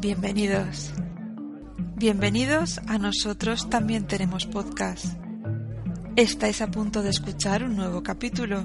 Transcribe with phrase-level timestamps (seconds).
[0.00, 0.92] Bienvenidos.
[1.96, 5.16] Bienvenidos a nosotros también tenemos podcast.
[6.16, 8.64] Estáis a punto de escuchar un nuevo capítulo.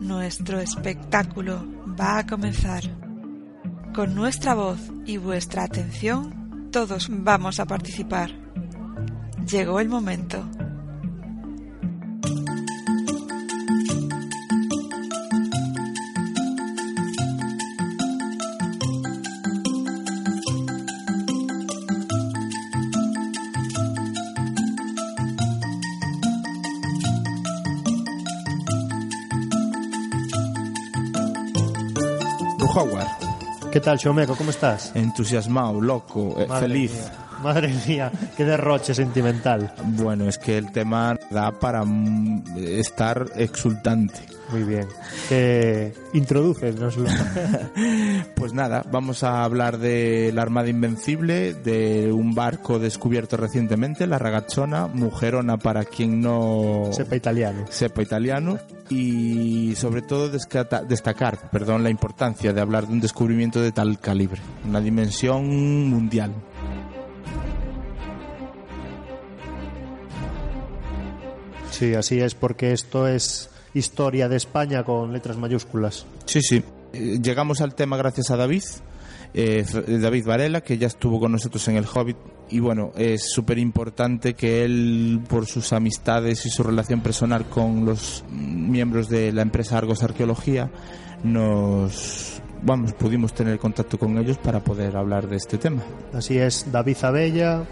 [0.00, 1.66] Nuestro espectáculo
[1.98, 2.84] va a comenzar.
[3.92, 8.30] Con nuestra voz y vuestra atención, todos vamos a participar.
[9.48, 10.48] Llegó el momento.
[33.82, 34.92] Tal, Xomeco, como estás?
[34.94, 36.92] Entusiasmado, loco, eh, Madre feliz.
[36.92, 37.21] Mía.
[37.44, 39.72] Madre mía, qué derroche sentimental.
[39.84, 41.82] Bueno, es que el tema da para
[42.56, 44.20] estar exultante.
[44.50, 44.86] Muy bien.
[46.96, 47.70] Gusta.
[48.36, 54.18] Pues nada, vamos a hablar de la Armada Invencible, de un barco descubierto recientemente, la
[54.18, 57.64] Ragazzona, mujerona para quien no Sepa italiano.
[57.70, 58.58] sepa italiano
[58.90, 64.40] y sobre todo destacar, perdón, la importancia de hablar de un descubrimiento de tal calibre,
[64.68, 66.32] una dimensión mundial.
[71.82, 76.06] Sí, así es, porque esto es historia de España con letras mayúsculas.
[76.26, 76.62] Sí, sí.
[76.92, 78.62] Eh, Llegamos al tema gracias a David,
[79.34, 82.16] eh, F- David Varela, que ya estuvo con nosotros en el Hobbit.
[82.50, 87.84] Y bueno, es súper importante que él, por sus amistades y su relación personal con
[87.84, 90.70] los miembros de la empresa Argos Arqueología,
[91.24, 92.41] nos.
[92.64, 95.82] Vamos, pudimos tener contacto con ellos para poder hablar de este tema.
[96.14, 97.64] Así es, David Abella,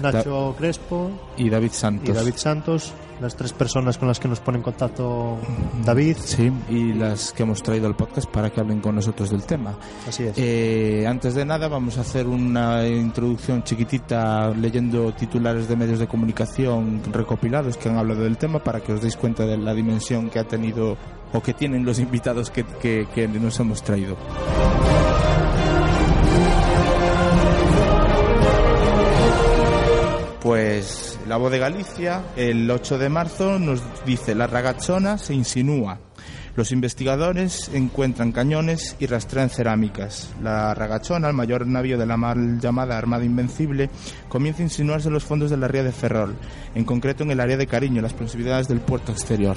[0.00, 2.08] Nacho Crespo Y David Santos.
[2.08, 5.36] y David Santos, las tres personas con las que nos pone en contacto
[5.84, 6.16] David.
[6.18, 9.74] Sí, y las que hemos traído al podcast para que hablen con nosotros del tema.
[10.08, 10.32] Así es.
[10.38, 16.06] Eh, antes de nada vamos a hacer una introducción chiquitita leyendo titulares de medios de
[16.06, 20.30] comunicación recopilados que han hablado del tema para que os deis cuenta de la dimensión
[20.30, 20.96] que ha tenido
[21.32, 24.16] o que tienen los invitados que, que- nos hemos traído.
[30.40, 35.98] Pues la voz de Galicia, el 8 de marzo, nos dice la ragazzona se insinúa.
[36.56, 40.30] Los investigadores encuentran cañones y rastrean cerámicas.
[40.42, 43.90] La ragachona, el mayor navío de la mal llamada Armada Invencible,
[44.28, 46.34] comienza a insinuarse en los fondos de la ría de Ferrol,
[46.74, 49.56] en concreto en el área de Cariño, las proximidades del puerto exterior.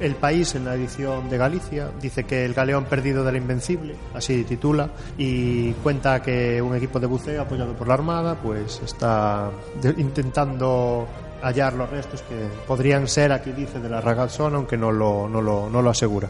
[0.00, 3.96] El país, en la edición de Galicia, dice que el galeón perdido de la Invencible,
[4.14, 9.50] así titula, y cuenta que un equipo de buceo apoyado por la Armada, pues está
[9.96, 11.06] intentando
[11.42, 12.34] hallar los restos que
[12.66, 16.28] podrían ser, aquí dice, de la Ragazzona, aunque no lo, no lo, no lo asegura.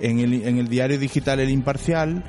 [0.00, 2.22] En el, en el diario digital El Imparcial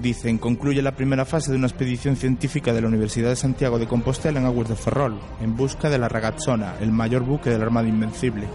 [0.00, 3.86] dicen concluye la primera fase de una expedición científica de la Universidad de Santiago de
[3.86, 7.64] Compostela en aguas de Ferrol, en busca de la Ragazzona, el mayor buque de la
[7.64, 8.48] Armada Invencible.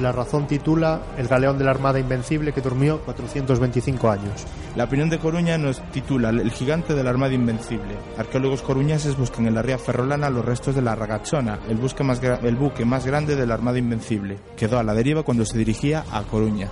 [0.00, 4.46] La razón titula El galeón de la Armada Invencible que durmió 425 años.
[4.74, 7.96] La opinión de Coruña nos titula El gigante de la Armada Invencible.
[8.16, 12.22] Arqueólogos coruñeses buscan en la ría ferrolana los restos de la Ragazzona, el, buque más
[12.22, 14.38] gra- el buque más grande de la Armada Invencible.
[14.56, 16.68] Quedó a la deriva cuando se dirigía a Coruña.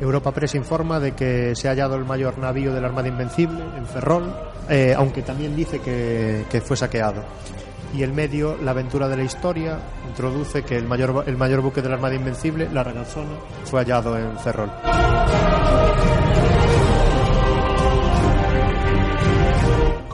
[0.00, 3.62] Europa Press informa de que se ha hallado el mayor navío de la Armada Invencible
[3.76, 4.34] en Ferrol,
[4.68, 7.22] eh, aunque también dice que, que fue saqueado.
[7.94, 11.82] Y el medio, La aventura de la historia, introduce que el mayor, el mayor buque
[11.82, 14.70] de la Armada Invencible, la Ragazzona, fue hallado en Ferrol.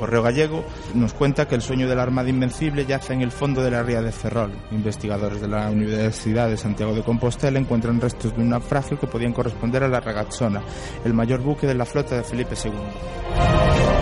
[0.09, 3.63] Correo Gallego nos cuenta que el sueño de la Armada Invencible yace en el fondo
[3.63, 4.53] de la ría de Ferrol.
[4.71, 9.35] Investigadores de la Universidad de Santiago de Compostela encuentran restos de un naufragio que podían
[9.35, 10.63] corresponder a la Ragazzona,
[11.05, 13.98] el mayor buque de la flota de Felipe II.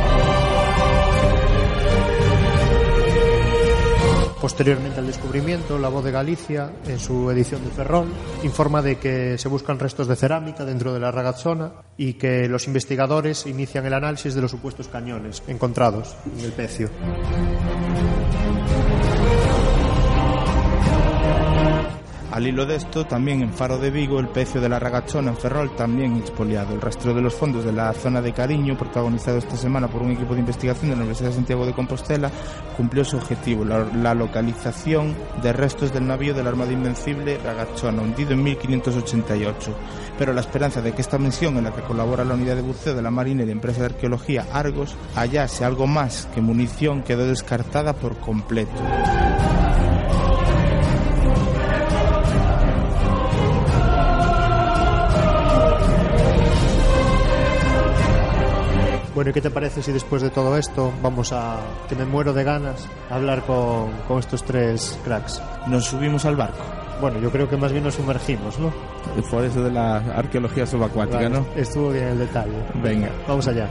[4.41, 8.09] Posteriormente al descubrimiento, La Voz de Galicia, en su edición de Ferrol,
[8.43, 12.67] informa de que se buscan restos de cerámica dentro de la Ragazzona y que los
[12.67, 16.91] investigadores inician el análisis de los supuestos cañones encontrados en el pecio.
[22.37, 25.39] Al hilo de esto, también en Faro de Vigo, el pecio de la Ragachona en
[25.39, 26.75] Ferrol también expoliado.
[26.75, 30.11] El rastro de los fondos de la zona de Cariño, protagonizado esta semana por un
[30.11, 32.31] equipo de investigación de la Universidad de Santiago de Compostela,
[32.77, 38.33] cumplió su objetivo, la, localización de restos del navío de la Armada Invencible Ragachona, hundido
[38.33, 39.75] en 1588.
[40.19, 42.95] Pero la esperanza de que esta misión en la que colabora la unidad de buceo
[42.95, 47.27] de la Marina y la empresa de arqueología Argos hallase algo más que munición quedó
[47.27, 48.83] descartada por completo.
[59.17, 61.57] Bueno, ¿y qué te parece si después de todo esto vamos a,
[61.89, 65.41] que me muero de ganas, a hablar con, con estos tres cracks?
[65.69, 66.63] Nos subimos al barco.
[67.01, 68.71] Bueno, yo creo que más bien nos sumergimos, ¿no?
[69.31, 71.47] Por eso de la arqueología subacuática, ¿no?
[71.57, 72.63] Estuvo bien el detalle.
[72.75, 73.11] Venga.
[73.27, 73.71] Vamos allá.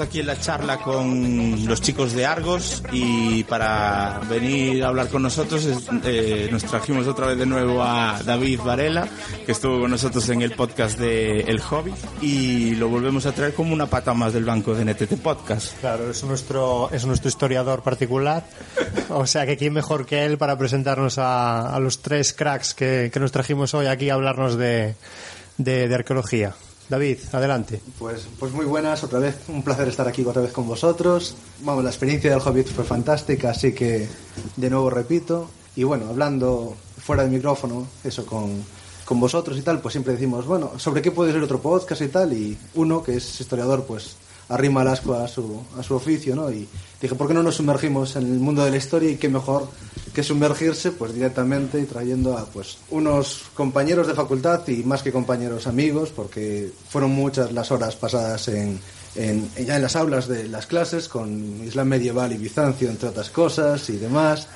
[0.00, 5.22] Aquí en la charla con los chicos de Argos y para venir a hablar con
[5.22, 5.68] nosotros
[6.04, 9.08] eh, nos trajimos otra vez de nuevo a David Varela,
[9.44, 13.54] que estuvo con nosotros en el podcast de El Hobby y lo volvemos a traer
[13.54, 15.78] como una pata más del banco de NTT Podcast.
[15.80, 18.44] Claro, es nuestro, es nuestro historiador particular.
[19.10, 23.32] O sea que quién mejor que él para presentarnos a, los tres cracks que, nos
[23.32, 24.94] trajimos hoy aquí a hablarnos de,
[25.58, 26.54] de arqueología.
[26.90, 27.80] David, adelante.
[28.00, 31.36] Pues, pues muy buenas, otra vez un placer estar aquí otra vez con vosotros.
[31.60, 34.08] Vamos, la experiencia del Hobbit fue fantástica, así que
[34.56, 35.48] de nuevo repito.
[35.76, 38.64] Y bueno, hablando fuera del micrófono, eso con,
[39.04, 42.08] con vosotros y tal, pues siempre decimos, bueno, ¿sobre qué puede ser otro podcast y
[42.08, 42.32] tal?
[42.32, 44.16] Y uno, que es historiador, pues
[44.48, 46.50] arrima el asco a su, a su oficio, ¿no?
[47.00, 49.68] Dije, ¿por qué no nos sumergimos en el mundo de la historia y qué mejor
[50.14, 55.12] que sumergirse pues directamente y trayendo a pues unos compañeros de facultad y más que
[55.12, 58.80] compañeros amigos porque fueron muchas las horas pasadas en,
[59.14, 63.30] en- ya en las aulas de las clases con Islam medieval y Bizancio entre otras
[63.30, 64.48] cosas y demás.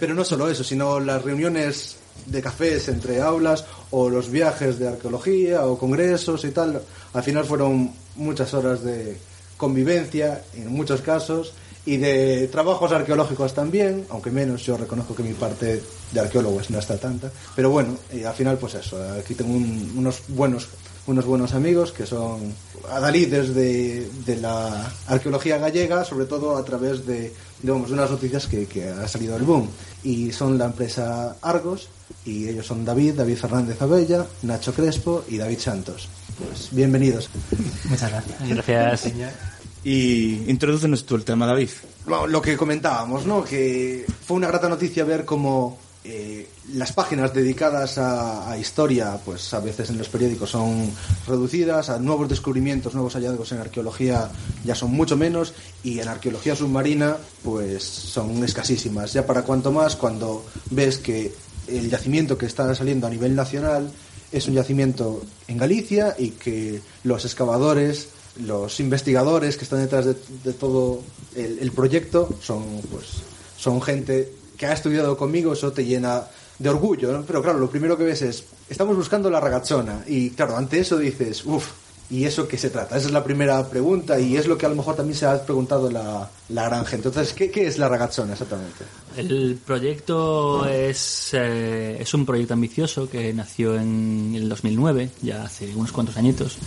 [0.00, 1.96] Pero no solo eso sino las reuniones
[2.26, 6.80] de cafés entre aulas o los viajes de arqueología o congresos y tal.
[7.12, 9.18] Al final fueron muchas horas de
[9.58, 11.52] convivencia en muchos casos
[11.86, 15.82] y de trabajos arqueológicos también, aunque menos, yo reconozco que mi parte
[16.12, 19.92] de arqueólogos no está tanta, pero bueno, y al final pues eso, aquí tengo un-
[19.96, 20.68] unos buenos
[21.06, 22.54] unos buenos amigos que son
[22.90, 28.46] adalides de, de la arqueología gallega, sobre todo a través de, digamos, de unas noticias
[28.46, 29.68] que, que ha salido el boom.
[30.02, 31.88] Y son la empresa Argos,
[32.24, 36.08] y ellos son David, David Fernández Abella, Nacho Crespo y David Santos.
[36.38, 37.28] Pues bienvenidos.
[37.90, 38.40] Muchas gracias.
[39.02, 39.02] Gracias.
[39.84, 41.68] Y introdúcenos tú el tema, David.
[42.06, 43.44] Lo que comentábamos, ¿no?
[43.44, 49.54] Que fue una grata noticia ver cómo eh, las páginas dedicadas a, a historia, pues
[49.54, 50.90] a veces en los periódicos son
[51.26, 54.30] reducidas, a nuevos descubrimientos, nuevos hallazgos en arqueología
[54.64, 59.14] ya son mucho menos y en arqueología submarina pues son escasísimas.
[59.14, 61.32] Ya para cuanto más cuando ves que
[61.68, 63.90] el yacimiento que está saliendo a nivel nacional
[64.30, 68.08] es un yacimiento en Galicia y que los excavadores,
[68.40, 71.00] los investigadores que están detrás de, de todo
[71.36, 73.06] el, proyecto son pues
[73.56, 76.24] son gente que ha estudiado conmigo, eso te llena
[76.58, 77.24] de orgullo.
[77.26, 80.98] Pero claro, lo primero que ves es, estamos buscando la ragazona y claro, ante eso
[80.98, 81.70] dices, uff,
[82.10, 82.96] ¿y eso qué se trata?
[82.96, 85.44] Esa es la primera pregunta y es lo que a lo mejor también se ha
[85.44, 87.08] preguntado la, la gran gente.
[87.08, 88.84] Entonces, ¿qué, qué es la ragazona exactamente?
[89.16, 95.74] El proyecto es, eh, es un proyecto ambicioso que nació en el 2009, ya hace
[95.74, 96.58] unos cuantos añitos,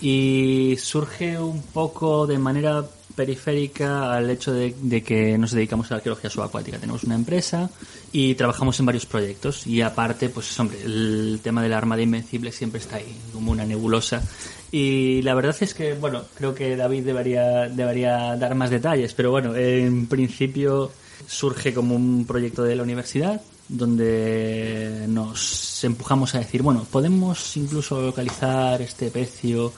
[0.00, 2.84] y surge un poco de manera
[3.18, 6.78] periférica al hecho de, de que nos dedicamos a la arqueología subacuática.
[6.78, 7.68] Tenemos una empresa
[8.12, 12.52] y trabajamos en varios proyectos y aparte, pues hombre, el tema de la Armada Invencible
[12.52, 14.22] siempre está ahí, como una nebulosa.
[14.70, 19.32] Y la verdad es que, bueno, creo que David debería, debería dar más detalles, pero
[19.32, 20.92] bueno, en principio
[21.26, 28.00] surge como un proyecto de la universidad donde nos empujamos a decir, bueno, podemos incluso
[28.00, 29.72] localizar este pecio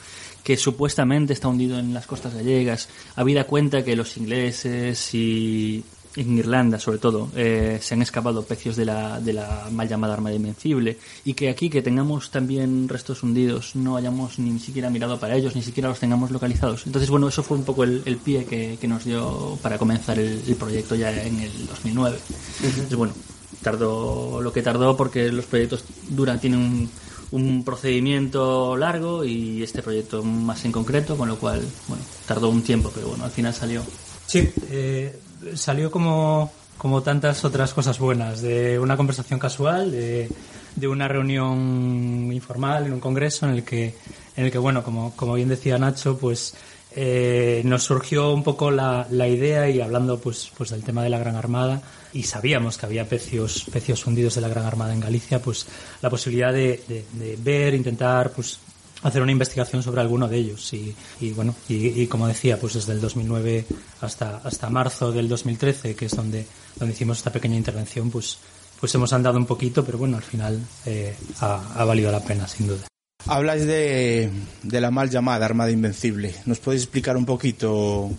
[0.44, 5.84] que supuestamente está hundido en las costas gallegas, habida cuenta que los ingleses y
[6.16, 10.14] en Irlanda sobre todo eh, se han escapado pecios de la, de la mal llamada
[10.14, 15.20] Armada Invencible y que aquí que tengamos también restos hundidos no hayamos ni siquiera mirado
[15.20, 16.86] para ellos, ni siquiera los tengamos localizados.
[16.86, 20.18] Entonces bueno, eso fue un poco el, el pie que, que nos dio para comenzar
[20.18, 22.18] el, el proyecto ya en el 2009.
[22.64, 23.14] Entonces bueno,
[23.62, 26.90] tardó lo que tardó porque los proyectos duran, tienen un,
[27.32, 32.62] un procedimiento largo y este proyecto más en concreto, con lo cual, bueno, tardó un
[32.62, 33.82] tiempo, pero bueno, al final salió.
[34.26, 35.18] Sí, eh,
[35.54, 40.28] salió como, como tantas otras cosas buenas, de una conversación casual, de,
[40.74, 43.94] de una reunión informal en un congreso en el que,
[44.36, 46.54] en el que bueno, como, como bien decía Nacho, pues
[46.92, 51.10] eh, nos surgió un poco la, la, idea y hablando pues, pues del tema de
[51.10, 51.80] la Gran Armada
[52.12, 55.66] y sabíamos que había pecios, pecios hundidos de la Gran Armada en Galicia, pues
[56.02, 58.60] la posibilidad de, de, de ver, intentar pues
[59.02, 62.74] hacer una investigación sobre alguno de ellos y, y bueno y, y, como decía pues
[62.74, 63.64] desde el 2009
[64.02, 68.38] hasta hasta marzo del 2013 que es donde donde hicimos esta pequeña intervención pues
[68.78, 72.46] pues hemos andado un poquito pero bueno al final eh, ha, ha valido la pena
[72.46, 72.90] sin duda
[73.26, 74.30] Habláis de,
[74.62, 76.34] de, la mal llamada Armada Invencible.
[76.46, 78.10] ¿Nos podéis explicar un poquito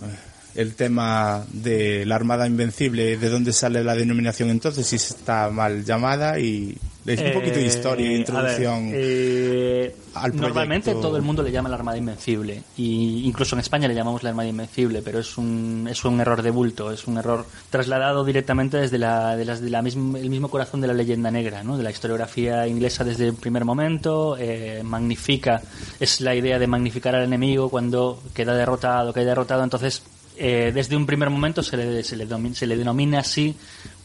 [0.56, 5.84] el tema de la Armada Invencible, de dónde sale la denominación entonces, si está mal
[5.86, 10.48] llamada y un poquito de historia, Eh, introducción ver, eh, al proyecto?
[10.48, 14.22] Normalmente todo el mundo le llama la Armada Invencible, y incluso en España le llamamos
[14.24, 18.24] la Armada Invencible, pero es un, es un error de bulto, es un error trasladado
[18.24, 21.64] directamente desde la, de las, de la misma, el mismo corazón de la leyenda negra,
[21.64, 21.78] ¿no?
[21.78, 25.62] de la historiografía inglesa desde el primer momento, eh, magnifica,
[26.00, 30.04] es la idea de magnificar al enemigo cuando queda derrotado, queda derrotado, entonces
[30.38, 33.56] eh, desde un primer momento se le, se le, se le denomina así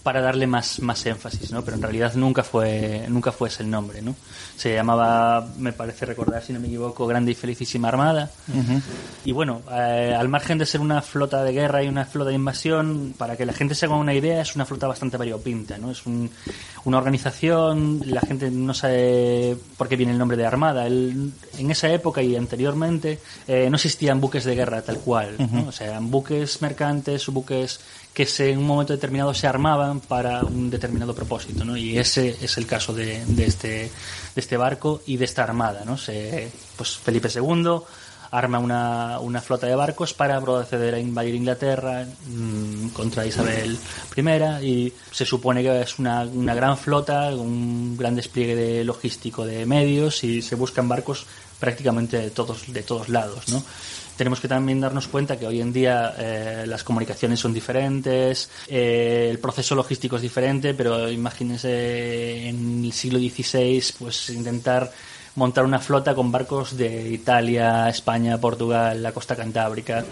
[0.06, 1.64] para darle más, más énfasis, ¿no?
[1.64, 4.14] Pero en realidad nunca fue, nunca fue ese el nombre, ¿no?
[4.56, 8.30] Se llamaba, me parece recordar, si no me equivoco, Grande y Felicísima Armada.
[9.24, 12.36] Y bueno, eh, al margen de ser una flota de guerra y una flota de
[12.36, 15.90] invasión, para que la gente se haga una idea, es una flota bastante variopinta, ¿no?
[15.90, 16.30] Es un-
[16.84, 20.86] una organización, la gente no sabe por qué viene el nombre de Armada.
[20.86, 25.66] El- en esa época y anteriormente eh, no existían buques de guerra tal cual, ¿no?
[25.68, 27.80] O sea, eran buques mercantes o buques
[28.16, 31.76] que se, en un momento determinado se armaban para un determinado propósito, ¿no?
[31.76, 33.90] Y ese es el caso de, de este, de
[34.40, 35.98] este barco y de esta armada, ¿no?
[35.98, 37.82] Se, pues Felipe II
[38.30, 43.78] arma una, una flota de barcos para proceder a invadir Inglaterra mm, contra Isabel
[44.16, 49.44] I y se supone que es una, una gran flota, un gran despliegue de logístico
[49.44, 51.26] de medios y se buscan barcos
[51.60, 53.62] prácticamente de todos, de todos lados, ¿no?
[54.16, 59.28] Tenemos que también darnos cuenta que hoy en día eh, las comunicaciones son diferentes, eh,
[59.30, 64.90] el proceso logístico es diferente, pero imagínense en el siglo XVI, pues intentar
[65.36, 70.04] montar una flota con barcos de Italia, España, Portugal, la costa cantábrica,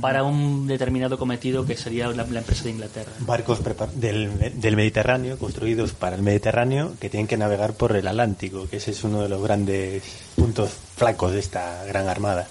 [0.00, 3.12] para un determinado cometido que sería la, la empresa de Inglaterra.
[3.20, 3.60] Barcos
[3.94, 8.76] del, del Mediterráneo, construidos para el Mediterráneo, que tienen que navegar por el Atlántico, que
[8.76, 10.02] ese es uno de los grandes
[10.34, 12.48] puntos flacos de esta gran armada.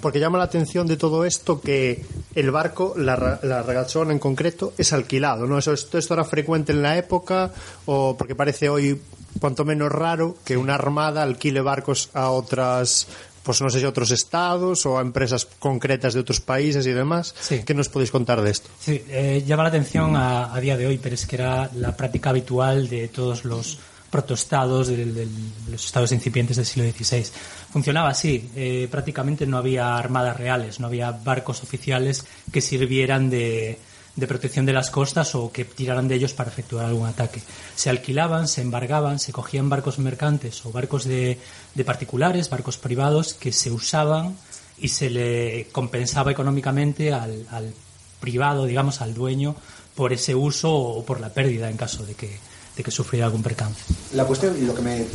[0.00, 2.04] Porque llama la atención de todo esto que
[2.34, 5.58] el barco, la, la en concreto, es alquilado, ¿no?
[5.58, 7.52] Eso, esto, esto era frecuente en la época,
[7.86, 9.00] o porque parece hoy
[9.40, 13.06] cuanto menos raro que una armada alquile barcos a otras,
[13.42, 17.34] pues no sé si otros estados o a empresas concretas de otros países y demás.
[17.40, 17.62] Sí.
[17.64, 18.68] ¿Qué nos podéis contar de esto?
[18.78, 21.96] Sí, eh, llama la atención a, a día de hoy, pero es que era la
[21.96, 23.78] práctica habitual de todos los
[24.14, 25.26] protoestados, de, de
[25.68, 27.24] los estados incipientes del siglo XVI.
[27.72, 33.76] Funcionaba así, eh, prácticamente no había armadas reales, no había barcos oficiales que sirvieran de,
[34.14, 37.42] de protección de las costas o que tiraran de ellos para efectuar algún ataque.
[37.74, 41.40] Se alquilaban, se embargaban, se cogían barcos mercantes o barcos de,
[41.74, 44.36] de particulares, barcos privados que se usaban
[44.78, 47.74] y se le compensaba económicamente al, al
[48.20, 49.56] privado, digamos, al dueño
[49.96, 52.38] por ese uso o por la pérdida en caso de que,
[52.76, 53.80] de que sufriera algún percance.
[54.14, 55.06] La cuestión y lo que me,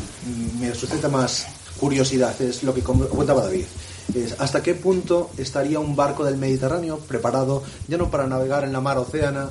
[0.60, 1.46] me suscita más
[1.80, 3.66] curiosidad es lo que contaba David.
[4.40, 8.82] Hasta qué punto estaría un barco del Mediterráneo preparado ya no para navegar en la
[8.82, 9.50] mar océana,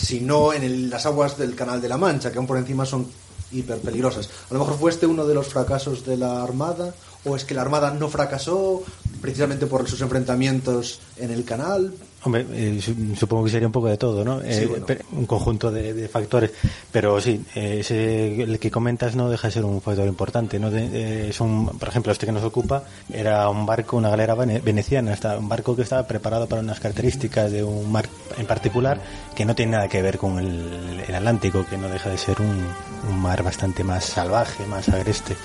[0.00, 3.06] sino en el- las aguas del Canal de la Mancha, que aún por encima son
[3.52, 4.28] hiper peligrosas.
[4.50, 7.54] A lo mejor fue este uno de los fracasos de la Armada, o es que
[7.54, 8.82] la Armada no fracasó
[9.20, 11.92] precisamente por sus enfrentamientos en el canal.
[12.24, 14.40] Hombre, eh, su- supongo que sería un poco de todo, ¿no?
[14.42, 14.86] Eh, bueno.
[15.12, 16.50] un conjunto de, de factores.
[16.90, 20.68] Pero sí, eh, ese, el que comentas no deja de ser un factor importante, ¿no?
[20.68, 22.82] De- eh, son, por ejemplo, este que nos ocupa
[23.12, 27.52] era un barco, una galera vene- veneciana, un barco que estaba preparado para unas características
[27.52, 29.00] de un mar en particular
[29.36, 32.40] que no tiene nada que ver con el, el Atlántico, que no deja de ser
[32.40, 32.66] un,
[33.10, 35.36] un mar bastante más salvaje, más agreste.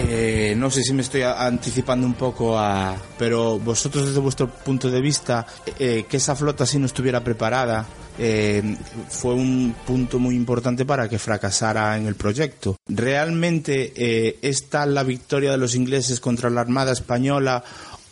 [0.00, 2.96] Eh, no sé si me estoy anticipando un poco a...
[3.18, 5.44] Pero vosotros desde vuestro punto de vista,
[5.78, 7.84] eh, que esa flota si no estuviera preparada,
[8.16, 8.76] eh,
[9.08, 12.76] fue un punto muy importante para que fracasara en el proyecto.
[12.86, 17.64] ¿Realmente es tal la victoria de los ingleses contra la Armada Española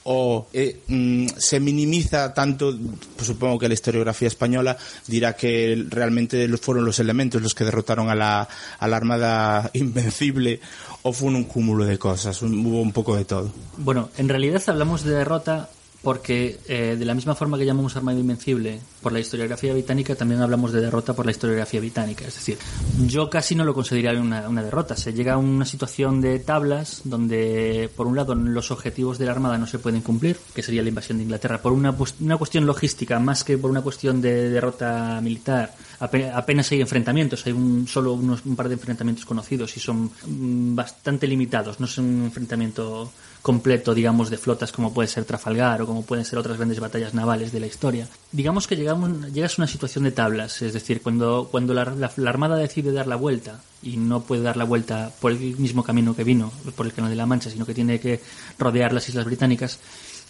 [0.09, 2.75] o eh, mm, se minimiza tanto,
[3.17, 8.09] pues supongo que la historiografía española dirá que realmente fueron los elementos los que derrotaron
[8.09, 8.49] a la,
[8.81, 10.61] Armada Invencible
[11.03, 13.51] o fue un cúmulo de cosas, un- hubo un poco de todo.
[13.79, 15.69] Bueno, en realidad hablamos de derrota
[16.07, 20.41] porque eh, de la misma forma que llamamos Armada Invencible por la historiografía británica, también
[20.41, 22.25] hablamos de derrota por la historiografía británica.
[22.29, 22.59] Es decir,
[23.09, 24.95] yo casi no lo consideraría una, derrota.
[24.95, 29.33] Se llega a una situación de tablas donde, por un lado, los objetivos de la
[29.33, 32.67] Armada no se pueden cumplir, que sería la invasión de Inglaterra, por una, una cuestión
[32.67, 35.75] logística más que por una cuestión de derrota militar.
[35.99, 40.13] Ape- Apenas hay enfrentamientos, hay un, solo unos, un par de enfrentamientos conocidos y son
[40.25, 41.81] mm, bastante limitados.
[41.81, 43.11] No es un enfrentamiento
[43.47, 47.15] completo, digamos, de flotas como puede ser Trafalgar o como pueden ser otras grandes batallas
[47.15, 48.09] navales de la historia.
[48.33, 52.11] Digamos que llegamos, llegas a una situación de tablas, es decir, cuando, cuando la, la-
[52.17, 55.85] la Armada decide dar la vuelta y no puede dar la vuelta por el mismo
[55.85, 58.21] camino que vino, por el Canal de la Mancha, sino que tiene que
[58.59, 59.79] rodear las Islas Británicas,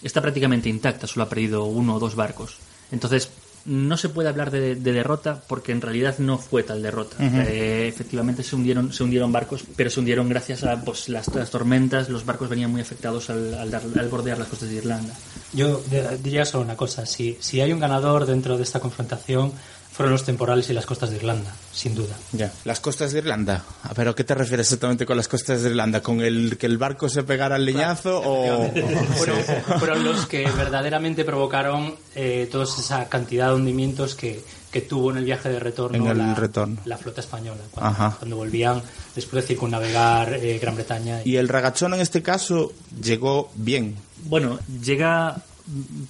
[0.03, 2.59] está prácticamente intacta, solo ha perdido uno o dos barcos.
[2.93, 3.31] Entonces,
[3.67, 7.17] no se puede hablar de, de derrota porque en realidad no fue tal derrota.
[7.21, 11.51] Eh, efectivamente se hundieron, se hundieron barcos, pero se hundieron gracias a pues, las, las
[11.51, 12.09] tormentas.
[12.09, 15.13] Los barcos venían muy afectados al, al dar- al bordear las costas de Irlanda.
[15.53, 19.53] Yo eh, diría solo una cosa, si, si hay un ganador dentro de esta confrontación
[19.97, 22.15] fueron los temporales y las costas de Irlanda, sin duda.
[22.33, 22.53] Ya.
[22.65, 23.65] Las costas de Irlanda.
[23.95, 26.03] ¿Pero qué te refieres exactamente con las costas de Irlanda?
[26.03, 28.71] ¿Con el que el barco se pegara al leñazo o...?
[29.17, 29.39] Fueron,
[29.79, 35.17] fueron los que verdaderamente provocaron eh, toda esa cantidad de hundimientos que, que tuvo en
[35.17, 36.77] el viaje de retorno, En el la, retorno.
[36.85, 38.17] la flota española, cuando, Ajá.
[38.19, 38.83] cuando volvían
[39.15, 41.23] después de circunnavegar eh, Gran Bretaña.
[41.25, 42.73] Y el ragachón en este caso
[43.03, 43.97] llegó bien.
[44.25, 45.37] Bueno, llega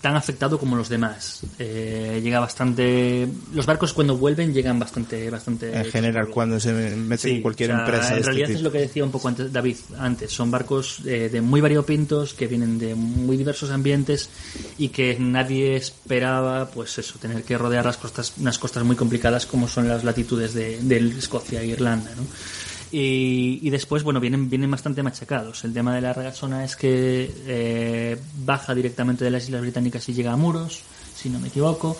[0.00, 1.40] tan afectado como los demás.
[1.58, 3.26] Eh, llega bastante.
[3.54, 5.74] Los barcos cuando vuelven llegan bastante, bastante.
[5.74, 8.70] En general, cuando se mete en cualquier o sea, empresa En este realidad es lo
[8.70, 10.30] que decía un poco antes David antes.
[10.32, 14.28] Son barcos eh, de muy variopintos que vienen de muy diversos ambientes
[14.76, 19.46] y que nadie esperaba, pues eso, tener que rodear las costas, unas costas muy complicadas
[19.46, 22.24] como son las latitudes de, de Escocia e Irlanda, ¿no?
[22.92, 25.64] Y, y después, bueno, vienen, vienen bastante machacados.
[25.64, 30.14] El tema de la regasona es que eh, baja directamente de las Islas Británicas y
[30.14, 30.82] llega a Muros,
[31.14, 31.96] si no me equivoco,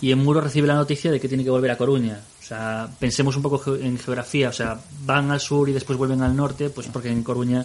[0.00, 2.20] y en Muros recibe la noticia de que tiene que volver a Coruña.
[2.40, 6.22] O sea, pensemos un poco en geografía, o sea, van al sur y después vuelven
[6.22, 7.64] al norte, pues porque en Coruña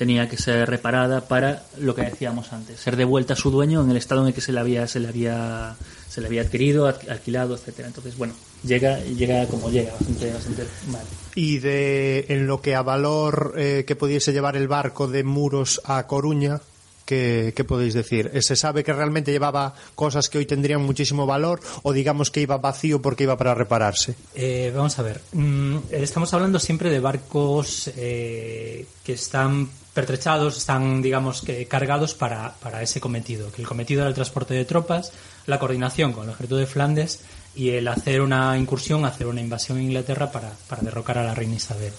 [0.00, 3.90] tenía que ser reparada para lo que decíamos antes, ser devuelta a su dueño en
[3.90, 5.76] el estado en el que se le había, se le había,
[6.08, 7.88] se le había adquirido, ad- alquilado, etcétera.
[7.88, 8.32] Entonces, bueno,
[8.64, 11.02] llega, llega como llega, bastante, bastante mal.
[11.34, 15.82] Y de en lo que a valor eh, que pudiese llevar el barco de Muros
[15.84, 16.62] a Coruña,
[17.04, 18.30] ¿qué, qué podéis decir?
[18.32, 22.40] Eh, ¿Se sabe que realmente llevaba cosas que hoy tendrían muchísimo valor o digamos que
[22.40, 24.14] iba vacío porque iba para repararse?
[24.34, 25.20] Eh, vamos a ver.
[25.34, 29.68] Mm, estamos hablando siempre de barcos eh, que están
[30.00, 33.52] pertrechados, están, digamos, que cargados para, para ese cometido.
[33.52, 35.12] Que el cometido era el transporte de tropas,
[35.44, 37.20] la coordinación con el ejército de Flandes
[37.54, 41.34] y el hacer una incursión, hacer una invasión a Inglaterra para, para derrocar a la
[41.34, 41.92] reina Isabel.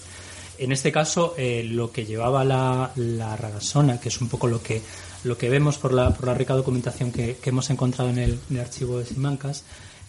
[0.58, 4.60] En este caso, eh, lo que llevaba la, la Ragasona, que es un poco lo
[4.60, 4.82] que,
[5.22, 8.32] lo que vemos por la, por la rica documentación que, que hemos encontrado en el,
[8.50, 9.62] en el archivo de Simancas,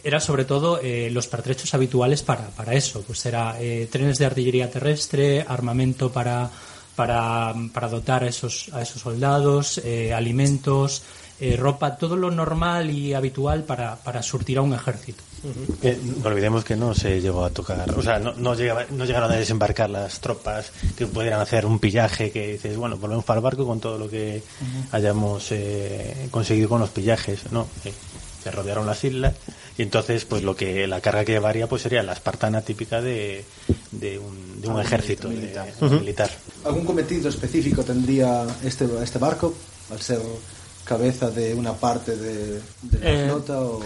[0.03, 3.03] era sobre todo eh, los pertrechos habituales para, para eso.
[3.03, 6.49] Pues era eh, trenes de artillería terrestre, armamento para,
[6.95, 11.03] para, para dotar a esos, a esos soldados, eh, alimentos,
[11.39, 15.23] eh, ropa, todo lo normal y habitual para, para surtir a un ejército.
[16.21, 19.29] No olvidemos que no se llegó a tocar, o sea, no, no, llegaba- no llegaron
[19.29, 23.43] a desembarcar las tropas que pudieran hacer un pillaje que dices, bueno, volvemos para el
[23.43, 24.41] barco con todo lo que
[24.93, 27.67] hayamos eh, conseguido con los pillajes, ¿no?
[28.43, 29.33] Se rodearon las islas
[29.77, 33.43] y entonces pues lo que la carga que llevaría pues sería la espartana típica de,
[33.91, 35.67] de un, de un ejército de- militar.
[35.81, 36.31] militar.
[36.65, 39.53] ¿Algún cometido específico tendría este, este barco
[39.91, 40.19] al ser
[40.85, 43.61] cabeza de una parte de, de la Eh, flota?
[43.61, 43.81] O...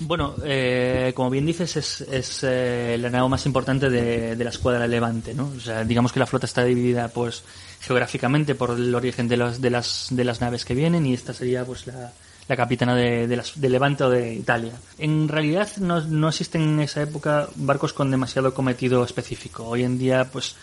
[0.00, 4.50] Bueno, eh, como bien dices, es, es eh, la nave más importante de, de la
[4.50, 5.50] escuadra Levante, ¿no?
[5.56, 7.42] O sea, digamos que la flota está dividida, pues,
[7.80, 11.32] geográficamente por el origen de, los, de, las, de las naves que vienen y esta
[11.32, 12.12] sería, pues, la,
[12.48, 14.72] la capitana de, de, las, de Levante o de Italia.
[14.98, 19.64] En realidad no, no existen en esa época barcos con demasiado cometido específico.
[19.64, 20.56] Hoy en día, pues,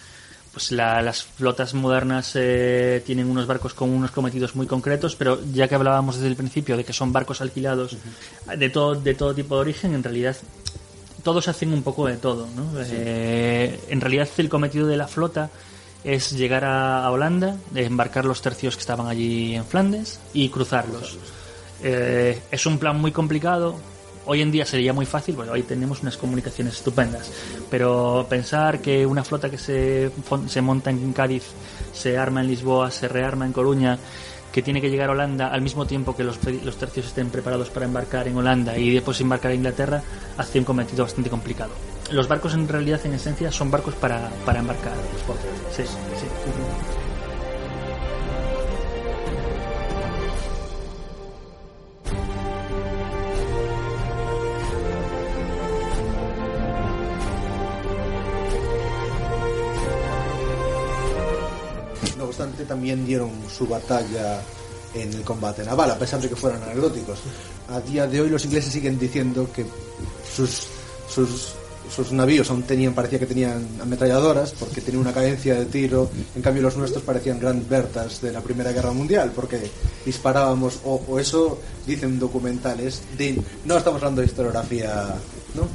[0.53, 5.39] pues la- las flotas modernas eh, tienen unos barcos con unos cometidos muy concretos, pero
[5.53, 7.95] ya que hablábamos desde el principio de que son barcos alquilados
[8.57, 10.35] de todo de todo tipo de origen, en realidad
[11.23, 12.47] todos hacen un poco de todo.
[12.55, 12.71] ¿no?
[12.81, 15.49] Eh, en realidad el cometido de la flota
[16.03, 21.17] es llegar a, a Holanda, embarcar los tercios que estaban allí en Flandes y cruzarlos.
[21.83, 23.75] Eh, es un plan muy complicado.
[24.25, 27.31] Hoy en día sería muy fácil, porque hoy tenemos unas comunicaciones estupendas.
[27.69, 30.11] Pero pensar que una flota que se,
[30.47, 31.43] se monta en Cádiz,
[31.93, 33.97] se arma en Lisboa, se rearma en Coruña,
[34.51, 37.69] que tiene que llegar a Holanda al mismo tiempo que los, los tercios estén preparados
[37.69, 40.01] para embarcar en Holanda y después embarcar a Inglaterra,
[40.37, 41.71] hace un cometido bastante complicado.
[42.11, 44.93] Los barcos en realidad, en esencia, son barcos para, para embarcar.
[45.75, 45.89] Sí, sí.
[62.69, 64.41] También dieron su batalla
[64.93, 67.19] en el combate naval, a pesar de que fueran anecdóticos.
[67.67, 69.65] A día de hoy los ingleses siguen diciendo que
[70.36, 70.67] sus,
[71.10, 71.53] sus,
[71.93, 76.41] sus navíos aún tenían, parecía que tenían ametralladoras, porque tenían una cadencia de tiro, en
[76.41, 79.60] cambio los nuestros parecían Grand Bertas de la Primera Guerra Mundial, porque
[80.05, 85.15] disparábamos, o, eso dicen documentales, de, no estamos hablando de historiografía
[85.55, 85.67] ¿no?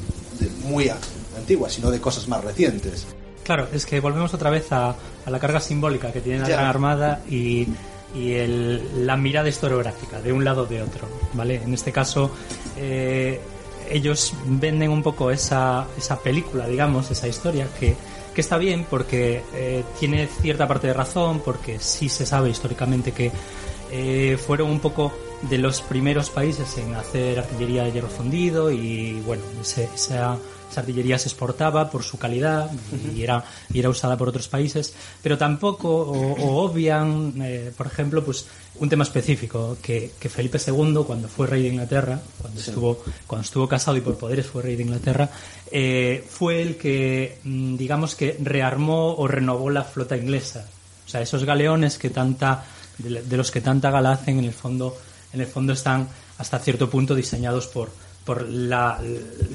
[0.68, 0.90] muy
[1.36, 3.06] antigua, sino de cosas más recientes.
[3.44, 6.54] Claro, es que volvemos otra vez a, a la carga simbólica que tiene la Ya.
[6.56, 7.68] Gran Armada y,
[8.14, 11.56] y el- la mirada historiográfica de un lado o de otro, ¿vale?
[11.62, 12.30] En este caso,
[12.76, 13.40] eh,
[13.90, 17.94] ellos venden un poco esa, esa película, digamos, esa historia que,
[18.34, 23.12] que está bien porque eh, tiene cierta parte de razón, porque sí se sabe históricamente
[23.12, 23.30] que
[23.92, 29.20] eh, fueron un poco de los primeros países en hacer artillería de hierro fundido y
[29.26, 30.38] bueno, ese- esa,
[30.74, 32.68] esa artillería se exportaba por su calidad
[33.14, 37.86] y era, y era usada por otros países, pero tampoco o, o obvian, eh, por
[37.86, 38.46] ejemplo, pues
[38.80, 43.44] un tema específico que, que Felipe II cuando fue rey de Inglaterra, cuando estuvo cuando
[43.44, 45.30] estuvo casado y por poderes fue rey de Inglaterra,
[45.70, 50.66] eh, fue el que mm, digamos que rearmó o renovó la flota inglesa.
[51.06, 52.64] O sea, esos galeones que tanta
[52.98, 54.96] de, de los que tanta gala hacen en el fondo
[55.32, 56.08] en el fondo están
[56.38, 57.90] hasta cierto punto diseñados por
[58.24, 58.98] por la,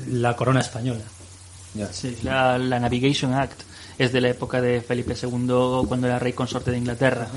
[0.10, 1.02] la corona española.
[1.92, 3.62] Sí, la, la Navigation Act
[3.98, 7.28] es de la época de Felipe II cuando era rey consorte de Inglaterra.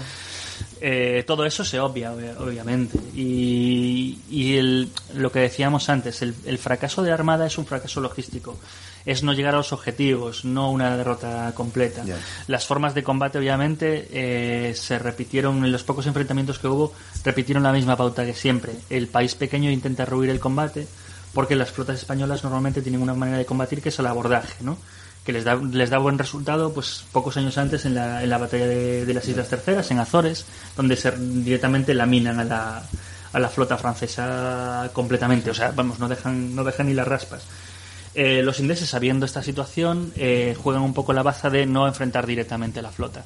[0.80, 2.98] Eh, todo eso se obvia, obvia- obviamente.
[3.14, 8.00] Y, y el- lo que decíamos antes, el, el fracaso de Armada es un fracaso
[8.00, 8.58] logístico.
[9.04, 12.04] Es no llegar a los objetivos, no una derrota completa.
[12.46, 16.92] Las formas de combate, obviamente, eh, se repitieron en los pocos enfrentamientos que hubo,
[17.24, 18.72] repitieron la misma pauta que siempre.
[18.90, 20.86] El país pequeño intenta rehuir el combate
[21.34, 24.78] porque las flotas españolas normalmente tienen una manera de combatir que es el abordaje, ¿no?
[25.24, 28.38] que les da, les da buen resultado pues pocos años antes en la, en la
[28.38, 30.44] batalla de, las Islas Terceras, en Azores,
[30.76, 32.82] donde se, directamente laminan a la,
[33.32, 37.44] a la flota francesa completamente, o sea, vamos, no dejan, no dejan ni las raspas.
[38.14, 42.26] Eh, los ingleses, sabiendo esta situación, eh, juegan un poco la baza de no enfrentar
[42.26, 43.24] directamente a la flota.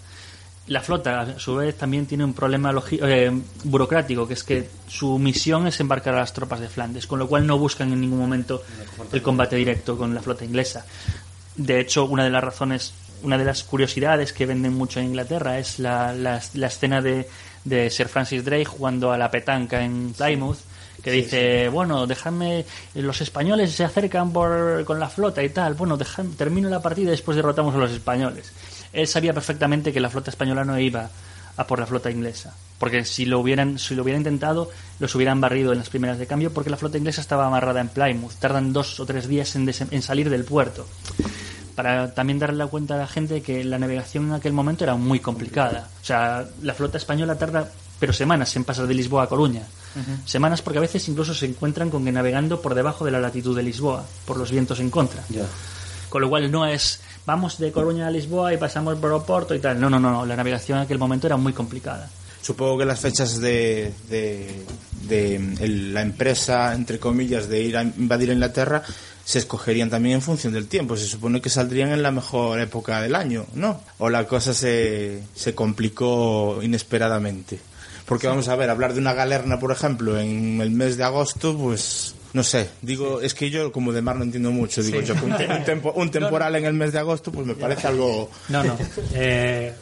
[0.68, 3.30] La flota, a su vez, también tiene un problema eh,
[3.64, 7.28] burocrático, que es que su misión es embarcar a las tropas de Flandes, con lo
[7.28, 8.62] cual no buscan en ningún momento
[9.12, 10.84] el combate directo con la flota inglesa.
[11.54, 15.58] De hecho, una de las razones, una de las curiosidades que venden mucho en Inglaterra
[15.58, 17.28] es la, la- la escena de,
[17.64, 20.58] de Sir Francis Drake jugando a la petanca en Plymouth,
[21.02, 25.96] que dice, bueno, dejadme, los españoles se acercan por, con la flota y tal, bueno,
[25.96, 28.50] dejad- termino la partida y después derrotamos a los españoles.
[28.96, 31.10] Él sabía perfectamente que la flota española no iba
[31.56, 35.40] a por la flota inglesa, porque si lo hubieran, si lo hubieran intentado, los hubieran
[35.40, 38.72] barrido en las primeras de cambio, porque la flota inglesa estaba amarrada en Plymouth, tardan
[38.72, 40.86] dos o tres días en, salir del puerto
[41.74, 44.94] para también darle la cuenta a la gente que la navegación en aquel momento era
[44.94, 45.90] muy complicada.
[46.00, 49.62] O sea, la flota española tarda, pero semanas en pasar de Lisboa a Coruña.
[50.24, 53.54] Semanas porque a veces incluso se encuentran con que navegando por debajo de la latitud
[53.54, 55.22] de Lisboa, por los vientos en contra.
[56.08, 59.58] Con lo cual no es, vamos de Coruña a Lisboa y pasamos por Oporto y
[59.58, 59.78] tal.
[59.80, 60.24] No, no, no, no.
[60.24, 62.08] La navegación en aquel momento era muy complicada.
[62.40, 68.82] Supongo que las fechas de, de, la empresa, entre comillas, de ir a invadir Inglaterra
[69.24, 70.96] se escogerían también en función del tiempo.
[70.96, 73.80] Se supone que saldrían en la mejor época del año, ¿no?
[73.98, 77.58] O la cosa se, se complicó inesperadamente.
[78.06, 81.58] Porque vamos a ver, hablar de una galerna, por ejemplo, en el mes de agosto,
[81.58, 82.68] pues no sé.
[82.82, 84.82] Digo, es que yo como de mar no entiendo mucho.
[84.82, 87.54] Digo, yo un, te- un tempo- un temporal en el mes de agosto, pues me
[87.54, 88.30] parece algo...
[88.50, 88.76] No, no.
[89.14, 89.72] eh,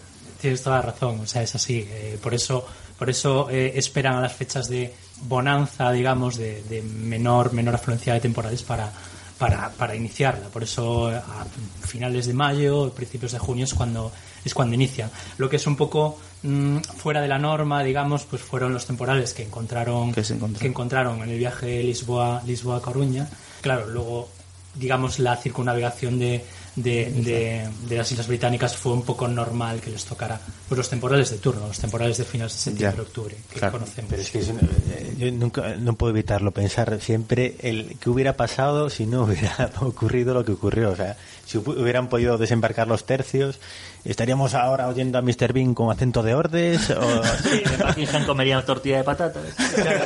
[0.41, 1.21] tienes toda la razón.
[1.21, 1.87] O sea, es así.
[1.91, 2.65] eh, por eso,
[2.99, 8.15] por eso eh, esperan a las fechas de bonanza, digamos, de, de menor, menor afluencia
[8.15, 8.91] de temporales para,
[9.39, 10.49] para, para iniciarla.
[10.49, 11.45] Por eso eh, a
[11.87, 14.13] finales de mayo, principios de junio es cuando
[14.45, 15.11] es cuando inician.
[15.39, 19.35] Lo que es un poco mm, fuera de la norma, digamos, pues fueron los temporales
[19.35, 20.61] que encontraron Que se encontraron.
[20.61, 23.29] que encontraron en el viaje de Lisboa Lisboa a Coruña.
[23.61, 24.29] Claro, luego
[24.77, 29.89] digamos la circunnavegación de, de, de- de las Islas Británicas fue un poco normal que
[29.91, 33.61] les tocara pues los temporales de turno, los temporales de finales de septiembre octubre que
[33.61, 33.75] Claro.
[33.79, 34.11] conocemos.
[34.11, 38.91] Pero es que eh, yo nunca no puedo evitarlo pensar siempre el que hubiera pasado
[38.91, 40.91] si no hubiera ocurrido lo que ocurrió.
[40.91, 43.59] O sea, si hu- hubieran podido desembarcar los tercios,
[44.05, 45.53] estaríamos ahora oyendo a Mr.
[45.53, 46.91] Bean con acento de Ordes.
[46.91, 49.43] O, Sí, Buckingham comería tortilla de patatas.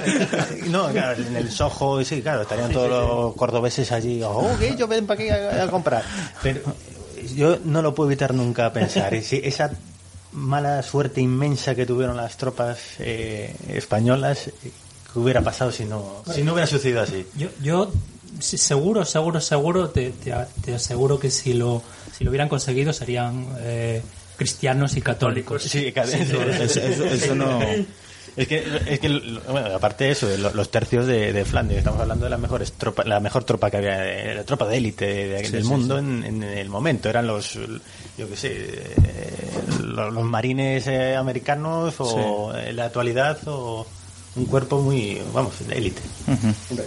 [0.69, 4.23] no, claro, en el Soho, sí, claro, estarían todos los cordobeses allí.
[4.23, 6.03] Oh, que yo ven para aquí a, a comprar.
[6.43, 6.61] Pero
[7.35, 9.13] yo no lo puedo evitar nunca pensar.
[9.15, 9.71] Esa
[10.33, 14.53] mala suerte inmensa que tuvieron las tropas eh, españolas, eh,
[15.13, 17.27] ¿qué hubiera pasado si no, si no hubiera sucedido así?
[17.63, 17.91] Yo,
[18.41, 20.33] seguro, seguro, seguro, te, te,
[20.65, 21.83] te aseguro que si lo,
[22.17, 24.03] si lo hubieran conseguido serían eh,
[24.37, 25.63] cristianos y católicos.
[25.63, 27.61] Sí, claro, Eso, eso- eso no.
[28.37, 29.09] Es que, es que
[29.51, 32.71] bueno, aparte de eso, de los tercios de, de Flandes, estamos hablando de las mejores
[32.73, 36.23] tropa, la mejor tropa que había, eh, la tropa de élite de- del mundo En,
[36.23, 37.09] en el momento.
[37.09, 39.51] Eran los, yo qué sé, eh,
[39.83, 43.85] los, los marines eh, americanos o en la actualidad o
[44.39, 46.01] un cuerpo muy, vamos, de élite.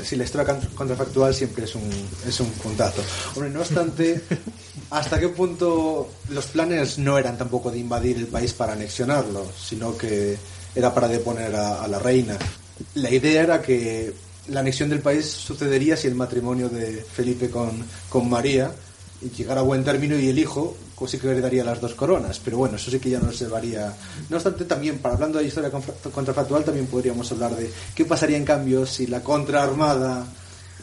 [0.04, 1.90] Si la historia contrafactual siempre es un,
[2.28, 3.02] es un puntazo.
[3.36, 4.22] Hombre, no obstante,
[4.90, 9.98] ¿hasta qué punto los planes no eran tampoco de invadir el país para anexionarlo, sino
[9.98, 10.38] que
[10.74, 12.38] era para deponer a, a la reina?
[12.96, 14.14] La idea era que
[14.48, 17.72] la anexión del país sucedería si el matrimonio de Felipe con,
[18.10, 18.72] con María
[19.38, 20.76] llegara a buen término y el hijo
[21.08, 23.94] sí que heredaría las dos coronas, pero bueno, eso sí que ya no se varía.
[24.30, 28.38] No obstante, también, para hablando de historia contra- contrafactual, también podríamos hablar de qué pasaría
[28.38, 30.26] en cambio si la contraarmada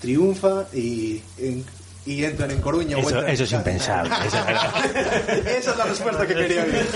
[0.00, 1.64] triunfa y, en-
[2.06, 2.96] y entran en Coruña.
[2.96, 3.66] o Eso, entran en eso es Cádiz.
[3.66, 4.14] impensable.
[4.26, 6.86] eso es- Esa es la respuesta que quería oír.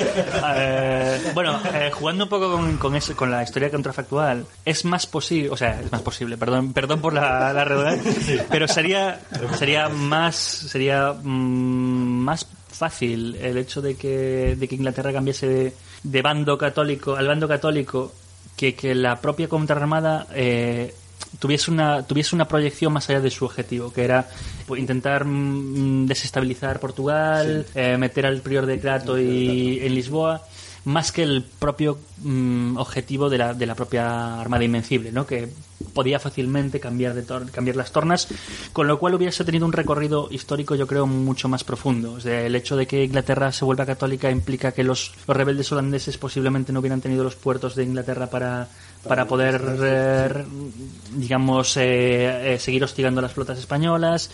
[0.56, 5.06] Eh, bueno, eh, jugando un poco con, con eso, con la historia contrafactual, es más
[5.06, 9.20] posible, o sea, es más posible, perdón, perdón por la, la redundancia, pero sería,
[9.58, 15.72] sería más, sería mm, más fácil el hecho de que, de que Inglaterra cambiase de,
[16.02, 18.12] de bando católico al bando católico
[18.56, 20.94] que que la propia contraarmada eh,
[21.38, 24.28] tuviese una tuviese una proyección más allá de su objetivo que era
[24.66, 30.42] pues, intentar mm, desestabilizar Portugal eh, meter al prior de Crato y en Lisboa
[30.84, 35.26] más que el propio mm, objetivo de la, de la propia Armada Invencible, ¿no?
[35.26, 35.48] que
[35.94, 38.28] podía fácilmente cambiar, de tor- cambiar las tornas,
[38.72, 42.12] con lo cual hubiese tenido un recorrido histórico, yo creo, mucho más profundo.
[42.12, 45.70] O sea, el hecho de que Inglaterra se vuelva católica implica que los, los rebeldes
[45.72, 48.68] holandeses posiblemente no hubieran tenido los puertos de Inglaterra para,
[49.06, 50.44] para poder, eh,
[51.14, 54.30] digamos, eh, eh, seguir hostigando a las flotas españolas.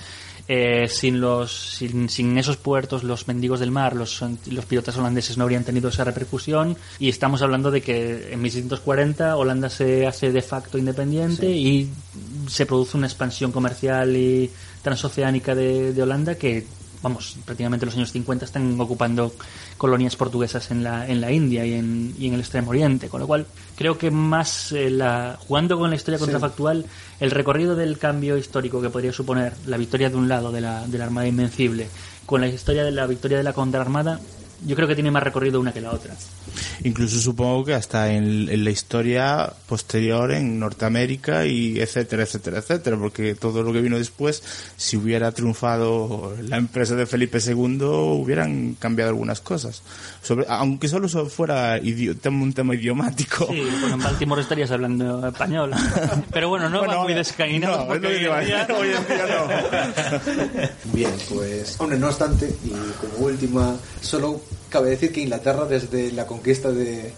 [0.51, 5.37] Eh, sin los sin, sin esos puertos los mendigos del mar los, los pilotas holandeses
[5.37, 6.77] no habrían tenido esa repercusión.
[6.99, 11.91] Y estamos hablando de que en 1640 Holanda se hace de facto independiente y
[12.47, 14.51] se produce una expansión comercial y
[14.83, 16.67] transoceánica de, de Holanda que
[17.03, 19.33] vamos prácticamente los años 50 están ocupando
[19.77, 23.21] colonias portuguesas en la, en la India y en, y en el Extremo Oriente con
[23.21, 26.85] lo cual creo que más eh, la, jugando con la historia contrafactual
[27.21, 30.87] el recorrido del cambio histórico que podría suponer la victoria de un lado de la,
[30.87, 31.89] de la Armada Invencible
[32.27, 34.21] con la historia de la victoria de la contraarmada
[34.67, 36.15] yo creo que tiene más recorrido una que la otra
[36.85, 42.97] Incluso supongo que hasta en, en la historia posterior en Norteamérica y etcétera, etcétera, etcétera,
[42.97, 44.43] porque todo lo que vino después,
[44.77, 49.83] si hubiera triunfado la empresa de Felipe II, hubieran cambiado algunas cosas.
[50.23, 51.79] Sobre, aunque solo so- fuera
[52.45, 53.47] un tema idiomático.
[53.51, 55.71] Sí, pues en Baltimore estarías hablando español.
[56.33, 58.45] Pero bueno, no Bueno, va muy descaminados no, porque es lo que iba a hoy
[58.45, 59.27] en día- decir, hoy en día
[60.57, 60.69] no.
[60.93, 66.27] Bien, pues, hombre, no obstante, y como última, solo cabe decir que Inglaterra desde la
[66.27, 67.13] conquista de,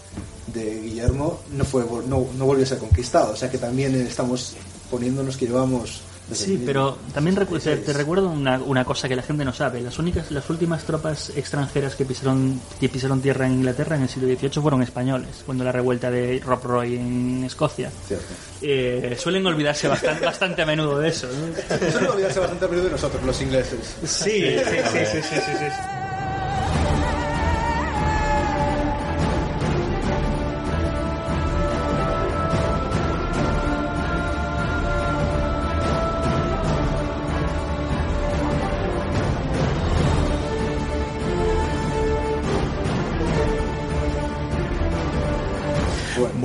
[0.53, 4.55] de Guillermo no fue no, no volvió a ser conquistado, o sea que también estamos
[4.89, 6.01] poniéndonos que llevamos...
[6.33, 7.85] Sí, pero también recu- te, 16.
[7.85, 9.81] te recuerdo una, una cosa que la gente no sabe.
[9.81, 14.07] Las únicas, las últimas tropas extranjeras que pisaron, que pisaron tierra en Inglaterra en el
[14.09, 17.91] siglo XVIII fueron españoles, cuando la revuelta de Rob Roy en Escocia.
[18.61, 21.27] Eh, suelen olvidarse bastante, bastante a menudo de eso.
[21.27, 21.99] ¿no?
[22.01, 23.79] No olvidarse bastante a menudo de nosotros, los ingleses.
[24.05, 25.65] Sí, sí, sí, sí, sí, sí, sí.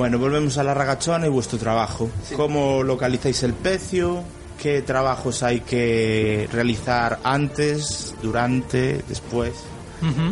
[0.07, 2.09] Bueno, volvemos a la ragachona y vuestro trabajo.
[2.37, 4.23] ¿Cómo localizáis el pecio?
[4.57, 9.65] ¿Qué trabajos hay que realizar antes, durante, después?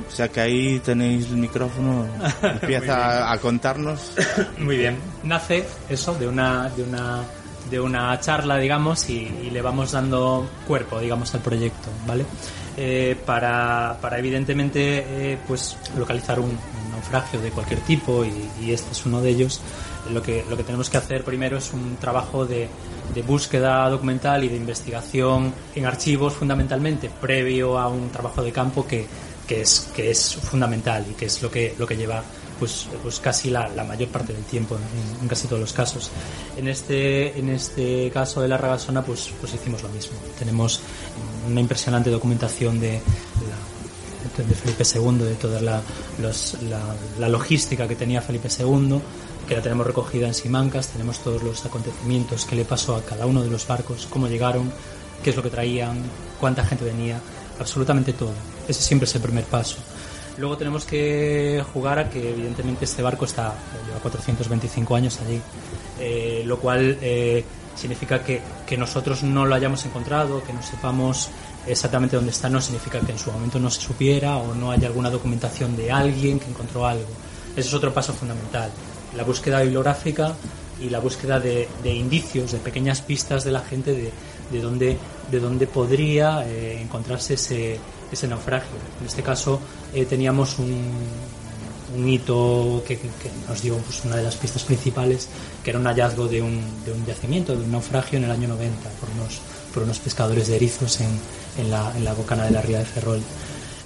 [0.08, 2.06] O sea que ahí tenéis el micrófono.
[2.42, 4.12] Empieza a, contarnos.
[4.58, 4.96] Muy bien.
[5.24, 7.22] Nace eso de una, de una,
[7.68, 12.24] de una charla, digamos, y, y le vamos dando cuerpo, digamos, al proyecto, ¿vale?
[12.76, 16.58] eh, para, para evidentemente eh, pues localizar un
[16.94, 19.61] naufragio de cualquier tipo y, y este es uno de ellos.
[20.11, 22.68] Lo que, lo que tenemos que hacer primero es un trabajo de,
[23.14, 28.87] de búsqueda documental y de investigación en archivos fundamentalmente, previo a un trabajo de campo
[28.87, 29.07] que,
[29.46, 32.22] que, es, que es fundamental y que es lo que, lo que lleva
[32.59, 36.11] pues, pues casi la, la mayor parte del tiempo en, en casi todos los casos.
[36.57, 40.18] En este, en este caso de la Ragasona pues, pues hicimos lo mismo.
[40.38, 40.80] Tenemos
[41.48, 43.73] una impresionante documentación de la,
[44.42, 45.80] de Felipe II, de toda la,
[47.18, 49.00] la, logística que tenía Felipe II,
[49.46, 53.26] que la tenemos recogida en Simancas, tenemos todos los acontecimientos que le pasó a cada
[53.26, 54.72] uno de los barcos, cómo llegaron,
[55.22, 56.02] qué es lo que traían,
[56.40, 57.20] cuánta gente venía,
[57.60, 58.32] absolutamente todo.
[58.66, 59.76] Ese siempre es el primer paso.
[60.36, 63.54] Luego tenemos que jugar a que evidentemente este barco está
[63.86, 65.40] lleva 425 años allí,
[66.00, 67.44] eh, lo cual eh,
[67.76, 71.30] significa que, que nosotros no lo hayamos encontrado, que no sepamos
[71.66, 74.87] exactamente dónde está, no significa que en su momento no se supiera o no haya
[74.87, 77.09] alguna documentación de alguien que encontró algo.
[77.57, 78.70] Ese es otro paso fundamental.
[79.16, 80.35] La búsqueda bibliográfica
[80.81, 84.11] y la búsqueda de, de indicios, de pequeñas pistas de la gente de,
[84.50, 84.98] de dónde,
[85.31, 87.79] de dónde podría eh, encontrarse ese,
[88.11, 88.77] ese naufragio.
[89.00, 89.61] En este caso
[89.94, 90.92] eh, teníamos un,
[91.96, 93.11] un hito que, que
[93.48, 95.29] nos dio pues, una de las pistas principales,
[95.62, 98.48] que era un hallazgo de un, de un yacimiento, de un naufragio en el año
[98.48, 99.40] 90 por unos,
[99.72, 101.11] por unos pescadores de erizos en,
[101.58, 103.20] en, la, en la bocana de la ría de Ferrol.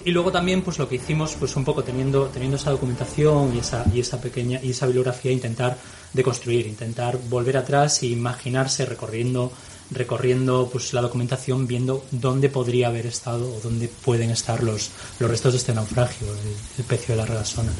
[0.05, 3.59] Y luego también pues lo que hicimos pues un poco teniendo teniendo esa documentación y
[3.59, 5.77] esa y esa pequeña y esa bibliografía intentar
[6.15, 9.53] deconstruir, intentar volver atrás e imaginarse recorriendo
[9.91, 15.31] recorriendo pues la documentación viendo dónde podría haber estado o dónde pueden estar los, los
[15.31, 16.39] restos de este naufragio, el,
[16.79, 17.73] el pecio de la Regasona.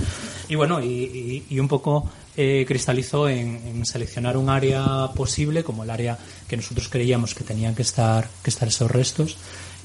[0.49, 5.63] Y bueno, y, y- y un poco eh, cristalizó en, en seleccionar un área posible
[5.63, 9.37] como el área que nosotros creíamos que tenían que estar, que estar esos restos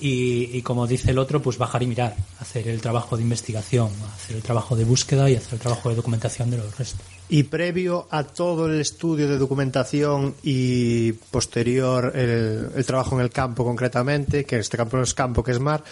[0.03, 3.89] y, y como dice el otro, pues bajar y mirar, hacer el trabajo de investigación,
[4.13, 7.05] hacer el trabajo de búsqueda y hacer el trabajo de documentación de los restos.
[7.29, 13.29] Y previo a todo el estudio de documentación y posterior el, el trabajo en el
[13.29, 15.85] campo concretamente, que en este campo no es campo, que es mar,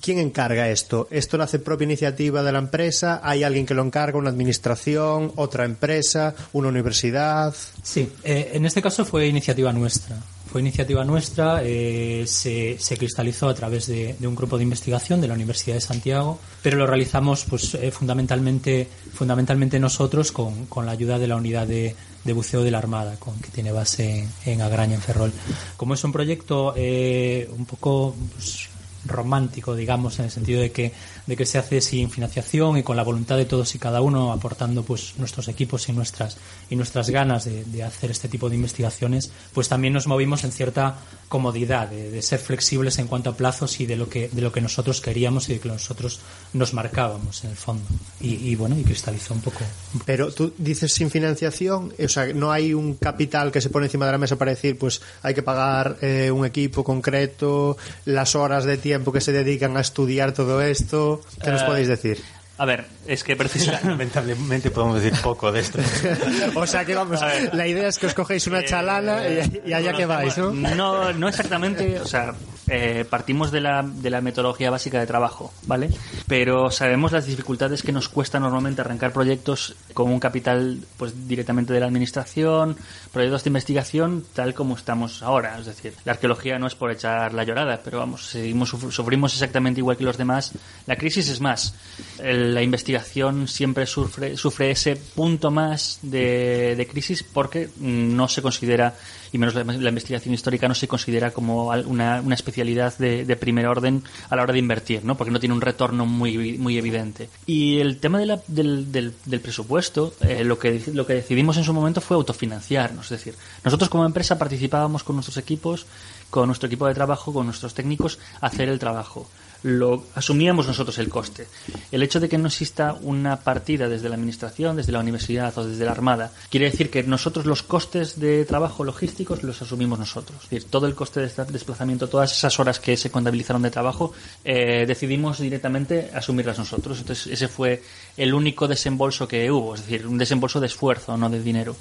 [0.00, 1.06] ¿quién encarga esto?
[1.10, 3.20] ¿Esto lo hace propia iniciativa de la empresa?
[3.22, 4.16] ¿Hay alguien que lo encarga?
[4.16, 5.32] ¿Una administración?
[5.36, 6.34] ¿Otra empresa?
[6.54, 7.54] ¿Una universidad?
[7.82, 10.16] Sí, eh, en este caso fue iniciativa nuestra.
[10.50, 15.28] Fue iniciativa nuestra, eh, se, se cristalizó a través de, un grupo de investigación de
[15.28, 20.92] la Universidad de Santiago, pero lo realizamos pues eh, fundamentalmente, fundamentalmente nosotros con, con la
[20.92, 24.30] ayuda de la unidad de, de buceo de la Armada, con, que tiene base en,
[24.46, 25.32] en Agraña, en Ferrol.
[25.76, 28.68] Como es un proyecto eh, un poco pues,
[29.04, 30.92] romántico, digamos, en el sentido de que,
[31.28, 34.32] de que se hace sin financiación y con la voluntad de todos y cada uno
[34.32, 36.38] aportando pues nuestros equipos y nuestras
[36.70, 40.52] y nuestras ganas de, de hacer este tipo de investigaciones, pues también nos movimos en
[40.52, 40.96] cierta
[41.28, 44.50] comodidad, de, de ser flexibles en cuanto a plazos y de lo que de lo
[44.50, 46.20] que nosotros queríamos y de que nosotros
[46.54, 47.84] nos marcábamos en el fondo.
[48.20, 49.58] Y, y bueno, y cristalizó un poco.
[50.06, 54.06] Pero tú dices sin financiación, o sea, no hay un capital que se pone encima
[54.06, 58.64] de la mesa para decir, pues hay que pagar eh, un equipo concreto, las horas
[58.64, 61.17] de tiempo que se dedican a estudiar todo esto.
[61.42, 62.22] ¿Qué nos Eh, podéis decir?
[62.58, 63.86] A ver, es que precisamente...
[63.88, 65.78] Lamentablemente podemos decir poco de esto.
[66.56, 67.20] O sea que vamos,
[67.52, 70.50] la idea es que os cogéis una chalana y, y allá que vais, ¿no?
[70.52, 72.34] No, no exactamente, o sea,
[72.68, 75.90] eh, partimos de la, de la metodología básica de trabajo, ¿vale?
[76.26, 81.72] Pero sabemos las dificultades que nos cuesta normalmente arrancar proyectos con un capital pues directamente
[81.72, 82.76] de la administración,
[83.12, 87.34] proyectos de investigación tal como estamos ahora, es decir, la arqueología no es por echar
[87.34, 90.52] la llorada, pero vamos, seguimos sufr- sufrimos exactamente igual que los demás.
[90.86, 91.74] La crisis es más,
[92.22, 98.42] la investigación siempre sufre, sufre ese punto más de, de crisis porque mm, no se
[98.42, 98.94] considera,
[99.32, 103.66] y menos la, investigación histórica, no se considera como una, una especialidad de, de primer
[103.66, 105.16] orden a la hora de invertir, ¿no?
[105.16, 107.28] porque no tiene un retorno muy, muy evidente.
[107.46, 111.56] Y el tema de la- del, del- del presupuesto, eh, lo, que, lo que decidimos
[111.56, 115.86] en su momento fue autofinanciarnos, es decir, nosotros como empresa participábamos con nuestros equipos,
[116.30, 119.28] con nuestro equipo de trabajo, con nuestros técnicos, hacer el trabajo
[119.62, 121.46] lo asumíamos nosotros el coste.
[121.90, 125.66] El hecho de que no exista una partida desde la administración, desde la universidad o
[125.66, 130.44] desde la armada, quiere decir que nosotros los costes de trabajo logísticos los asumimos nosotros.
[130.44, 133.70] Es decir, todo el coste de este desplazamiento, todas esas horas que se contabilizaron de
[133.70, 134.12] trabajo,
[134.44, 136.98] eh, decidimos directamente asumirlas nosotros.
[136.98, 137.82] Entonces, ese fue
[138.16, 141.76] el único desembolso que hubo, es decir, un desembolso de esfuerzo, no de dinero.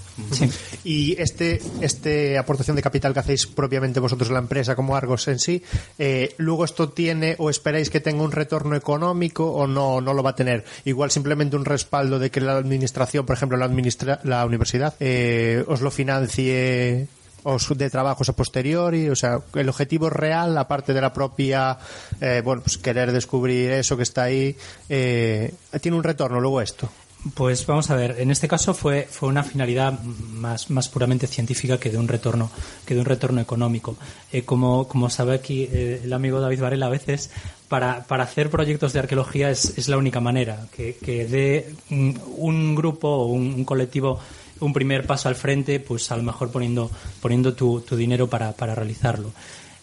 [0.84, 5.40] Y este, este aportación de capital que hacéis propiamente vosotros la empresa como Argos en
[5.40, 5.62] sí,
[5.98, 10.24] eh, luego esto tiene o esperáis que tenga un retorno económico o no, no lo
[10.24, 10.64] va a tener.
[10.86, 15.66] Igual simplemente un respaldo de que la administración, por ejemplo, la, administra la universidad, eh,
[15.68, 17.08] os lo financie
[17.44, 21.78] o su- de trabajos a posteriori, o sea, el objetivo real, aparte de la propia,
[22.22, 24.56] eh, bueno, pues querer descubrir eso que está ahí,
[24.88, 25.52] eh,
[25.82, 26.88] tiene un retorno luego esto.
[27.34, 31.80] Pues vamos a ver, en este caso fue, fue una finalidad más, más puramente científica
[31.80, 32.52] que de un retorno,
[32.86, 33.98] que de un retorno económico.
[34.32, 37.32] Eh, como, como sabe aquí eh, el amigo David Varela, a veces
[37.68, 42.20] para, para hacer proyectos de arqueología es, es la única manera, que, que dé un,
[42.38, 44.20] un grupo o un, un colectivo
[44.60, 46.90] un primer paso al frente, pues a lo mejor poniendo,
[47.22, 49.32] poniendo tu, tu dinero para, para realizarlo.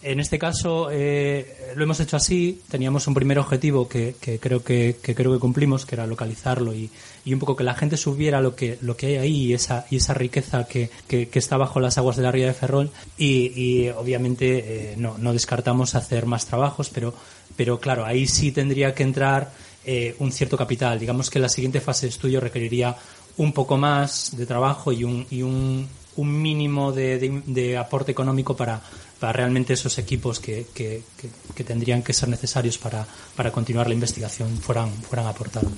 [0.05, 2.61] En este caso eh, lo hemos hecho así.
[2.69, 6.91] Teníamos un primer objetivo que, que creo que, creo que cumplimos, que era localizarlo y,
[7.25, 9.87] y un poco que la gente supiera lo que lo que hay ahí y esa
[9.89, 12.91] y esa riqueza que, está bajo las aguas de la ría de Ferrol.
[13.17, 17.15] Y, obviamente eh, no, descartamos hacer más trabajos, pero
[17.55, 19.51] pero claro ahí sí tendría que entrar
[19.85, 20.99] eh, un cierto capital.
[20.99, 22.95] Digamos que la siguiente fase de estudio requeriría
[23.37, 28.81] un poco más de trabajo y un, y un, mínimo de aporte económico para,
[29.19, 33.05] para realmente esos equipos que, que- que- que tendrían que ser necesarios para,
[33.35, 35.71] para continuar la investigación fueran, fueran aportados.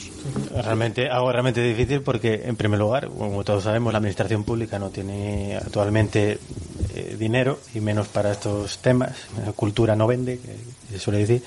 [0.53, 4.89] Realmente, algo realmente difícil porque, en primer lugar, como todos sabemos, la administración pública no
[4.89, 6.39] tiene actualmente
[6.95, 9.11] eh, dinero y menos para estos temas.
[9.45, 10.39] La cultura no vende,
[10.89, 11.43] se suele decir.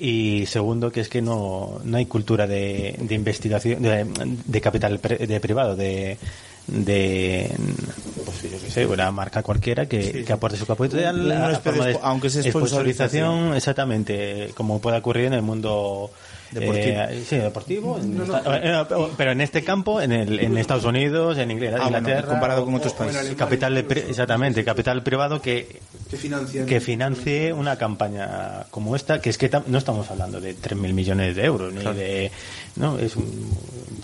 [0.00, 4.06] Y segundo, que es que no, no hay cultura de, de investigación, de,
[4.44, 6.18] de capital pre- de privado, de
[6.68, 7.50] de
[8.24, 12.42] pues yo qué sé una marca cualquiera que, que aporte su capital spo- aunque sea
[12.42, 13.56] sponsorización, sponsorización.
[13.56, 16.10] exactamente como puede ocurrir en el mundo
[16.50, 17.00] Deportivo.
[17.00, 17.98] eh, sí, deportivo.
[17.98, 18.42] esta-
[18.82, 18.86] eh,
[19.16, 22.74] pero en este campo, en, el, en Estados Unidos, en Inglaterra, Ah, Inglaterra, comparado con
[22.74, 23.34] otros países.
[23.36, 25.80] capital de pri- exactamente, capital privado que
[26.66, 31.36] Que financie una campaña como esta, que es que no estamos hablando de 3.000 millones
[31.36, 32.30] de euros, ni de...
[32.76, 33.50] No, es un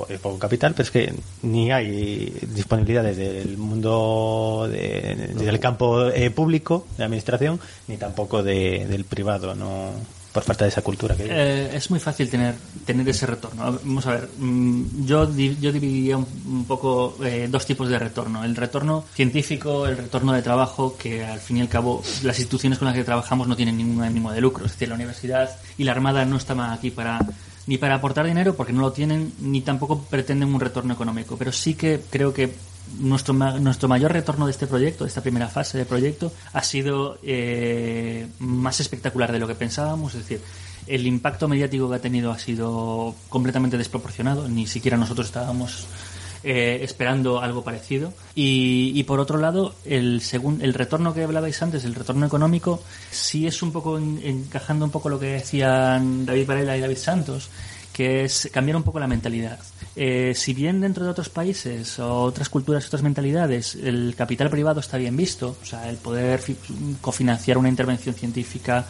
[0.08, 5.60] es poco capital, pero es que ni hay disponibilidad desde el mundo, de- desde el
[5.60, 9.90] campo eh, público, de administración, ni tampoco de, del privado, no
[10.34, 11.26] por falta de esa cultura que.
[11.30, 13.78] Eh, es muy fácil tener tener ese retorno.
[13.84, 18.42] Vamos a ver, mm, yo, yo dividiría un, poco eh, dos tipos de retorno.
[18.42, 22.80] El retorno científico, el retorno de trabajo, que al fin y al cabo las instituciones
[22.80, 24.66] con las que trabajamos no tienen ningún ánimo de lucro.
[24.66, 27.20] Es decir, la universidad y la Armada no estaban aquí para
[27.66, 31.36] ni para aportar dinero porque no lo tienen, ni tampoco pretenden un retorno económico.
[31.36, 32.52] Pero sí que creo que
[32.98, 37.18] nuestro, nuestro mayor retorno de este proyecto, de esta primera fase del proyecto, ha sido
[37.22, 40.14] eh, más espectacular de lo que pensábamos.
[40.14, 40.40] Es decir,
[40.86, 44.48] el impacto mediático que ha tenido ha sido completamente desproporcionado.
[44.48, 45.86] Ni siquiera nosotros estábamos
[46.42, 48.12] eh, esperando algo parecido.
[48.34, 52.82] Y, y por otro lado, el, segun- el retorno que hablabais antes, el retorno económico,
[53.10, 56.98] sí es un poco en- encajando un poco lo que decían David Varela y David
[56.98, 57.48] Santos,
[57.94, 59.58] que es cambiar un poco la mentalidad.
[59.96, 64.80] Eh, si bien dentro de otros países o otras culturas, otras mentalidades, el capital privado
[64.80, 66.56] está bien visto, o sea, el poder fi-
[67.00, 68.84] cofinanciar una intervención científica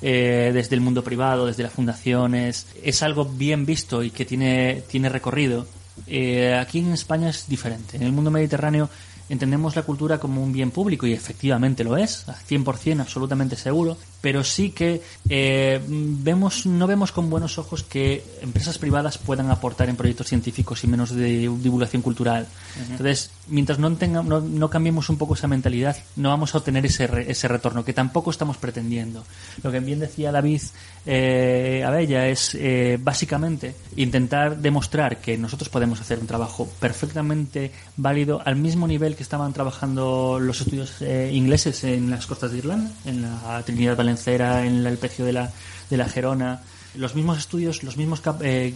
[0.00, 4.82] eh, desde el mundo privado, desde las fundaciones, es algo bien visto y que tiene,
[4.90, 5.66] tiene recorrido.
[6.06, 7.98] Eh, aquí en España es diferente.
[7.98, 8.88] En el mundo mediterráneo
[9.28, 13.96] entendemos la cultura como un bien público y efectivamente lo es, a 100% absolutamente seguro,
[14.20, 19.88] pero sí que eh, vemos, no vemos con buenos ojos que empresas privadas puedan aportar
[19.88, 22.46] en proyectos científicos y menos de divulgación cultural.
[22.90, 26.86] Entonces, mientras no, tenga, no, no cambiemos un poco esa mentalidad, no vamos a obtener
[26.86, 29.24] ese, re- ese retorno que tampoco estamos pretendiendo.
[29.62, 30.60] Lo que bien decía David
[31.06, 38.42] eh, Abella es eh, básicamente intentar demostrar que nosotros podemos hacer un trabajo perfectamente válido
[38.44, 42.90] al mismo nivel que estaban trabajando los estudios eh, ingleses en las costas de Irlanda,
[43.04, 45.52] en la Trinidad Valencera, en el pecio de la,
[45.88, 46.60] de la Gerona.
[46.96, 48.72] Los mismos estudios, los mismos, eh,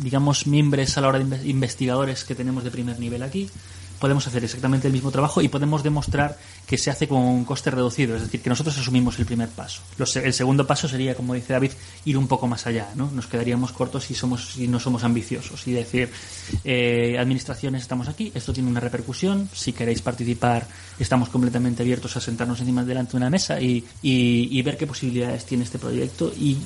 [0.00, 3.50] digamos, mimbres a la hora de inve- investigadores que tenemos de primer nivel aquí,
[4.00, 6.36] podemos hacer exactamente el mismo trabajo y podemos demostrar
[6.66, 9.82] que se hace con un coste reducido, es decir, que nosotros asumimos el primer paso.
[9.96, 11.72] Lo se- el segundo paso sería, como dice David,
[12.04, 13.10] ir un poco más allá, ¿no?
[13.10, 16.10] Nos quedaríamos cortos si somos si no somos ambiciosos y decir,
[16.64, 20.66] eh, administraciones, estamos aquí, esto tiene una repercusión, si queréis participar,
[20.98, 24.86] estamos completamente abiertos a sentarnos encima delante de una mesa y, y- y ver qué
[24.86, 26.56] posibilidades tiene este proyecto y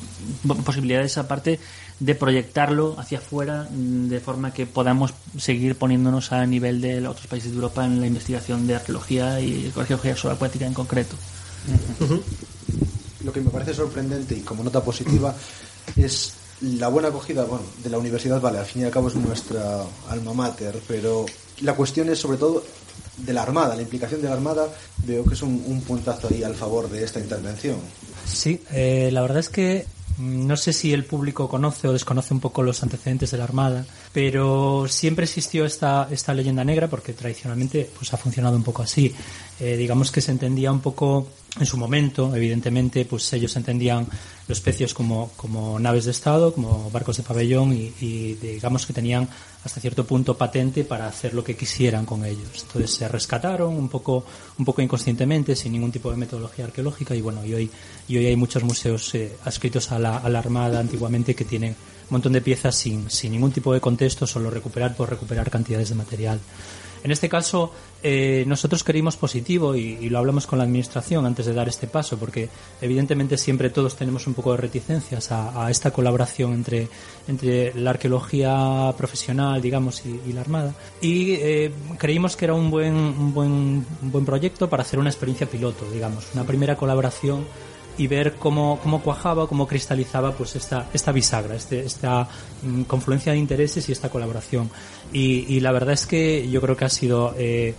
[0.47, 1.59] po- posibilidades aparte
[2.01, 7.13] de proyectarlo hacia afuera mm, de forma que podamos seguir poniéndonos a nivel de los
[7.13, 11.17] otros países de Europa en la investigación de arqueología y arqueología subacuática en concreto.
[13.25, 15.35] Lo que me parece sorprendente y como nota positiva
[15.97, 16.33] es
[16.63, 19.83] la buena acogida bueno, de la universidad, vale, al fin y al cabo es nuestra
[20.09, 21.27] alma mater, pero
[21.61, 22.63] la cuestión es sobre todo
[23.17, 24.69] de la Armada, la implicación de la Armada,
[24.99, 27.77] veo que es un, un puntazo ahí al favor de esta intervención.
[28.27, 29.87] Sí, eh, la verdad es que
[30.19, 33.85] No sé si el público conoce o desconoce un poco los antecedentes de la Armada,
[34.13, 39.15] pero siempre existió esta, esta leyenda negra porque tradicionalmente pues, ha funcionado un poco así.
[39.61, 41.29] Eh, digamos que se entendía un poco
[41.61, 44.07] en su momento, evidentemente, pues ellos entendían
[44.49, 48.95] los pecios como, como naves de Estado, como barcos de pabellón y, y digamos que
[48.95, 49.29] tenían
[49.65, 52.63] hasta cierto punto patente para hacer lo que quisieran con ellos.
[52.63, 54.25] Entonces se rescataron un poco,
[54.59, 57.71] un poco inconscientemente, sin ningún tipo de metodología arqueológica y bueno, y hoy,
[58.09, 61.73] y hoy hay muchos museos eh, adscritos a la, a la Armada antiguamente que tienen
[61.73, 65.91] un montón de piezas sin, sin ningún tipo de contexto, solo recuperar por recuperar cantidades
[65.91, 66.41] de material.
[67.05, 67.73] En este caso,
[68.03, 71.87] eh, nosotros creímos positivo y, y, lo hablamos con la Administración antes de dar este
[71.87, 72.49] paso, porque
[72.81, 76.89] evidentemente siempre todos tenemos un poco de reticencias a, a esta colaboración entre,
[77.29, 80.75] entre la arqueología profesional, digamos, y, y la Armada.
[81.01, 85.11] Y eh, creímos que era un buen, un, buen, un buen proyecto para hacer una
[85.11, 87.45] experiencia piloto, digamos, una primera colaboración
[87.99, 92.29] y ver cómo, cómo cuajaba, cómo cristalizaba pues esta, esta bisagra, este, esta
[92.63, 94.71] mm, confluencia de intereses y esta colaboración.
[95.13, 97.75] Y, y, la verdad es que yo creo que ha sido eh,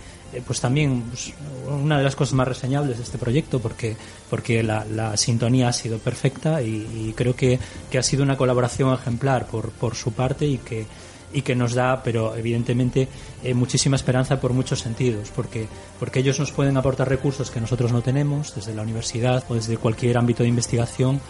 [0.46, 1.32] pues también pues,
[1.68, 3.96] una de las cosas más reseñables de este proyecto porque,
[4.30, 7.58] porque la, sintonía ha sido perfecta y, creo que,
[7.90, 10.86] que, ha sido una colaboración ejemplar por, por su parte y que,
[11.34, 13.08] y que nos da, pero evidentemente,
[13.42, 15.66] eh, muchísima esperanza por muchos sentidos, porque,
[15.98, 19.76] porque ellos nos pueden aportar recursos que nosotros no tenemos, desde la universidad o desde
[19.76, 21.20] cualquier ámbito de investigación,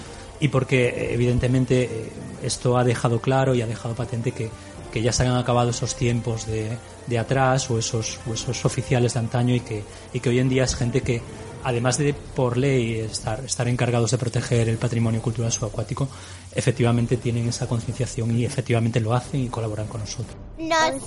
[0.40, 4.50] y porque, evidentemente, eh, esto ha dejado claro y ha dejado patente que,
[4.94, 6.78] que ya se han acabado esos tiempos de,
[7.08, 9.82] de atrás o esos, esos oficiales de antaño y que,
[10.12, 11.20] y que hoy en día es gente que
[11.64, 16.06] además de por ley estar, estar encargados de proteger el patrimonio cultural subacuático,
[16.54, 20.36] efectivamente tienen esa concienciación y efectivamente lo hacen y colaboran con nosotros.
[20.58, 21.02] Nosotros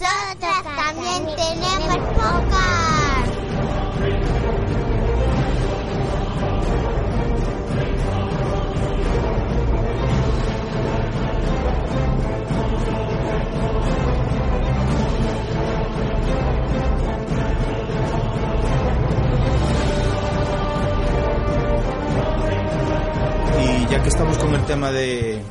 [0.75, 3.38] también tenemos pocas.
[23.89, 25.41] Ya que estamos con el tema de,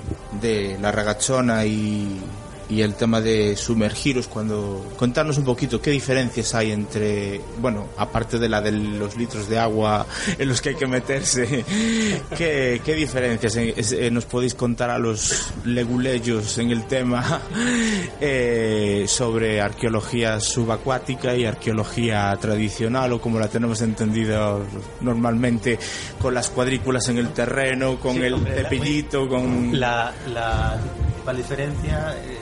[0.41, 2.21] de la ragachona y,
[2.69, 8.39] y el tema de sumergiros cuando contarnos un poquito qué diferencias hay entre bueno aparte
[8.39, 10.05] de la de los litros de agua
[10.39, 11.65] en los que hay que meterse
[12.37, 17.41] qué, qué diferencias eh, nos podéis contar a los leguleyos en el tema
[18.21, 24.57] eh, sobre arqueología subacuática y arqueología tradicional o como la tenemos entendida
[25.01, 25.79] normalmente
[26.21, 30.79] con las cuadrículas en el terreno con Sí, el hombre, la- cepillito con La, la
[31.07, 32.39] principal diferencia eh,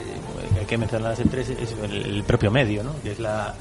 [0.67, 2.93] que mencionar siempre es, es el, propio medio, ¿no?
[3.03, 3.55] que es la,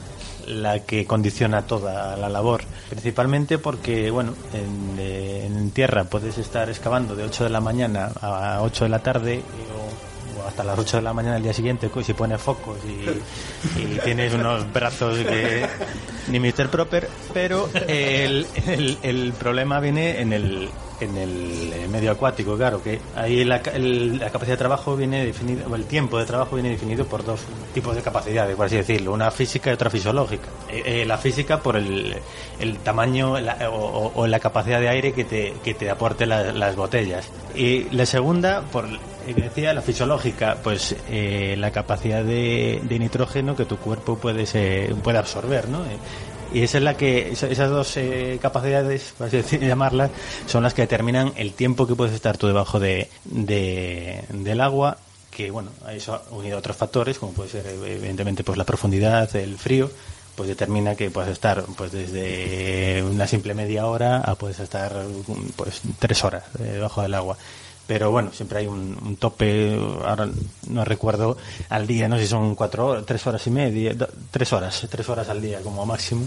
[0.48, 2.64] la que condiciona toda la labor.
[2.90, 8.12] Principalmente porque, bueno, en, eh, en tierra puedes estar excavando de 8 de la mañana
[8.22, 9.42] a 8 de la tarde
[9.76, 13.80] o, o hasta las 8 de la mañana del día siguiente si pones focos y,
[13.82, 15.66] y tienes unos brazos que
[16.28, 16.70] ni Mr.
[16.70, 18.48] Proper, pero el,
[19.04, 20.70] el problema viene en el
[21.04, 25.26] en el eh, medio acuático, claro, que ahí la, el- la capacidad de trabajo viene
[25.26, 27.42] definida, o el tiempo de trabajo viene definido por dos
[27.74, 30.48] tipos de capacidades, por así decirlo, una física y otra fisiológica.
[30.70, 32.16] Eh, eh, la física por el,
[32.84, 36.76] tamaño la- o, o- la capacidad de aire que te, que te aporte la- las
[36.76, 37.30] botellas.
[37.56, 38.86] Y la segunda, por
[39.28, 44.46] decía, la fisiológica, pues eh, la capacidad de, de nitrógeno que tu cuerpo puede,
[45.04, 45.80] puede absorber, ¿no?
[46.54, 50.12] Eh, y esa es la que, esa- esas dos eh, capacidades, por así llamarlas,
[50.46, 54.98] son las que determinan el tiempo que puedes estar tú debajo de, de- del agua,
[55.32, 59.58] que bueno, eso unido a otros factores, como puede ser evidentemente pues la profundidad, el
[59.58, 59.90] frío,
[60.36, 64.92] pues determina que puedes estar pues desde una simple media hora a puedes estar
[65.56, 67.38] pues tres horas eh, debajo del agua
[67.88, 70.30] pero bueno, siempre hay un, tope, ahora
[70.70, 71.38] no recuerdo
[71.70, 73.96] al día, no sé si son cuatro horas, tres horas y media,
[74.32, 76.26] tres horas, tres horas al día como máximo,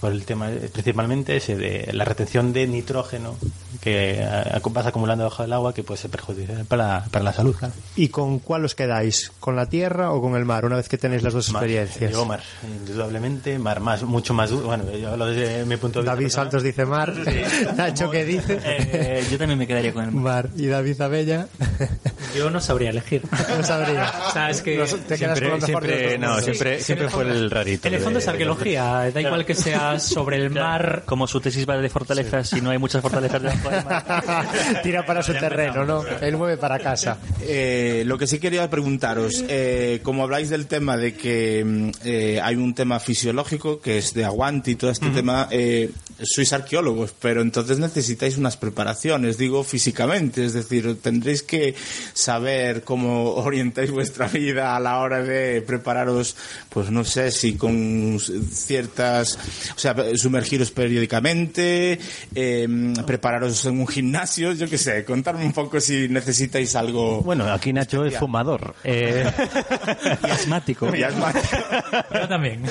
[0.00, 3.36] por el tema principalmente ese de la retención de nitrógeno
[3.80, 4.24] que
[4.70, 7.54] vas acumulando debajo del agua que puede ser perjudicial para, para la salud.
[7.56, 7.74] claro.
[7.96, 9.32] ¿Y con cuál os quedáis?
[9.40, 10.64] ¿Con la tierra o con el mar?
[10.64, 12.12] Una vez que tenéis las dos Mar, experiencias.
[12.12, 16.02] yo mar, indudablemente, mar más, mucho más duro, bueno, yo hablo desde mi punto de
[16.04, 16.12] vista.
[16.14, 16.44] David personal.
[16.50, 17.14] Santos dice mar.
[17.76, 18.58] Nacho, ¿qué dice?
[18.64, 20.20] Eh, yo también me quedaría con el mar.
[20.44, 20.50] Mar.
[20.56, 21.46] Y David Abella.
[22.36, 23.22] Yo no sabría elegir.
[23.56, 24.12] No sabría.
[24.30, 24.76] O sea, es que
[25.08, 27.24] te quedas Siempre, con lo mejor de siempre, los dos no, siempre, Sí, siempre fue
[27.24, 27.88] el rarito.
[27.88, 31.02] En el fondo es de- arqueología, da igual que sea sobre el mar.
[31.06, 34.46] Como su tesis va de fortalezas y no hay muchas fortalezas debajo del mar.
[34.82, 36.04] Tira para su terreno, ¿no?
[36.06, 37.18] Él mueve para casa.
[37.40, 42.40] Eh, lo que sí quería preguntaros, eh, como habláis del tema de que mm, eh,
[42.42, 45.90] hay un tema fisiológico que es de aguante y todo este tema, eh,
[46.22, 51.74] sois arqueólogos, pero entonces necesitáis unas preparaciones, digo físicamente, es decir, tendréis que
[52.12, 56.36] saber cómo orientáis vuestra vida a la hora de prepararos,
[56.68, 59.38] pues no sé si con ciertas,
[59.74, 61.98] o sea, sumergiros periódicamente,
[62.34, 67.22] eh, prepararos en un gimnasio, yo qué sé, contarme un poco si necesitáis algo.
[67.22, 68.74] Bueno, aquí Nacho es fumador.
[68.84, 69.30] Eh,
[70.26, 70.94] Y asmático.
[70.94, 71.56] Y asmático.
[72.14, 72.62] Yo también.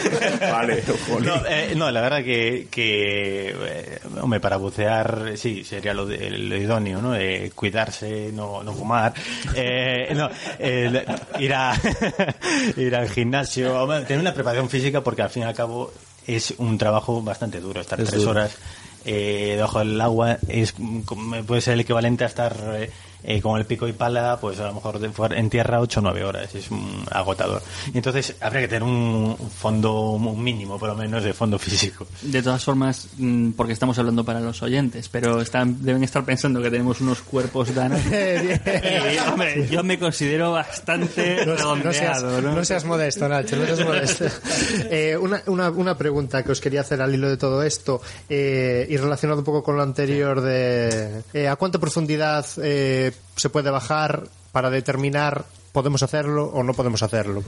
[0.51, 0.83] Vale.
[1.21, 6.29] No, eh, no, la verdad que, que eh, hombre, para bucear sí, sería lo, de-
[6.31, 7.15] lo idóneo, ¿no?
[7.15, 9.13] Eh, cuidarse, no, no fumar,
[9.55, 10.29] eh, no,
[11.39, 11.73] ir, a,
[12.77, 15.91] ir al gimnasio, tener una preparación física porque al fin y al cabo
[16.27, 18.31] es un trabajo bastante duro, estar Es tres duro.
[18.31, 18.57] horas
[19.05, 20.73] eh, debajo del agua es
[21.47, 22.55] puede ser el equivalente a estar
[23.23, 24.99] eh, eh, con el pico y pala, pues a lo mejor
[25.33, 27.61] en tierra 8 o 9 horas, es un agotador.
[27.93, 32.07] Y entonces habría que tener un, fondo un mínimo, por lo menos, de fondo físico.
[32.21, 36.61] De todas formas, mm, porque estamos hablando para los oyentes, pero están, deben estar pensando
[36.61, 38.01] que tenemos unos cuerpos danos.
[38.09, 42.41] Y, hombre, yo me considero bastante No, no seas, ¿no?
[42.41, 44.25] no seas modesto, Nacho, no seas modesto.
[44.91, 48.87] Eh, una, una, una pregunta que os quería hacer al hilo de todo esto eh,
[48.89, 53.69] y relacionado un poco con lo anterior de eh, ¿a cuánta profundidad eh, se puede
[53.69, 57.41] bajar para determinar podemos hacerlo o no podemos hacerlo?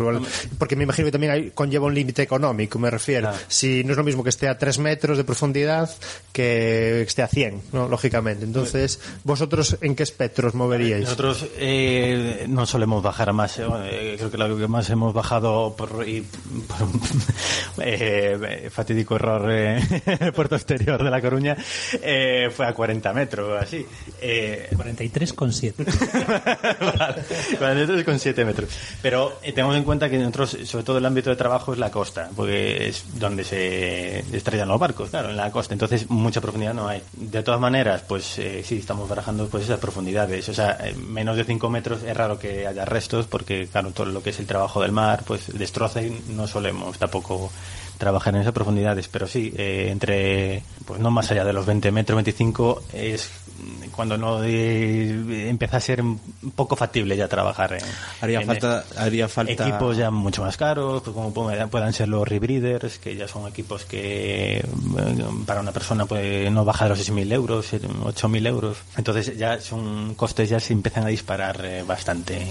[0.57, 3.29] Porque me imagino que también hay, conlleva un límite económico, me refiero.
[3.29, 3.43] Claro.
[3.47, 5.89] Si no es lo mismo que esté a 3 metros de profundidad
[6.31, 7.87] que esté a 100, ¿no?
[7.87, 8.45] lógicamente.
[8.45, 11.03] Entonces, ¿vosotros en qué espectro os moveríais?
[11.03, 13.59] Nosotros eh, no solemos bajar a más.
[13.59, 17.01] eh, creo que lo que más hemos bajado por, y, por un
[17.83, 21.55] eh, fatídico error eh, en el puerto exterior de La Coruña
[22.01, 23.85] eh, fue a 40 metros, así.
[24.21, 25.73] Eh, 43,7.
[26.97, 27.23] vale,
[27.59, 28.10] 43,7
[28.45, 28.69] metros.
[29.01, 32.29] Pero eh, en cuenta que nosotros, sobre todo el ámbito de trabajo es la costa,
[32.35, 35.73] porque es donde se estrellan los barcos, claro, en la costa.
[35.73, 37.01] Entonces, mucha profundidad no hay.
[37.13, 40.47] De todas maneras, pues eh, sí, estamos barajando pues esas profundidades.
[40.49, 44.07] O sea, eh, menos de 5 metros es raro que haya restos, porque, claro, todo
[44.07, 47.51] lo que es el trabajo del mar, pues destroza y no solemos tampoco
[48.01, 51.91] trabajar en esas profundidades, pero sí, eh, entre, pues no más allá de los 20
[51.91, 53.29] metros, 25, es
[53.91, 56.19] cuando no eh, empieza a ser un
[56.55, 57.83] poco factible ya trabajar en,
[58.21, 62.07] Haría en falta, haría falta equipos ya mucho más caros, pues como puedan puedan ser
[62.07, 64.65] los rebreeders, que ya son equipos que eh,
[65.45, 68.77] para una persona pues, no baja de los 6.000 euros, 8.000 euros.
[68.97, 72.49] Entonces ya son costes ya se empiezan a disparar eh, bastante en,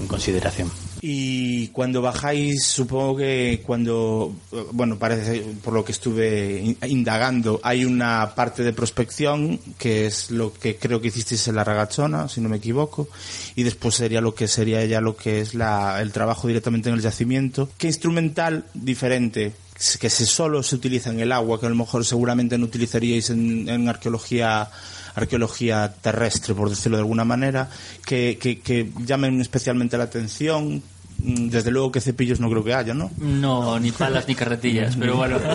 [0.00, 0.70] en consideración.
[1.04, 4.36] Y cuando bajáis, supongo que cuando,
[4.70, 10.30] bueno, parece, por lo que estuve in- indagando, hay una parte de prospección, que es
[10.30, 13.08] lo que creo que hicisteis en la ragazona, si no me equivoco,
[13.56, 16.94] y después sería lo que sería ya lo que es la, el trabajo directamente en
[16.94, 17.68] el yacimiento.
[17.78, 19.54] ¿Qué instrumental diferente
[19.98, 23.30] que se solo se utiliza en el agua, que a lo mejor seguramente no utilizaríais
[23.30, 24.70] en, en arqueología
[25.14, 27.68] arqueología terrestre, por decirlo de alguna manera,
[28.06, 30.82] que, que, que llamen especialmente la atención.
[31.24, 33.10] Mm, Desde luego que cepillos no creo que haya, ¿no?
[33.18, 35.38] No, ni palas ni carretillas, pero bueno.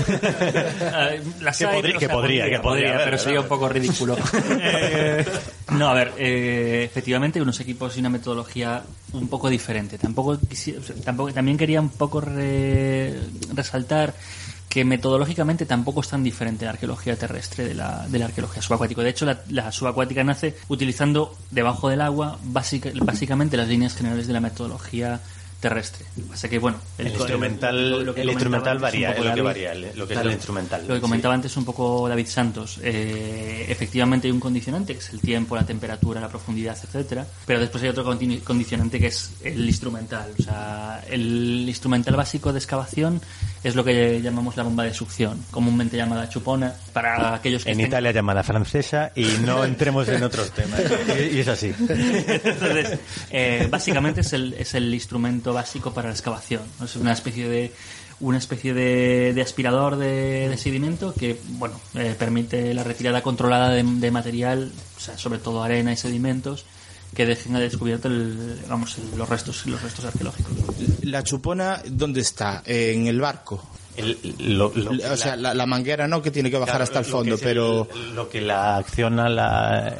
[1.09, 4.15] Eh, Las Que hay, podría- que podría, que podría pero sería un poco ridículo.
[4.61, 5.25] Eh,
[5.71, 8.81] no, a ver, eh, efectivamente, unos equipos y una metodología
[9.13, 9.97] un poco diferente.
[9.97, 10.39] Tampoco,
[11.03, 13.15] tampoco también quería un poco re-
[13.53, 14.13] resaltar
[14.69, 19.01] que metodológicamente tampoco es tan diferente la arqueología terrestre de la, de la arqueología subacuática.
[19.01, 24.27] De hecho, la, la subacuática nace utilizando debajo del agua básica- básicamente las líneas generales
[24.27, 25.19] de la metodología
[25.59, 26.05] terrestre.
[26.29, 29.73] Pasa que, bueno, El instrumental- lo que el comentaba instrumental varía, es lo que varía,
[29.73, 31.01] lo que es el instrumental, Lo que sí.
[31.01, 32.79] comentaba antes un poco David Santos.
[32.83, 37.25] eh, efectivamente hay un condicionante que es el tiempo, la temperatura, la profundidad, etcétera.
[37.45, 40.31] Pero después hay otro condicionante que es el instrumental.
[40.39, 43.19] O sea, el instrumental básico de excavación
[43.67, 47.79] es lo que llamamos la bomba de succión, comúnmente llamada chupona, para aquellos que En
[47.79, 50.81] estén- Italia llamada francesa y no entremos en otros temas.
[51.31, 51.73] Y, y es así.
[51.77, 52.99] Entonces,
[53.31, 56.61] eh, básicamente es el, es el instrumento básico para la excavación.
[56.83, 57.71] Es una especie de
[58.19, 63.69] una especie de, de aspirador de, de sedimento que bueno eh, permite la retirada controlada
[63.69, 66.65] de, de material, o sea, sobre todo arena y sedimentos
[67.15, 70.51] que dejen al descubierto el- vamos el- los restos los restos arqueológicos.
[71.03, 72.61] La chupona, ¿dónde está?
[72.65, 73.65] En el barco.
[73.95, 76.99] El- lo- lo- o sea, la, la manguera no, que tiene que bajar Claro, hasta
[76.99, 77.87] el fondo, pero...
[77.95, 79.95] el- lo que la acciona la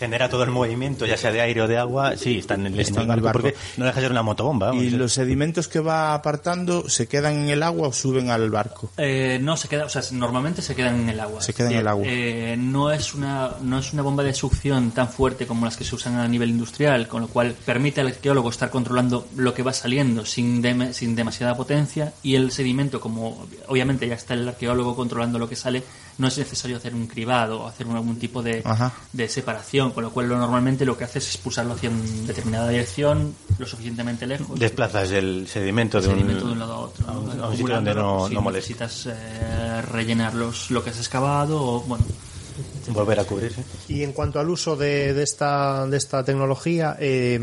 [0.00, 2.80] genera todo el movimiento, ya sea de aire o de agua, sí, está en el,
[2.80, 3.42] Está en en el barco, barco.
[3.42, 4.66] porque no deja de ser una motobomba.
[4.68, 8.30] vamos, ¿Y es- los sedimentos que va apartando se quedan en el agua o suben
[8.30, 8.90] al barco?
[8.96, 11.40] Eh, no se queda, o sea, normalmente se quedan en el agua.
[11.42, 12.04] Se quedan en el agua.
[12.08, 15.84] Eh, no es una no es una bomba de succión tan fuerte como las que
[15.84, 19.62] se usan a nivel industrial, con lo cual permite al arqueólogo estar controlando lo que
[19.62, 24.48] va saliendo sin dem- sin demasiada potencia y el sedimento, como obviamente ya está el
[24.48, 25.82] arqueólogo controlando lo que sale,
[26.20, 28.62] no es necesario hacer un cribado o hacer algún tipo de,
[29.12, 32.68] de separación, con lo cual lo normalmente lo que hace es expulsarlo hacia una determinada
[32.68, 34.58] dirección, lo suficientemente lejos.
[34.58, 37.08] Desplazas el sedimento de, sedimento un, de un lado a otro.
[37.08, 37.44] a un- ¿no?
[37.44, 41.60] a un sitio donde no, si no necesitas eh, rellenar los, lo que has excavado
[41.62, 42.04] o, bueno,
[42.92, 43.62] Cubrirse.
[43.88, 47.40] Y en cuanto al uso de, de esta, de esta tecnología, eh,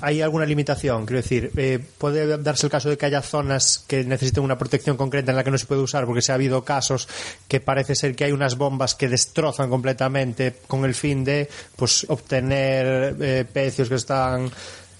[0.00, 1.06] ¿hay alguna limitación?
[1.06, 4.96] Quiero decir, eh, ¿puede darse el caso de que haya zonas que necesiten una protección
[4.96, 6.06] concreta en la que no se puede usar?
[6.06, 7.08] Porque se ha habido casos
[7.46, 12.06] que parece ser que hay unas bombas que destrozan completamente con el fin de pues
[12.08, 14.50] obtener eh, pecios que están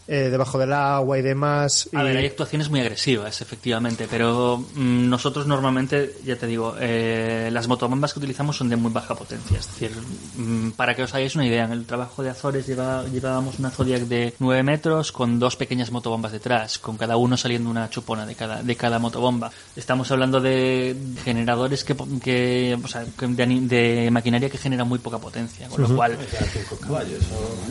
[0.09, 1.89] eh, debajo del agua y demás.
[1.95, 7.51] A ver, hay actuaciones muy agresivas, efectivamente, pero mm, nosotros normalmente, ya te digo, eh,
[7.53, 9.59] las motobombas que utilizamos son de muy baja potencia.
[9.59, 9.93] Es decir,
[10.37, 13.71] mm, para que os hagáis una idea, en el trabajo de Azores lleva- llevábamos una
[13.71, 18.25] Zodiac de 9 metros con dos pequeñas motobombas detrás, con cada uno saliendo una chupona
[18.25, 19.51] de cada, de cada motobomba.
[19.77, 25.19] Estamos hablando de generadores que, po- que o sea, de, maquinaria que genera muy poca
[25.19, 26.17] potencia, con lo cual...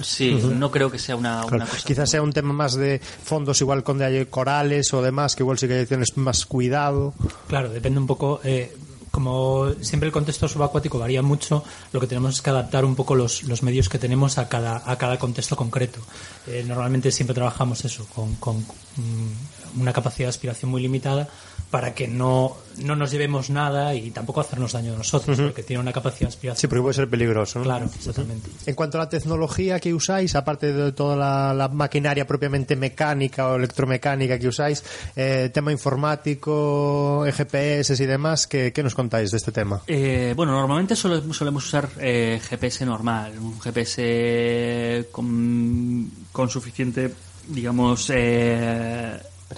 [0.02, 1.84] Sí, no creo que sea una, una Claro, cosa...
[1.88, 5.58] quizás sea un tema más de fondos igual con hay corales o demás, que igual
[5.58, 7.14] sí que tienes más cuidado.
[7.48, 8.40] Claro, depende un poco.
[8.44, 8.72] eh,
[9.12, 13.16] como siempre el contexto subacuático varía mucho, lo que tenemos es que adaptar un poco
[13.16, 16.00] los, los medios que tenemos a cada, a cada contexto concreto.
[16.46, 21.28] Eh, normalmente siempre trabajamos eso, con, con, mm, una capacidad de aspiración muy limitada
[21.72, 25.82] para que no, no nos llevemos nada y tampoco hacernos daño a nosotros, porque tiene
[25.82, 26.56] una capacidad de.
[26.56, 27.60] Sí, porque puede ser peligroso.
[27.60, 27.66] ¿no?
[27.66, 28.50] Claro, exactamente.
[28.66, 33.50] En cuanto a la tecnología que usáis, aparte de toda la, la maquinaria propiamente mecánica
[33.50, 34.82] o electromecánica que usáis,
[35.18, 39.82] eh, tema informático, eh, GPS y demás, ¿qué, qué nos contáis de este tema?
[39.88, 47.14] Eh, bueno, normalmente solo- solemos usar eh, GPS normal, un GPS con, con suficiente,
[47.48, 48.10] digamos,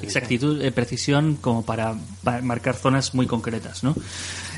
[0.02, 1.96] exactitud, eh, precisión como para,
[2.42, 3.96] marcar zonas muy concretas, ¿no?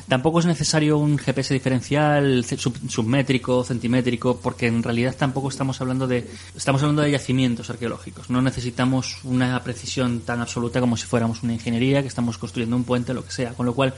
[0.07, 6.29] Tampoco es necesario un GPS diferencial, submétrico, centimétrico, porque en realidad tampoco estamos hablando de
[6.53, 8.29] estamos hablando de yacimientos arqueológicos.
[8.29, 12.83] No necesitamos una precisión tan absoluta como si fuéramos una ingeniería que estamos construyendo un
[12.83, 13.51] puente, lo que sea.
[13.53, 13.93] Con lo cual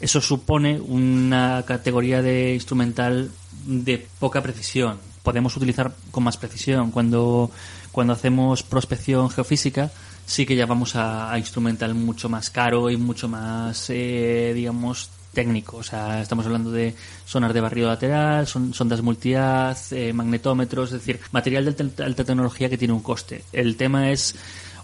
[0.00, 3.30] eso supone una categoría de instrumental
[3.66, 4.98] de poca precisión.
[5.22, 6.90] Podemos utilizar con más precisión.
[6.90, 7.50] Cuando,
[7.92, 9.90] cuando hacemos prospección geofísica,
[10.26, 15.08] sí que ya vamos a, a instrumental mucho más caro y mucho más, eh, digamos,
[15.32, 15.76] técnico.
[15.76, 21.00] O sea, estamos hablando de sonar de barrido lateral, son, sondas multihaz, eh, magnetómetros, es
[21.00, 23.44] decir, material de alta tecnología que tiene un coste.
[23.52, 24.34] El tema es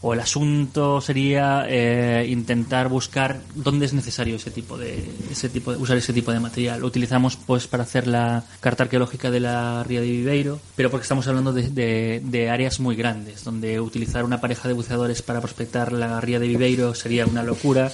[0.02, 5.72] o el asunto sería eh, intentar buscar dónde es necesario ese tipo de ese tipo
[5.72, 6.80] de, usar ese tipo de material.
[6.80, 11.02] Lo utilizamos pues para hacer la carta arqueológica de la ría de Viveiro pero porque
[11.04, 15.40] estamos hablando de, de- de áreas muy grandes donde utilizar una pareja de buceadores para
[15.40, 17.90] prospectar la ría de Viveiro sería una locura.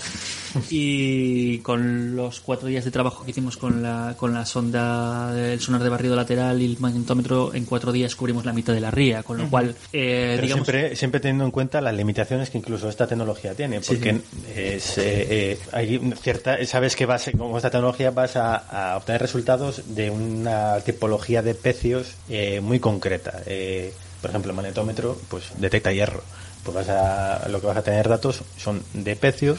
[0.71, 5.61] Y con los cuatro días de trabajo que hicimos con la con la sonda del
[5.61, 8.91] sonar de barrido lateral y el magnetómetro en cuatro días cubrimos la mitad de la
[8.91, 12.59] ría con lo cual eh, Pero digamos siempre, siempre teniendo en cuenta las limitaciones que
[12.59, 14.20] incluso esta tecnología tiene, porque
[14.57, 19.20] es, eh, eh, hay cierta, sabes que vas, con esta tecnología vas a, a obtener
[19.20, 23.42] resultados de una tipología de pecios eh, muy concreta.
[23.46, 26.22] Eh, por ejemplo, el magnetómetro pues detecta hierro.
[26.64, 29.59] Pues vas a, lo que vas a tener datos son de pecios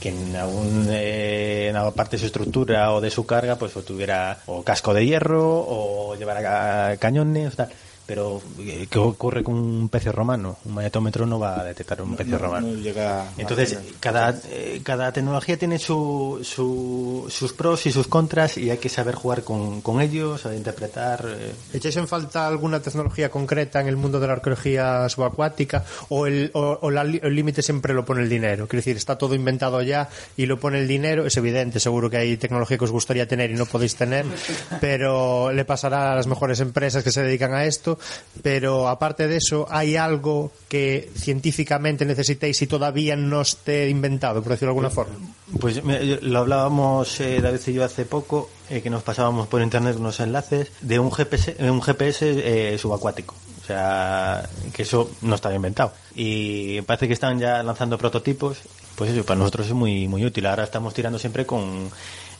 [0.00, 3.76] que en algún eh, en alguna parte de su estructura o de su carga pues
[3.76, 7.68] o tuviera o casco de hierro o llevara cañones tal
[8.12, 10.58] pero eh, ¿qué ocurre con un pecio romano?
[10.66, 12.66] Un magnetómetro no va a detectar un pecio romano.
[12.68, 18.58] No llega Entonces, cada, eh, cada tecnología tiene su, su- sus pros y sus contras
[18.58, 21.24] y hay que saber jugar con, con ellos, saber interpretar.
[21.26, 21.54] eh.
[21.72, 26.50] ¿Echáis en falta alguna tecnología concreta en el mundo de la arqueología subacuática o el,
[26.52, 28.68] o, o la li- el límite siempre lo pone el dinero?
[28.68, 31.24] Quiero decir, está todo inventado ya y lo pone el dinero.
[31.24, 34.26] Es evidente, seguro que hay tecnología que os gustaría tener y no podéis tener,
[34.82, 37.98] pero le pasará a las mejores empresas que se dedican a esto.
[38.42, 44.52] Pero aparte de eso, ¿hay algo que científicamente necesitéis y todavía no esté inventado, por
[44.52, 45.14] decirlo de alguna forma?
[45.60, 49.96] Pues lo hablábamos eh, David y yo hace poco, eh, que nos pasábamos por internet
[49.98, 53.34] unos enlaces de un GPS, un GPS eh, subacuático.
[53.62, 55.92] O sea, que eso no estaba inventado.
[56.16, 58.58] Y parece que están ya lanzando prototipos,
[58.96, 60.46] pues eso, para nosotros es muy, muy útil.
[60.46, 61.88] Ahora estamos tirando siempre con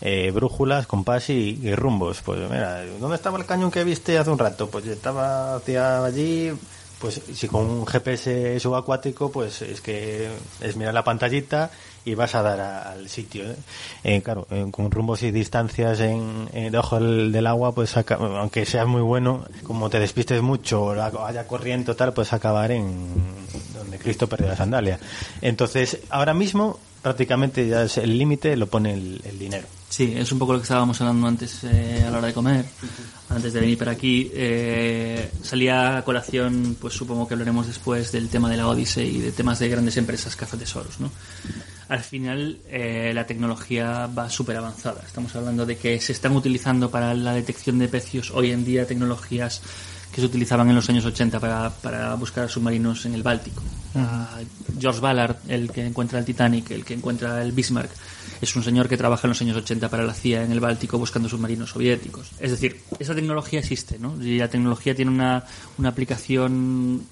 [0.03, 2.21] eh, brújulas, compás y, y rumbos.
[2.23, 4.69] Pues mira, ¿dónde estaba el cañón que viste hace un rato?
[4.69, 6.53] Pues estaba hacia allí,
[7.03, 10.29] pues si con un GPS subacuático, pues es que
[10.61, 11.71] es mirar la pantallita
[12.05, 13.45] y vas a dar al sitio.
[13.45, 13.57] ¿eh?
[14.05, 18.87] Eh, claro, eh, con rumbos y distancias en, debajo del, del agua, pues aunque seas
[18.87, 23.09] muy bueno, como te despistes mucho o haya corriente tal, puedes acabar en
[23.75, 25.01] donde Cristo perdió la sandalia.
[25.41, 29.67] Entonces, ahora mismo prácticamente ya es el límite, lo pone el, dinero.
[29.89, 32.65] Sí, es un poco lo que estábamos hablando antes eh, a la hora de comer,
[33.29, 34.31] antes de venir para aquí.
[34.33, 39.21] Eh, salía a colación, pues supongo que hablaremos después del tema de la Odyssey y
[39.21, 41.11] de temas de grandes empresas cazatesoros, ¿no?
[41.89, 45.03] Al final, eh, la tecnología va súper avanzada.
[45.05, 48.87] Estamos hablando de que se están utilizando para la detección de pecios hoy en día
[48.87, 49.61] tecnologías
[50.13, 53.63] que se utilizaban en los años 80 para, para buscar submarinos en el Báltico.
[53.95, 54.39] Ah,
[54.79, 57.91] George Ballard, el que encuentra el Titanic, el que encuentra el Bismarck,
[58.41, 60.99] es un señor que trabaja en los años 80 para la CIA en el Báltico
[60.99, 62.33] buscando submarinos soviéticos.
[62.41, 64.21] Es decir, esa tecnología existe, ¿no?
[64.23, 65.45] Y la tecnología tiene una,
[65.79, 67.03] una aplicación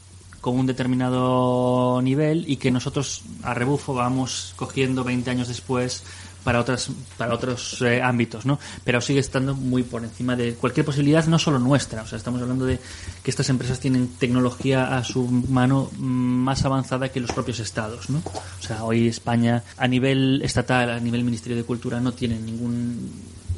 [0.40, 6.03] con un determinado nivel y que nosotros a rebufo vamos cogiendo 20 años después
[6.45, 8.59] para otras para otros eh, ámbitos, ¿no?
[8.84, 12.03] Pero sigue estando muy por encima de cualquier posibilidad, no solo nuestra.
[12.03, 12.78] O sea, estamos hablando de
[13.22, 18.18] que estas empresas tienen tecnología a su mano más avanzada que los propios estados, ¿no?
[18.18, 23.11] O sea, hoy España a nivel estatal, a nivel Ministerio de Cultura, no tiene ningún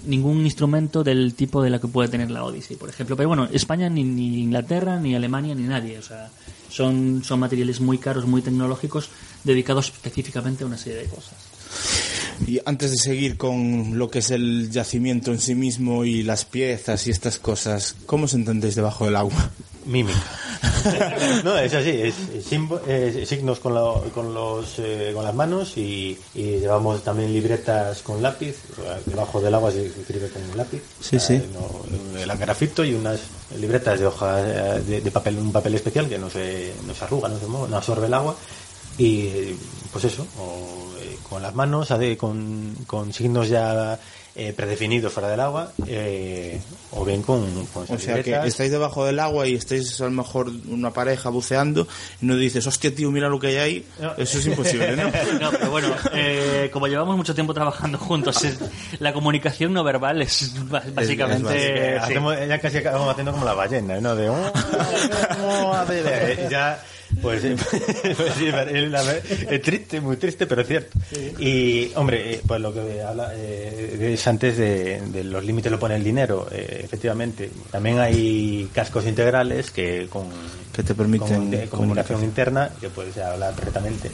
[0.04, 3.16] ningún instrumento del tipo de la que puede tener la Odyssey, por ejemplo.
[3.16, 5.98] Pero bueno, España ni, ni Inglaterra, ni Alemania, ni nadie.
[5.98, 6.30] O sea,
[6.68, 9.10] son, son materiales muy caros, muy tecnológicos,
[9.44, 11.34] dedicados específicamente a una serie de cosas.
[12.46, 16.44] Y antes de seguir con lo que es el yacimiento en sí mismo y las
[16.44, 19.50] piezas y estas cosas, ¿cómo os entendéis debajo del agua?
[19.84, 20.18] Mímica.
[21.44, 22.14] no, es así, es,
[23.28, 28.22] signos con, la- con, los, eh, con las manos y, y llevamos también libretas con
[28.22, 28.56] lápiz.
[29.06, 30.82] Debajo del agua se escribe con un lápiz.
[31.00, 31.40] Sí, sí.
[31.52, 33.20] no, el grafito y unas
[33.58, 37.04] libretas de hoja eh, de, de papel, un papel especial que no se, no se
[37.04, 38.36] arruga, no se mueve, no absorbe el agua.
[39.02, 39.56] Y
[39.92, 41.88] pues eso, o, eh, con las manos,
[42.18, 43.98] con, con signos ya
[44.34, 46.58] eh, predefinidos fuera del agua, eh,
[46.92, 50.10] o bien con, con O sea, que estáis debajo del agua y estáis a lo
[50.12, 51.86] mejor una pareja buceando
[52.22, 53.86] y no dices, hostia, tío, mira lo que hay ahí.
[54.00, 54.12] No.
[54.16, 55.10] Eso es imposible, ¿no?
[55.40, 58.58] No, pero bueno, eh, como llevamos mucho tiempo trabajando juntos, es-
[59.00, 60.52] la comunicación no verbal es
[60.94, 61.96] básicamente...
[61.96, 62.04] Eh, sí.
[62.04, 64.14] hacemos, ya casi acabamos haciendo como la ballena, ¿no?
[64.14, 64.52] De, "Oh,
[65.36, 66.82] ¿cómo hace?" Eh, ya,
[67.20, 70.98] pues, pues sí, es, la ver- es triste, muy triste, pero es cierto.
[71.38, 75.78] Y, hombre, eh, pues lo que habla eh, es antes de, de los límites lo
[75.78, 77.50] pone el dinero, eh, efectivamente.
[77.70, 80.28] También hay cascos integrales que con,
[80.72, 84.10] Que te permiten con de- comunicación interna, que puedes hablar perfectamente.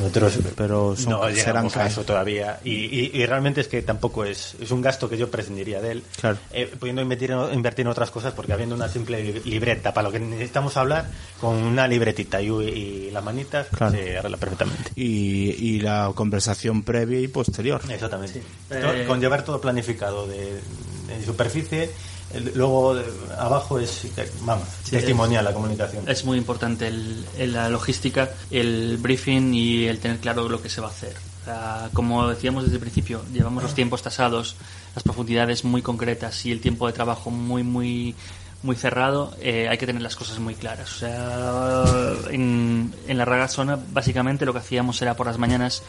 [0.00, 2.58] Nosotros Pero son- no serán a eso todavía.
[2.64, 5.92] Y, y- y realmente es que tampoco es, es un gasto que yo prescindiría de
[5.92, 6.02] él.
[6.20, 6.38] Claro.
[6.52, 10.08] Eh, pudiendo invertir en, invertir en otras cosas, porque habiendo una simple li- libreta para
[10.08, 11.06] lo que necesitamos hablar,
[11.40, 13.92] con una libretita y, y las manitas, Claro.
[13.92, 14.90] se arregla perfectamente.
[14.96, 17.80] Y, y la conversación previa y posterior.
[17.88, 18.42] Exactamente.
[18.70, 20.60] Eh, Con llevar todo planificado de,
[21.08, 21.90] de superficie,
[22.34, 22.96] el- luego
[23.38, 24.06] abajo es,
[24.42, 26.08] vamos, testimonial la comunicación.
[26.08, 30.68] Es muy importante el, el- la logística, el briefing y el tener claro lo que
[30.68, 31.14] se va a hacer.
[31.42, 34.56] O sea, como decíamos desde el principio, llevamos los tiempos tasados,
[34.94, 38.14] las profundidades muy concretas y el tiempo de trabajo muy, muy,
[38.62, 39.34] muy cerrado.
[39.40, 40.92] eh, hay que tener las cosas muy claras.
[40.92, 41.84] O sea,
[42.30, 45.82] en, en la ragazona básicamente lo que hacíamos era por las mañanas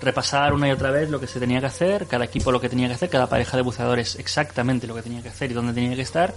[0.00, 2.68] repasar una y otra vez lo que se tenía que hacer, cada equipo lo que
[2.68, 5.72] tenía que hacer, cada pareja de buceadores exactamente lo que tenía que hacer y dónde
[5.72, 6.34] tenía que estar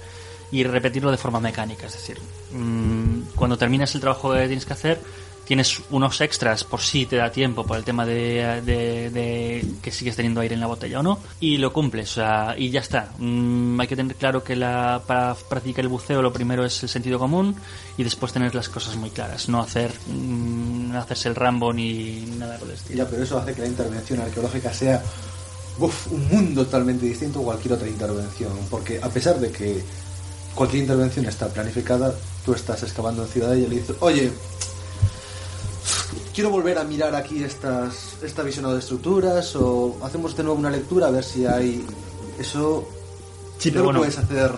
[0.52, 1.88] y repetirlo de forma mecánica.
[1.88, 2.18] Es decir,
[2.52, 5.00] mm, cuando terminas el trabajo que tienes que hacer,
[5.52, 10.40] tienes unos extras por si te da tiempo, por el tema de, que sigues teniendo
[10.40, 13.12] aire en la botella o no, y lo cumples, o sea, y ya está.
[13.18, 16.88] Mm, hay que tener claro que la, para practicar el buceo lo primero es el
[16.88, 17.54] sentido común
[17.98, 22.58] y después tener las cosas muy claras, no hacer mm, hacerse el Rambo ni nada
[22.58, 23.04] por el estilo.
[23.04, 25.04] Ya, pero eso hace que la intervención arqueológica sea
[25.80, 28.54] uf, un mundo totalmente distinto a cualquier otra intervención.
[28.70, 29.84] Porque a pesar de que
[30.56, 34.32] cualquier intervención está planificada, tú estás excavando en Ciudadella y le dices, oye,
[36.34, 40.70] quiero volver a mirar aquí estas, esta visionado de estructuras o hacemos de nuevo una
[40.70, 41.86] lectura a ver si hay
[42.40, 42.88] eso...
[43.58, 44.00] Sí, no pero lo bueno.
[44.00, 44.52] puedes hacer...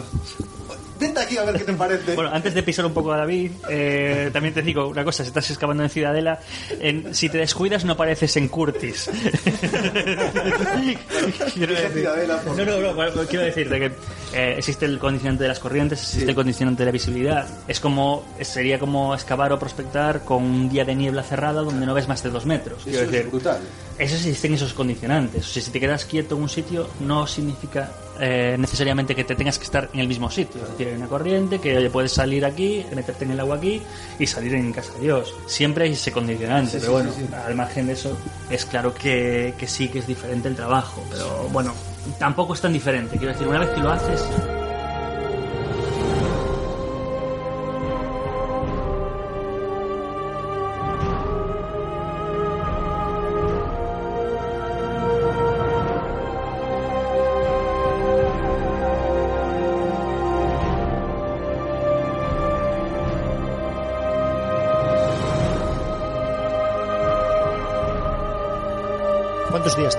[1.03, 2.15] Intenta aquí a ver qué te parece.
[2.15, 5.27] Bueno, antes de pisar un poco a David, eh, también te digo una cosa, si
[5.29, 6.39] estás excavando en Ciudadela,
[6.79, 9.09] en- si te descuidas no apareces en Curtis.
[11.53, 12.07] quiero decir,
[12.45, 13.85] no, no, no, bueno, quiero decirte que
[14.33, 16.29] eh, existe el condicionante de las corrientes, existe Sí.
[16.29, 17.47] el condicionante de la visibilidad.
[17.67, 21.93] Es como, sería como excavar o prospectar con un día de niebla cerrada donde no
[21.93, 22.85] ves más de dos metros.
[22.87, 23.59] Eso es decir, brutal.
[23.97, 25.45] eso existen esos condicionantes.
[25.45, 29.35] O sea, si te quedas quieto en un sitio, no significa eh, necesariamente que te
[29.35, 30.61] tengas que estar en el mismo sitio.
[30.63, 33.81] Es decir, hay una corriente que oye, puedes salir aquí, meterte en el agua aquí
[34.19, 35.33] y salir en casa de Dios.
[35.45, 38.17] Siempre hay ese condicionante, Sí, pero sí, bueno, sí, al margen de eso,
[38.49, 41.03] es claro que, que sí que es diferente el trabajo.
[41.09, 41.73] Pero bueno,
[42.19, 43.17] tampoco es tan diferente.
[43.17, 44.23] Quiero decir, una vez que lo haces.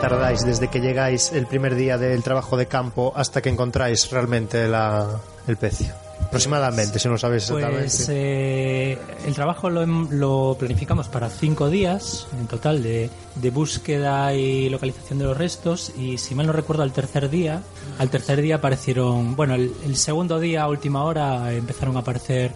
[0.08, 4.68] Tardáis desde que llegáis el primer día del trabajo de campo hasta que encontráis realmente
[4.68, 5.94] la- el pecio?
[6.34, 7.80] Aproximadamente, si no lo sabéis exactamente.
[7.80, 14.34] Pues eh, el trabajo lo, lo planificamos para cinco días en total de, de búsqueda
[14.34, 17.62] y localización de los restos y si mal no recuerdo al tercer día,
[17.98, 22.52] al tercer día aparecieron, bueno, el, el segundo día a última hora empezaron a aparecer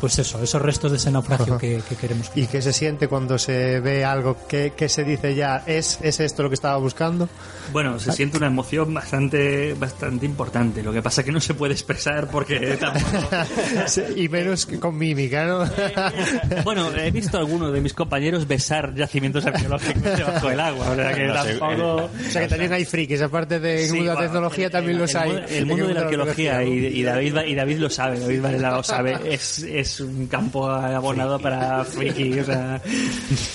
[0.00, 2.30] pues eso, esos restos de ese naufragio que, que queremos.
[2.34, 6.20] ¿Y qué se siente cuando se ve algo que, que se dice ya, ¿es, ¿es
[6.20, 7.28] esto lo que estaba buscando?
[7.72, 10.82] Bueno, se siente una emoción bastante, bastante importante.
[10.82, 13.19] Lo que pasa que no se puede expresar porque tampoco.
[14.16, 15.64] Y menos que con mímica, ¿no?
[16.64, 20.90] Bueno, he visto a algunos de mis compañeros besar yacimientos arqueológicos debajo del agua.
[20.90, 21.94] O sea que No tampoco.
[22.04, 24.72] O sea que también hay frikis, aparte de Sí, mundo de la bueno, tecnología el-
[24.72, 25.44] también el- los hay.
[25.50, 28.82] El mundo de la arqueología y, y David y David lo sabe, David Varela lo
[28.82, 29.18] sabe.
[29.32, 32.80] Es, es un campo abonado para friki, o sea.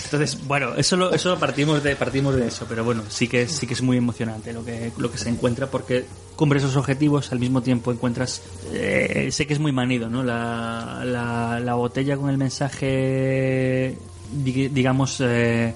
[0.06, 3.44] Entonces, bueno, eso lo, eso lo partimos de partimos de eso, pero bueno, sí que
[3.44, 6.06] es, sí que es muy emocionante lo que lo que se encuentra porque
[6.36, 8.42] cumples esos objetivos al mismo tiempo encuentras
[8.74, 10.24] eh, sé que es muy manido, ¿no?
[10.24, 13.98] La, la, la botella con el mensaje
[14.44, 15.74] dig- digamos eh,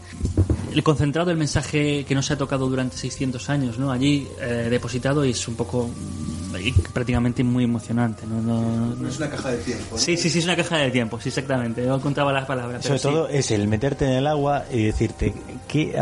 [0.74, 3.92] el concentrado del mensaje que no se ha tocado durante 600 años, ¿no?
[3.92, 8.42] Allí eh, depositado y es un poco mm, y prácticamente muy emocionante, ¿no?
[8.42, 9.98] No- no- Es una caja de tiempo.
[9.98, 11.86] Sí, sí, sí, es una caja de tiempo, sí, exactamente.
[11.86, 12.84] Yo contaba las palabras.
[12.84, 13.16] Sobre pero sí.
[13.16, 15.34] todo es el meterte en el agua y decirte
[15.68, 15.96] qué,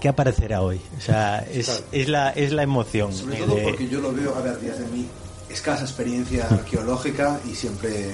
[0.00, 0.80] qué aparecerá hoy.
[0.96, 3.12] O sea, es, es, la, es la emoción.
[3.12, 5.06] Sobre todo de- porque yo lo veo, a ver, desde mi
[5.50, 8.10] escasa experiencia arqueológica y siempre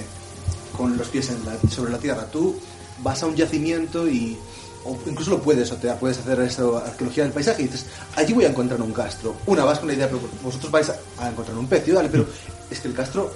[0.76, 2.26] con los pies en la- sobre la tierra.
[2.30, 2.58] Tú
[3.02, 4.36] vas a un yacimiento y
[4.85, 8.33] o incluso lo puedes, o te puedes hacer eso, arqueología del paisaje y dices, allí
[8.33, 9.35] voy a encontrar un castro.
[9.47, 12.26] Una vas con la idea, pero vosotros vais a, encontrar un pez, y dale, pero
[12.70, 13.31] es que el castro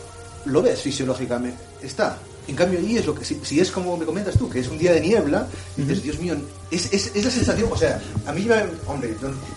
[0.46, 2.18] lo ves fisiológicamente, está.
[2.46, 4.68] En cambio, ahí es lo que, si, si es como me comentas tú, que es
[4.68, 6.36] un día de niebla, dices, Dios mío,
[6.70, 8.54] es, es, es la sensación, o sea, a mí me,
[8.86, 9.16] hombre,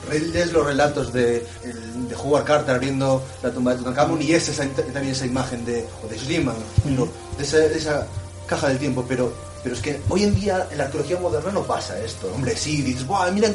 [0.09, 4.65] lees los relatos de, de Howard Carter abriendo la tumba de Tutankamón y es esa,
[4.65, 7.09] también esa imagen de, o de Schliemann, ¿no?
[7.37, 8.07] de, esa, de esa
[8.45, 9.33] caja del tiempo, pero,
[9.63, 12.81] pero es que hoy en día en la arqueología moderna no pasa esto, hombre, sí,
[12.81, 13.49] dices, ¡buah, mira!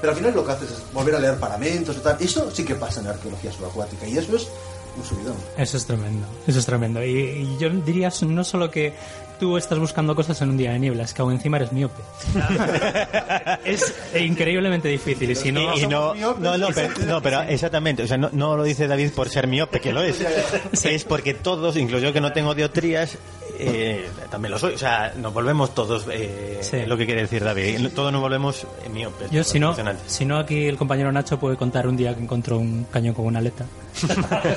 [0.00, 2.64] Pero al final lo que haces es volver a leer paramentos y tal, eso sí
[2.64, 4.48] que pasa en la arqueología subacuática y eso es
[4.96, 5.36] un subidón.
[5.56, 7.04] Eso es tremendo, eso es tremendo.
[7.04, 8.94] Y, y yo diría no solo que
[9.38, 12.02] tú estás buscando cosas en un día de niebla, es que aún encima eres miope.
[13.64, 15.30] es increíblemente difícil.
[15.30, 18.30] Y si no, y, y no, no, no, pero, no, pero exactamente, o sea, no,
[18.32, 20.16] no lo dice David por ser miope, que lo es.
[20.86, 23.18] Es porque todos, incluso yo que no tengo dioptrías,
[23.58, 24.74] eh, también lo soy.
[24.74, 26.84] O sea, nos volvemos todos, eh, Sí.
[26.86, 29.30] lo que quiere decir David, todos nos volvemos eh, miopes.
[29.30, 30.02] yo si no, Impresionante.
[30.06, 33.26] si no aquí el compañero Nacho puede contar un día que encontró un cañón con
[33.26, 33.66] una aleta.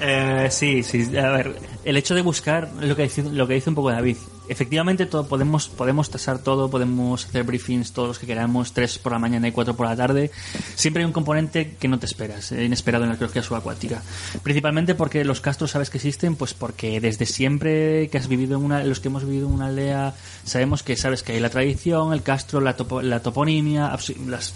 [0.00, 1.16] Eh, sí, sí.
[1.16, 4.16] A ver, el hecho de buscar lo que dice, lo que dice un poco David.
[4.48, 9.12] Efectivamente, todo, podemos, podemos tasar todo, podemos hacer briefings todos los que queramos, tres por
[9.12, 10.30] la mañana y cuatro por la tarde.
[10.74, 14.02] Siempre hay un componente que no te esperas, eh, inesperado en la arqueología subacuática.
[14.42, 18.64] Principalmente porque los castros sabes que existen, pues porque desde siempre que has vivido en
[18.64, 22.12] una, los que hemos vivido en una aldea, sabemos que sabes que hay la tradición,
[22.12, 23.96] el castro, la, topo- la toponimia,
[24.26, 24.54] las,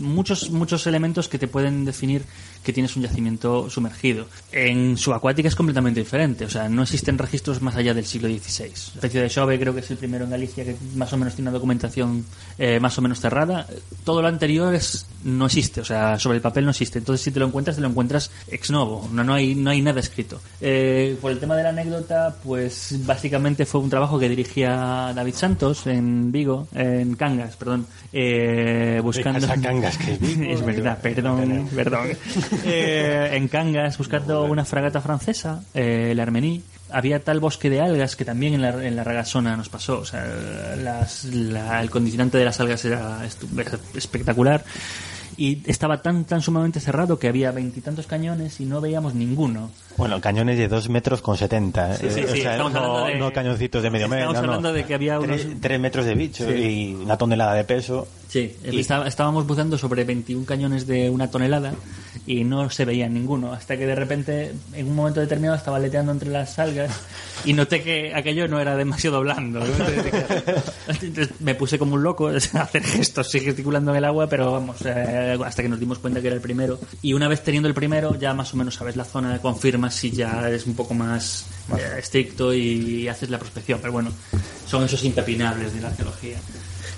[0.00, 2.22] muchos, muchos elementos que te pueden definir
[2.66, 4.26] que tienes un yacimiento sumergido.
[4.50, 8.64] En subacuática es completamente diferente, o sea, no existen registros más allá del siglo XVI.
[8.64, 11.36] La especie de Xove creo que es el primero en Galicia que más o menos
[11.36, 12.24] tiene una documentación
[12.58, 13.68] eh, más o menos cerrada.
[14.02, 16.98] Todo lo anterior es, no existe, o sea, sobre el papel no existe.
[16.98, 19.80] Entonces, si te lo encuentras, te lo encuentras ex novo, no, no, hay, no hay
[19.80, 20.40] nada escrito.
[20.60, 25.34] Eh, por el tema de la anécdota, pues básicamente fue un trabajo que dirigía David
[25.34, 27.86] Santos en Vigo, en Cangas, perdón,
[28.18, 29.46] eh, buscando...
[29.62, 29.98] Cangas.
[29.98, 30.14] Que
[30.52, 32.08] es verdad, perdón, perdón.
[32.64, 38.16] Eh, en Cangas, buscando una fragata francesa, eh, el Armení, había tal bosque de algas
[38.16, 39.98] que también en la, en la Ragasona nos pasó.
[39.98, 40.24] O sea,
[40.82, 43.20] las- la- el condicionante de las algas era
[43.94, 44.64] espectacular.
[45.38, 49.70] Y estaba tan, tan sumamente cerrado que había veintitantos cañones y no veíamos ninguno.
[49.96, 51.96] Bueno, cañones de 2 metros con 70.
[51.96, 54.30] Sí, sí, eh, o sí, sea, estamos no, de- no cañoncitos de medio metro.
[54.30, 54.52] Estamos no, no.
[54.58, 55.40] hablando de que había unos...
[55.42, 56.52] Tres, tres metros de bicho Sí.
[56.54, 58.08] y una tonelada de peso.
[58.28, 61.74] Sí, Y- está- estábamos buceando sobre 21 cañones de una tonelada
[62.26, 63.52] y no se veía ninguno.
[63.52, 66.90] Hasta que de repente, en un momento determinado, estaba aleteando entre las algas
[67.44, 69.60] y noté que aquello no era demasiado blando.
[69.60, 69.66] ¿no?
[70.88, 74.50] Entonces, me puse como un loco a hacer gestos, sí, gesticulando en el agua, pero
[74.52, 76.78] vamos, eh, hasta que nos dimos cuenta que era el primero.
[77.02, 80.10] Y una vez teniendo el primero, ya más o menos sabes la zona, confirmas si
[80.10, 81.46] ya es un poco más
[81.78, 83.78] eh, estricto y haces la prospección.
[83.80, 84.10] Pero bueno,
[84.66, 86.38] son esos impepinables de la arqueología.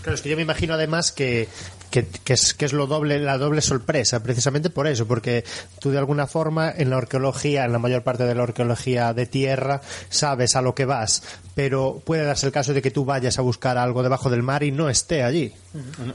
[0.03, 1.49] Claro, es que yo me imagino además que,
[1.91, 5.45] que, que es, que es lo doble, la doble sorpresa, precisamente por eso, porque
[5.81, 9.27] tú de alguna forma en la arqueología, en la mayor parte de la arqueología de
[9.27, 9.81] tierra,
[10.11, 11.23] sabes a lo que vas,
[11.55, 14.63] pero puede darse el caso de que tú vayas a buscar algo debajo del mar
[14.63, 15.53] y no esté allí.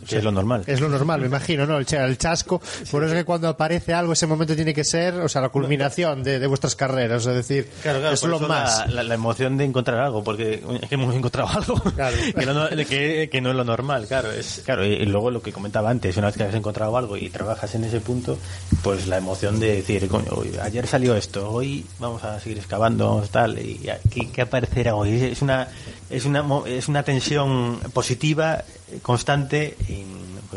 [0.10, 0.64] Es lo normal.
[0.68, 1.78] Es lo normal, me imagino, ¿no?
[1.78, 2.60] El, cha- el chasco.
[2.90, 5.50] Por eso es que cuando aparece algo, ese momento tiene que ser, o sea, la
[5.50, 7.26] culminación de, de vuestras carreras.
[7.26, 8.80] Es decir, Claro, claro, es lo más.
[8.88, 12.16] La, la- la emoción de encontrar algo, porque es que hemos encontrado algo Claro.
[12.38, 14.32] que, no, que, que no es lo normal, claro.
[14.32, 17.16] Es, claro, y, y luego lo que comentaba antes, una vez que has encontrado algo
[17.16, 18.38] y trabajas en ese punto,
[18.84, 23.58] pues la emoción de decir, coño, ayer salió esto, hoy vamos a seguir excavando, tal,
[23.60, 23.98] y a-
[24.34, 25.24] ¿qué, aparecerá hoy?
[25.24, 25.70] Es una,
[26.10, 28.62] es una, es una tensión positiva,
[28.92, 30.04] eh, constante, y,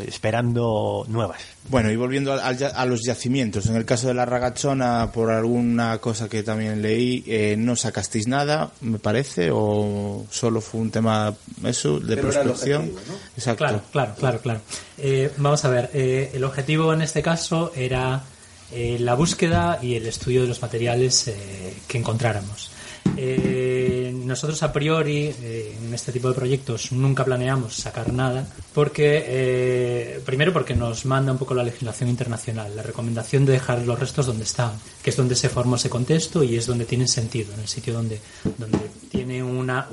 [0.01, 1.41] esperando nuevas.
[1.69, 5.99] Bueno, y volviendo ya- a, los yacimientos, en el caso de la ragachona, por alguna
[5.99, 11.35] cosa que también leí, eh, no sacasteis nada, me parece, o solo fue un tema
[11.65, 12.83] eso de Pero prospección.
[12.83, 13.15] objetivo, ¿no?
[13.37, 13.59] Exacto.
[13.65, 14.61] Claro, claro, claro, claro.
[14.99, 18.23] Eh, vamos a ver, eh, el objetivo en este caso era
[18.73, 21.35] eh, la búsqueda y el estudio de los materiales eh,
[21.87, 22.71] que encontráramos.
[23.17, 29.25] Eh, nosotros a priori eh, en este tipo de proyectos nunca planeamos sacar nada porque
[29.27, 33.99] eh, primero porque nos manda un poco la legislación internacional la recomendación de dejar los
[33.99, 37.55] restos donde están que es donde se formó ese contexto y es donde tienen sentido
[37.55, 38.21] en el sitio donde
[38.59, 38.79] donde
[39.11, 39.89] tiene una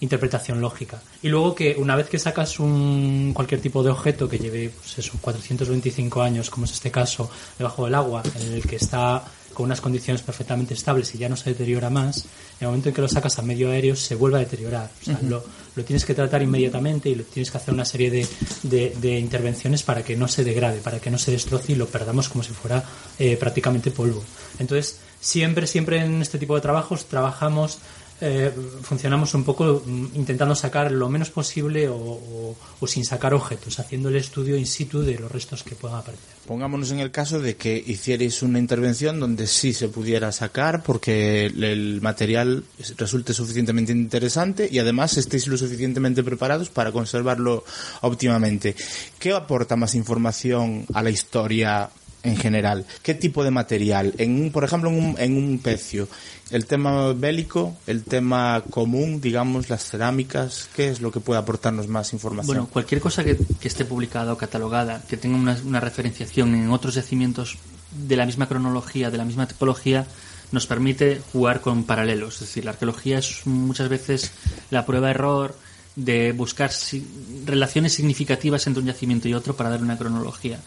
[0.00, 1.00] interpretación lógica.
[1.22, 4.98] Y luego que una vez que sacas un cualquier tipo de objeto que lleve pues
[4.98, 9.24] eso, 425 años, como es este caso, debajo del agua, en el que está
[9.58, 12.24] con unas condiciones perfectamente estables y ya no se deteriora más, en
[12.60, 14.88] el momento en que lo sacas a medio aéreo se vuelve a deteriorar.
[15.02, 15.44] O sea, lo,
[15.74, 18.24] lo tienes que tratar inmediatamente y lo tienes que hacer una serie de,
[18.62, 21.86] de- de intervenciones para que no se degrade, para que no se destroce y lo
[21.88, 22.84] perdamos como si fuera
[23.18, 24.22] eh, prácticamente polvo.
[24.60, 27.78] Entonces, siempre, siempre en este tipo de trabajos trabajamos
[28.20, 28.52] eh,
[28.82, 32.56] funcionamos un poco mm, intentando sacar lo menos posible o,
[32.86, 36.26] sin sacar objetos, haciendo el estudio in situ de los restos que puedan aparecer.
[36.46, 41.46] Pongámonos en el caso de que hicierais una intervención donde sí se pudiera sacar porque
[41.46, 42.64] el material
[42.96, 47.64] resulte suficientemente interesante y además estéis lo suficientemente preparados para conservarlo
[48.00, 48.74] óptimamente.
[49.18, 51.90] ¿Qué aporta más información a la historia
[52.22, 52.84] en general?
[53.02, 54.14] ¿Qué tipo de material?
[54.18, 56.08] En un, por ejemplo, en un, en un pecio,
[56.50, 61.88] el tema bélico, el tema común, digamos, las cerámicas, ¿qué es lo que puede aportarnos
[61.88, 62.56] más información?
[62.56, 66.94] Bueno, cualquier cosa que, esté publicada o catalogada, que tenga una, una referenciación en otros
[66.94, 67.56] yacimientos
[67.92, 70.06] de la misma cronología, de la misma tipología,
[70.50, 72.34] nos permite jugar con paralelos.
[72.36, 74.32] Es decir, la arqueología es muchas veces
[74.70, 75.54] la prueba-error
[75.94, 77.06] de buscar si-
[77.44, 80.58] relaciones significativas entre un yacimiento y otro para dar una cronología.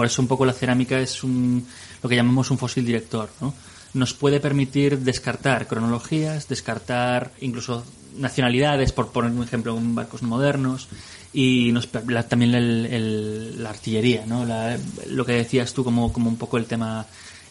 [0.00, 1.66] Por eso un poco la cerámica es un,
[2.02, 3.28] lo que llamamos un fósil director.
[3.42, 3.52] ¿no?
[3.92, 7.84] Nos puede permitir descartar cronologías, descartar incluso
[8.16, 10.88] nacionalidades, por poner un ejemplo, en barcos modernos,
[11.34, 14.46] y nos, la- también el- el- la artillería, ¿no?
[14.46, 17.04] La- lo que decías tú como, como un poco el tema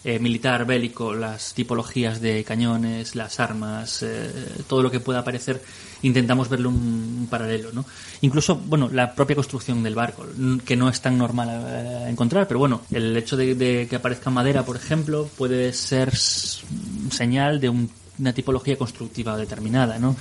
[0.03, 4.31] eh, militar, bélico, las tipologías de cañones, las armas, eh,
[4.67, 5.61] todo lo que pueda aparecer,
[6.01, 7.85] intentamos verlo un, paralelo, ¿no?
[8.21, 10.25] Incluso, bueno, la propia construcción del barco,
[10.65, 14.29] que no es tan normal eh, encontrar, pero bueno, el hecho de, de que aparezca
[14.29, 17.89] madera, por ejemplo, puede ser señal de un-
[18.19, 20.15] una tipología constructiva determinada, ¿no?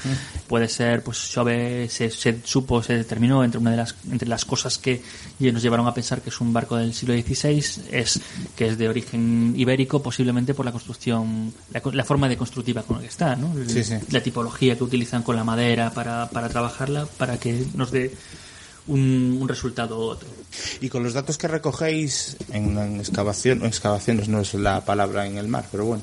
[0.46, 4.44] Puede ser, pues, Xove se, se supo, se determinó entre una de las, entre las
[4.44, 5.02] cosas que
[5.40, 8.20] nos llevaron a pensar que es un barco del siglo XVI, es
[8.56, 12.96] que es de origen ibérico, posiblemente por la construcción, la, la forma de constructiva con
[12.96, 13.52] la que está, ¿no?
[13.58, 13.94] El- Sí, sí.
[14.10, 18.14] La tipología que utilizan con la madera para, para trabajarla, para que nos dé
[18.86, 20.28] un, un resultado u otro.
[20.80, 25.36] Y con los datos que recogéis en, en excavación, excavaciones no es la palabra en
[25.36, 26.02] el mar, pero bueno,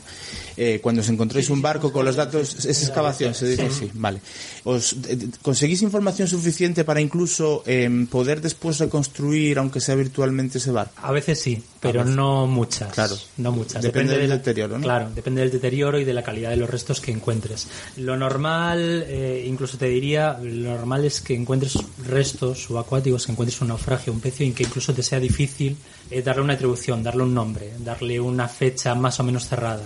[0.57, 4.19] eh, cuando os encontréis un barco con los datos, es excavación, se dice así, vale.
[4.63, 10.71] Os, eh, ¿Conseguís información suficiente para incluso em, poder después reconstruir, aunque sea virtualmente, ese
[10.71, 10.93] barco?
[11.01, 12.93] A veces sí, pero no muchas.
[12.93, 13.15] Claro.
[13.37, 13.81] No muchas.
[13.83, 14.83] Depende del la- deterioro, ¿no?
[14.83, 17.67] Claro, depende del deterioro y de la calidad de los restos que encuentres.
[17.97, 21.77] Lo normal, eh, incluso te diría, lo normal es que encuentres
[22.07, 25.77] restos subacuáticos, que encuentres un naufragio, un pecio, y que incluso te sea difícil
[26.11, 29.83] eh, darle una atribución, darle un nombre, darle una fecha más o menos cerrada.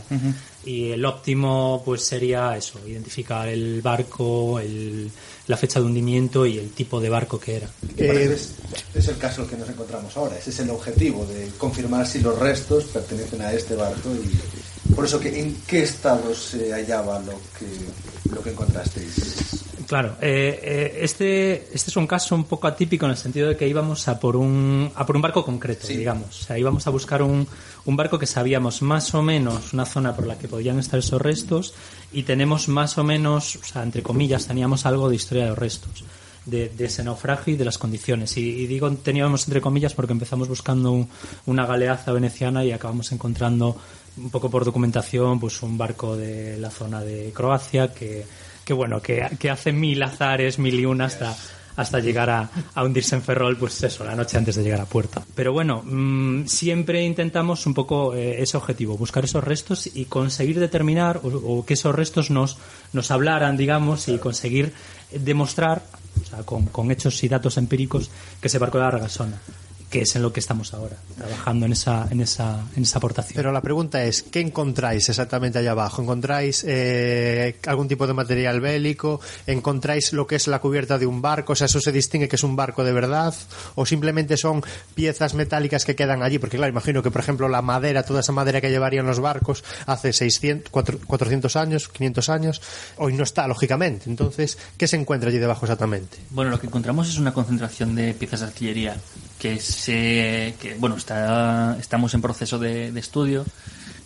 [0.65, 5.09] Y el óptimo, pues sería eso, identificar el barco, el-
[5.47, 7.69] la fecha de hundimiento y el tipo de barco que era.
[7.97, 8.51] Es,
[8.93, 10.37] es el caso que nos encontramos ahora.
[10.37, 15.05] Ese es el objetivo, de confirmar si los restos pertenecen a este barco y por
[15.05, 19.63] eso que en qué estado se hallaba lo que lo que encontrasteis.
[19.89, 23.57] Claro, eh, eh, este, este es un caso un poco atípico en el sentido de
[23.57, 26.41] que íbamos a por un, a por un barco concreto, digamos.
[26.41, 27.47] O sea, íbamos a buscar un,
[27.85, 31.19] un barco que sabíamos más o menos una zona por la que podían estar esos
[31.19, 31.73] restos
[32.13, 35.57] y tenemos más o menos, o sea, entre comillas, teníamos algo de historia de los
[35.57, 36.03] restos.
[36.45, 38.35] De, de ese naufragio y de las condiciones.
[38.37, 41.09] Y, y digo teníamos entre comillas porque empezamos buscando un-
[41.47, 43.75] una galeaza veneciana y acabamos encontrando
[44.17, 48.25] un poco por documentación pues un barco de la zona de Croacia que,
[48.69, 51.35] que bueno, que, hace mil azares, mil y una hasta,
[51.75, 55.23] hasta llegar a, hundirse en Ferrol, pues eso, la noche antes de llegar a puerto.
[55.33, 60.59] Pero bueno, mm, siempre intentamos un poco eh, ese objetivo, buscar esos restos y conseguir
[60.59, 62.59] determinar o, o que esos restos nos,
[62.93, 64.71] nos hablaran, digamos, y conseguir
[65.11, 65.81] demostrar,
[66.21, 69.41] o sea, con, con hechos y datos empíricos, que ese barco era Ragasona
[69.89, 73.35] que es en lo que estamos ahora, trabajando en esa, en esa, en esa aportación.
[73.35, 76.01] Pero la pregunta es, ¿qué encontráis exactamente allá abajo?
[76.01, 79.19] ¿Encontráis eh, algún tipo de material bélico?
[79.47, 81.53] ¿Encontráis lo que es la cubierta de un barco?
[81.53, 83.33] O sea, ¿eso se distingue que es un barco de verdad?
[83.75, 84.63] ¿O simplemente son
[84.93, 86.37] piezas metálicas que quedan allí?
[86.39, 89.63] Porque claro, imagino que, por ejemplo, la madera, toda esa madera que llevarían los barcos
[89.87, 92.61] hace 600, cuatro- 400 años, 500 años,
[92.97, 94.09] hoy no está, lógicamente.
[94.09, 96.17] Entonces, ¿qué se encuentra allí debajo exactamente?
[96.29, 98.97] Bueno, lo que encontramos es una concentración de piezas de artillería
[99.39, 103.45] que se, que, bueno, está, estamos en proceso de, estudio,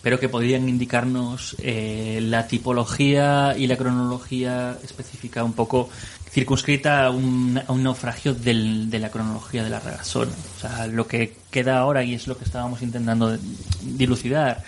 [0.02, 5.88] pero que podrían indicarnos eh, la tipología y la cronología específica un poco
[6.30, 10.32] circunscrita a un, a un naufragio del- de la cronología de la Ragasona.
[10.56, 13.38] O sea, lo que queda ahora, y es lo que estábamos intentando
[13.82, 14.62] dilucidar,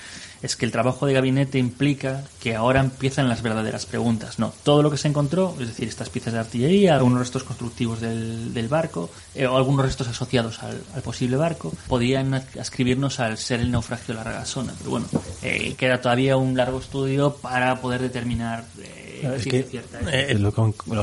[0.46, 4.38] es que el trabajo de gabinete implica que ahora empiezan las verdaderas preguntas.
[4.38, 8.00] No, todo lo que se encontró, es decir, estas piezas de artillería, algunos restos constructivos
[8.00, 13.60] del, barco, eh, o algunos restos asociados al, al posible barco, podían ascribirnos al ser
[13.60, 14.72] el naufragio de la Ragasona.
[14.78, 15.06] Pero bueno,
[15.42, 19.98] eh, queda todavía un largo estudio para poder determinar eh, Es ciencia que cierta.
[20.12, 20.52] eh, lo,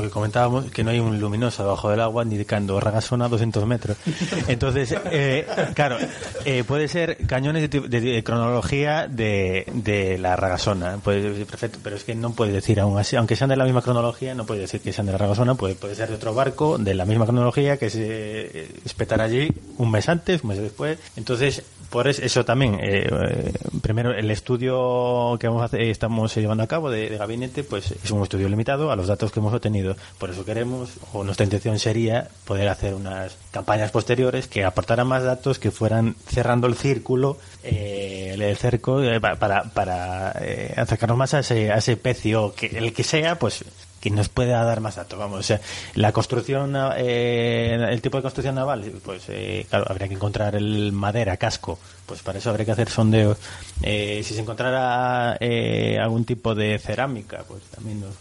[0.02, 2.36] que comentábamos, que no hay un luminoso debajo del agua ni
[2.80, 3.96] Ragasona a 200 metros.
[4.48, 5.96] Entonces, eh, claro,
[6.44, 10.98] eh, puede ser cañones de, de- de cronología de, de la Ragasona.
[10.98, 13.82] Puede perfecto, pero es que no puede decir aún así, aunque sean de la misma
[13.82, 16.78] cronología, no puede decir que sean de la Ragasona, puede, puede ser de otro barco
[16.78, 20.98] de la misma cronología que se eh, espetará allí un mes antes, un mes después.
[21.16, 26.34] Entonces, por es- eso también, eh, eh, primero el estudio que vamos a hacer, estamos
[26.34, 29.40] llevando a cabo de, de gabinete, pues es un estudio limitado a los datos que
[29.40, 29.96] hemos obtenido.
[30.18, 35.22] Por eso queremos, o nuestra intención sería poder hacer unas campañas posteriores que aportaran más
[35.22, 41.16] datos, que fueran cerrando el círculo, eh, el, cerco, eh, pa- para, para eh, acercarnos
[41.18, 43.64] más a ese, a ese pecio, que el que sea, pues
[44.04, 45.18] que nos pueda dar más datos.
[45.18, 45.62] Vamos, o sea,
[45.94, 50.92] la construcción, eh, el tipo de construcción naval, pues eh, claro, habría que encontrar el
[50.92, 53.38] madera, casco, pues para eso habría que hacer sondeos.
[53.80, 58.14] Eh, si se encontrara eh, algún tipo de cerámica, pues también nos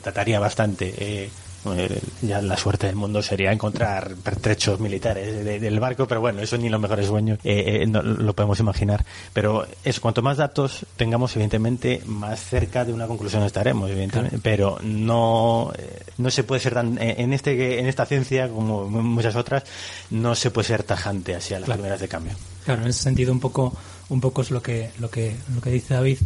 [0.00, 1.28] trataría bastante.
[1.74, 6.40] Eh, ya la suerte del mundo sería encontrar pertrechos militares de- del barco, pero bueno,
[6.42, 9.04] eso ni los mejores sueños eh, eh, no lo podemos imaginar.
[9.32, 14.38] Pero es cuanto más datos tengamos, evidentemente, más cerca de una conclusión estaremos, evidentemente.
[14.42, 18.84] Pero no, eh, no se puede ser tan eh, en este en esta ciencia como
[18.86, 19.64] en muchas otras
[20.10, 21.78] no se puede ser tajante así a las Claro.
[21.80, 22.32] primeras de cambio.
[22.64, 23.74] Claro, en ese sentido un poco,
[24.08, 26.18] un poco es lo que, lo que, lo que dice David.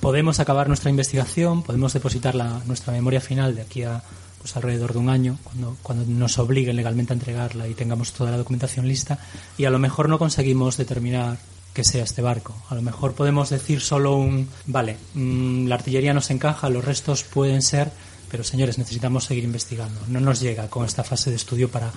[0.00, 4.02] Podemos acabar nuestra investigación, podemos depositar la, nuestra memoria final de aquí a
[4.38, 8.30] pues alrededor de un año, cuando, cuando nos obliguen legalmente a entregarla y tengamos toda
[8.30, 9.18] la documentación lista,
[9.56, 11.38] y a lo mejor no conseguimos determinar
[11.74, 12.54] que sea este barco.
[12.70, 17.22] A lo mejor podemos decir solo un, vale, mm, la artillería nos encaja, los restos
[17.22, 17.90] pueden ser,
[18.30, 20.00] pero señores, necesitamos seguir investigando.
[20.08, 21.90] No nos llega con esta fase de estudio para,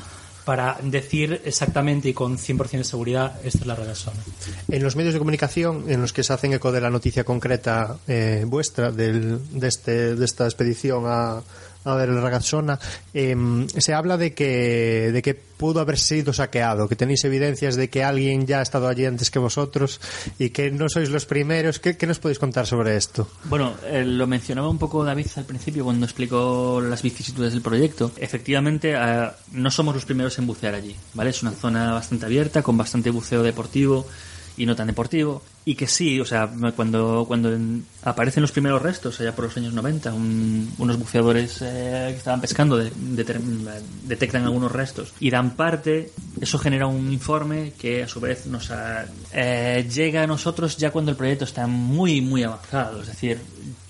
[0.46, 4.20] para decir exactamente y con 100% de seguridad esta es la Ragasona.
[4.70, 7.98] En los medios de comunicación en los que se hacen eco de la noticia concreta
[8.08, 11.42] eh, vuestra del- de, este, de esta expedición a,
[11.84, 12.80] a ver, el Ragazzona,
[13.14, 17.90] em, se habla de que, de que pudo haber sido saqueado, que tenéis evidencias de
[17.90, 20.02] que alguien ya ha estado allí antes que vosotros
[20.40, 21.80] y que no sois los primeros.
[21.80, 23.28] ¿Qué, qué nos podéis contar sobre esto?
[23.46, 28.12] Bueno, eh, lo mencionaba un poco David al principio cuando explicó las vicisitudes del proyecto.
[28.18, 31.30] Efectivamente, eh, no somos los primeros en bucear allí, ¿vale?
[31.30, 34.08] Es una zona bastante abierta, con bastante buceo deportivo
[34.58, 35.42] y no tan deportivo.
[35.64, 39.56] Y que sí, o sea, cuando, cuando en- aparecen los primeros restos, allá por los
[39.58, 43.40] años 90, un- unos buceadores eh, que estaban pescando de- deter-
[44.08, 46.12] detectan algunos restos y dan parte,
[46.42, 50.90] eso genera un informe que a su vez nos ha- eh, llega a nosotros ya
[50.92, 53.02] cuando el proyecto está muy, muy avanzado.
[53.02, 53.40] Es decir,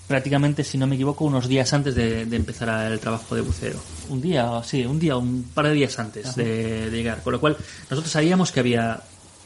[0.06, 3.80] prácticamente, si no me equivoco, unos días antes de, de empezar el trabajo de buceo.
[4.10, 7.22] Un día, sí, un día, un par de días antes de, de llegar.
[7.22, 7.56] Con lo cual,
[7.88, 9.00] nosotros sabíamos que había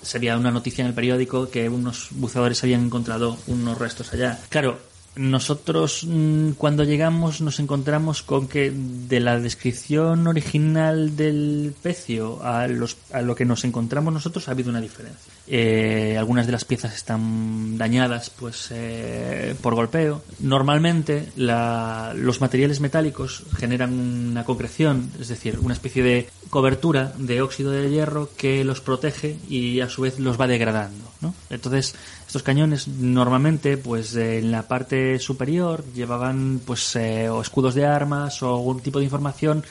[0.06, 4.38] sería una noticia en el periódico que unos buceadores habían encontrado unos restos allá.
[4.48, 4.78] Claro,
[5.16, 12.68] nosotros mm, cuando llegamos nos encontramos con que de la descripción original del pecio a,
[12.68, 15.32] los, a lo que nos encontramos nosotros ha habido una diferencia.
[15.48, 20.22] Eh, algunas de las piezas están dañadas pues eh, por golpeo.
[20.40, 27.42] Normalmente la- los materiales metálicos generan una concreción, es decir, una especie de cobertura de
[27.42, 31.04] óxido de hierro que los protege y a su vez los va degradando.
[31.20, 31.34] ¿no?
[31.50, 31.94] Entonces
[32.26, 37.86] estos cañones normalmente pues eh, en la parte superior llevaban pues eh, o escudos de
[37.86, 39.64] armas o algún tipo de información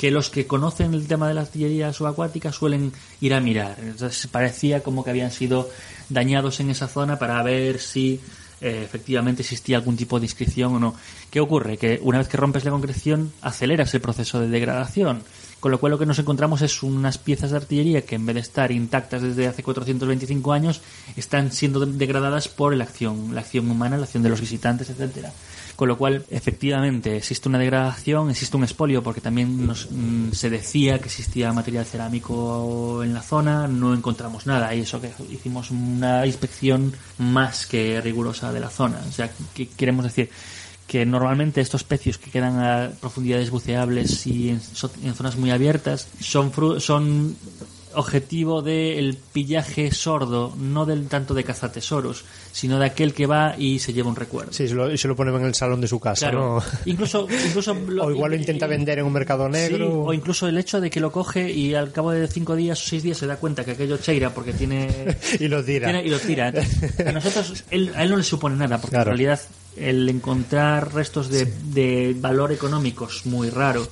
[0.00, 2.90] que los que conocen el tema de la artillería subacuática suelen
[3.20, 3.76] ir a mirar.
[3.82, 5.68] Entonces parecía como que habían sido
[6.08, 8.18] dañados en esa zona para ver si
[8.62, 10.94] eh, efectivamente existía algún tipo de inscripción o no.
[11.30, 11.76] ¿Qué ocurre?
[11.76, 15.22] Que una vez que rompes la concreción aceleras el proceso de degradación.
[15.60, 18.36] Con lo cual lo que nos encontramos es unas piezas de artillería que en vez
[18.36, 20.80] de estar intactas desde hace 425 años
[21.16, 25.30] están siendo degradadas por la acción, la acción humana, la acción de los visitantes, etcétera.
[25.80, 30.50] Con lo cual, efectivamente, existe una degradación, existe un expolio, porque también nos, mm, se
[30.50, 35.70] decía que existía material cerámico en la zona, no encontramos nada, y eso que hicimos
[35.70, 39.00] una inspección más que rigurosa de la zona.
[39.08, 40.28] O sea, que queremos decir
[40.86, 46.52] que normalmente estos pecios que quedan a profundidades buceables y en, zonas muy abiertas son,
[46.78, 47.36] son
[47.94, 53.78] objetivo del pillaje sordo, no del tanto de cazatesoros, sino de aquel que va y
[53.78, 54.52] se lleva un recuerdo.
[54.52, 56.56] Sí, se lo, y se lo pone en el salón de su casa, Claro.
[56.56, 56.64] ¿no?
[56.86, 59.86] Incluso, incluso lo- o igual lo intenta vender en un mercado negro.
[59.86, 62.80] Sí, o incluso el hecho de que lo coge y al cabo de cinco días
[62.82, 65.88] o seis días se da cuenta que aquello cheira porque tiene y lo tira.
[65.88, 66.48] tiene- y lo tira.
[66.48, 69.10] Entonces, a nosotros él- a él no le supone nada porque Claro.
[69.12, 69.40] en realidad
[69.76, 73.86] el encontrar restos de, de valor económico es muy raro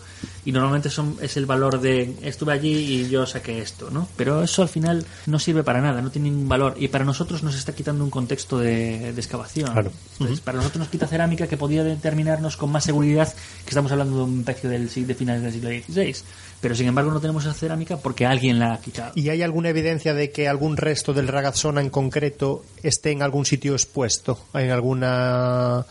[0.48, 4.08] y normalmente son es el valor de estuve allí y yo saqué esto, ¿no?
[4.16, 7.42] Pero eso al final no sirve para nada, no tiene ningún valor y para nosotros
[7.42, 9.70] nos está quitando un contexto de, de excavación.
[9.70, 9.92] Claro.
[10.12, 14.16] Entonces, Para nosotros nos quita cerámica que podía determinarnos con más seguridad que estamos hablando
[14.16, 16.24] de un pecio del, de finales del siglo XVI.
[16.60, 19.12] Pero sin embargo no tenemos esa cerámica porque alguien la ha quitado.
[19.14, 23.44] ¿Y hay alguna evidencia de que algún resto del ragazzona en concreto esté en algún
[23.44, 24.40] sitio expuesto?
[24.54, 25.86] ¿En alguna,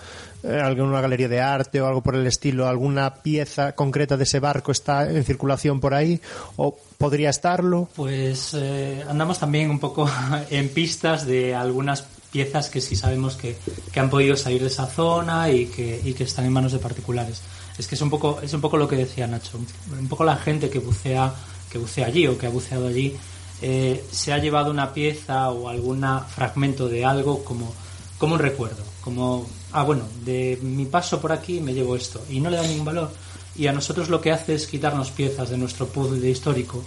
[0.48, 2.68] alguna galería de arte o algo por el estilo?
[2.68, 6.22] ¿Alguna pieza concreta de ese barco está en circulación por ahí?
[6.56, 7.90] ¿O podría estarlo?
[7.96, 10.10] Pues eh, andamos también un poco
[10.50, 13.58] en pistas de algunas piezas que sí sabemos que,
[13.92, 16.80] que han podido salir de esa zona y que, y que están en manos de
[16.80, 17.42] particulares.
[17.78, 19.60] Es que es un poco, es un poco lo que decía Nacho.
[19.92, 21.34] Un poco la gente que bucea,
[21.72, 23.16] que bucea allí o que ha buceado allí
[23.62, 27.74] eh, se ha llevado una pieza o algún fragmento de algo como,
[28.18, 28.84] como un recuerdo.
[29.02, 32.24] Como, ah, bueno, de mi paso por aquí me llevo esto.
[32.30, 33.12] Y no le da ningún valor.
[33.56, 36.84] Y a nosotros lo que hace es quitarnos piezas de nuestro puzzle histórico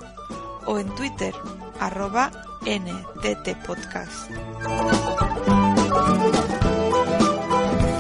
[0.68, 1.36] o en Twitter,
[1.82, 2.32] arroba
[2.66, 4.32] nttpodcast.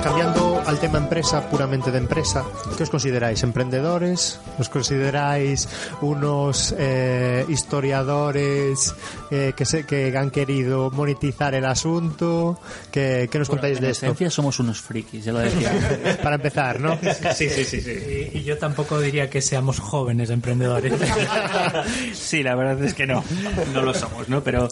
[0.03, 0.42] Cambiando
[0.73, 2.43] al tema empresa, puramente de empresa,
[2.75, 3.43] ¿qué os consideráis?
[3.43, 4.39] ¿Emprendedores?
[4.57, 5.67] ¿Os consideráis
[6.01, 8.95] unos eh, historiadores
[9.29, 12.59] eh, que, se, que han querido monetizar el asunto?
[12.91, 14.05] ¿Qué, qué nos contáis en de esto?
[14.07, 15.71] esencia somos unos frikis, ya lo decía.
[16.23, 16.97] Para empezar, ¿no?
[17.35, 20.93] Sí, sí, sí, Y, y yo tampoco diría que seamos jóvenes emprendedores.
[22.13, 23.23] sí, la verdad es que no,
[23.73, 24.43] no lo somos, ¿no?
[24.43, 24.69] Pero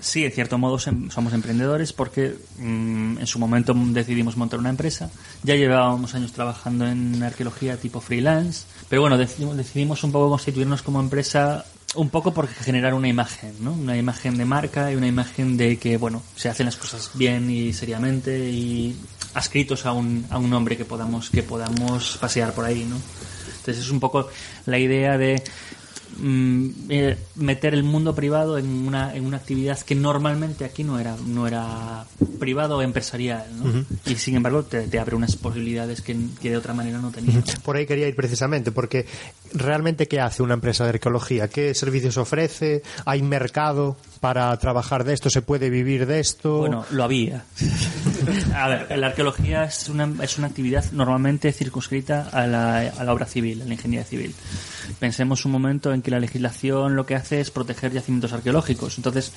[0.00, 4.70] sí, en cierto modo sem- somos emprendedores porque mm, en su momento decidimos montar una
[4.70, 5.10] empresa.
[5.44, 10.82] Ya llevábamos años trabajando en arqueología tipo freelance, pero bueno, decidimos, decidimos un poco constituirnos
[10.82, 11.66] como empresa
[11.96, 13.72] un poco por generar una imagen, ¿no?
[13.72, 17.50] Una imagen de marca y una imagen de que, bueno, se hacen las cosas bien
[17.50, 18.96] y seriamente y
[19.34, 22.96] adscritos a un, a un nombre que podamos, que podamos pasear por ahí, ¿no?
[23.58, 24.28] Entonces es un poco
[24.66, 25.42] la idea de
[26.18, 30.98] mm, eh, meter el mundo privado en una, en una actividad que normalmente aquí no
[30.98, 32.04] era no era
[32.38, 33.84] privado o empresarial ¿no?
[34.06, 37.42] y sin embargo te, te abre unas posibilidades que, que de otra manera no tenía
[37.64, 39.06] Por ahí quería ir precisamente, porque
[39.52, 41.48] realmente ¿qué hace una empresa de arqueología?
[41.48, 42.82] ¿Qué servicios ofrece?
[43.04, 45.28] ¿Hay mercado para trabajar de esto?
[45.28, 46.56] ¿Se puede vivir de esto?
[46.56, 47.44] Bueno, lo había.
[48.54, 53.12] A ver, la arqueología es una, es una actividad normalmente circunscrita a la, a la
[53.12, 54.34] obra civil, a la ingeniería civil.
[54.98, 58.96] Pensemos un momento en que la legislación lo que hace es proteger yacimientos arqueológicos.
[58.96, 59.30] Entonces,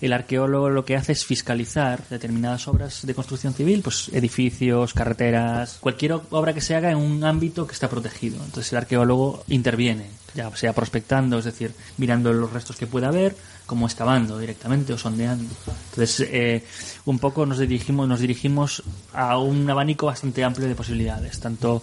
[0.00, 5.78] el arqueólogo lo que hace es fiscalizar determinadas obras de construcción civil, pues edificios, carreteras,
[5.80, 8.42] cualquier obra que se haga en un ámbito que está protegido.
[8.44, 13.36] Entonces, el arqueólogo interviene, ya sea prospectando, es decir, mirando los restos que pueda haber,
[13.66, 15.48] como excavando directamente o sondeando.
[15.90, 16.64] Entonces, eh,
[17.04, 18.82] un poco nos dirigimos, nos dirigimos
[19.12, 21.82] a un abanico bastante amplio de posibilidades, tanto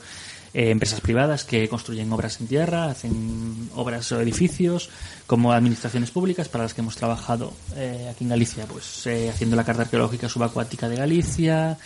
[0.54, 4.90] eh, empresas privadas que construyen obras en tierra, hacen obras o edificios,
[5.28, 9.56] como administraciones públicas para las que hemos trabajado eh, aquí en Galicia, pues eh, haciendo
[9.56, 11.78] la carta arqueológica subacuática de Galicia,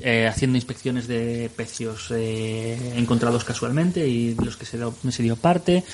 [0.00, 5.36] eh, haciendo inspecciones de pecios encontrados casualmente y de los que se, dio- se dio
[5.36, 5.84] parte,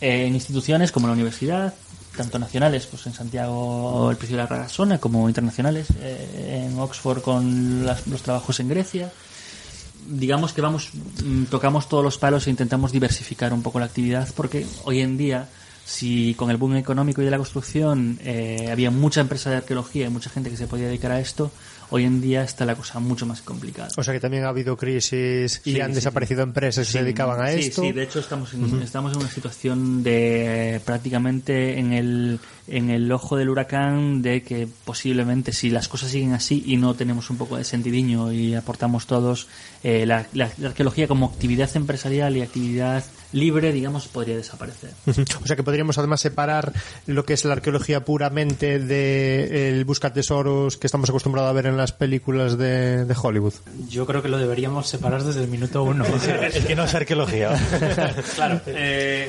[0.00, 1.74] en instituciones como la universidad,
[2.16, 7.20] tanto nacionales, pues en Santiago el precio de la Ragasona, como internacionales, eh, en Oxford
[7.22, 9.12] con las- los trabajos en Grecia.
[10.06, 10.90] Digamos que vamos
[11.24, 15.16] mm, tocamos todos los palos e intentamos diversificar un poco la actividad porque hoy en
[15.16, 15.48] día
[15.86, 20.06] si con el boom económico y de la construcción eh, había mucha empresa de arqueología
[20.06, 21.50] y mucha gente que se podía dedicar a esto
[21.94, 23.88] hoy en día está la cosa mucho más complicada.
[23.96, 26.98] O sea que también ha habido crisis y Sí, han sí, desaparecido empresas que se
[26.98, 27.82] Sí, dedicaban a sí, esto.
[27.82, 33.10] Sí, de hecho estamos en, estamos en una situación de prácticamente en el, en el
[33.12, 37.36] ojo del huracán de que posiblemente si las cosas siguen así y no tenemos un
[37.36, 39.48] poco de sentidiño y aportamos todos,
[39.82, 44.90] eh, la, la- la arqueología como actividad empresarial y actividad libre, digamos, podría desaparecer.
[45.42, 46.72] O sea que podríamos además separar
[47.06, 51.66] lo que es la arqueología puramente de el busca tesoros que estamos acostumbrados a ver
[51.66, 53.54] en las películas de, de Hollywood.
[53.90, 56.04] Yo creo que lo deberíamos separar desde el minuto uno.
[56.54, 57.50] Es que no es arqueología.
[58.36, 59.28] claro, eh,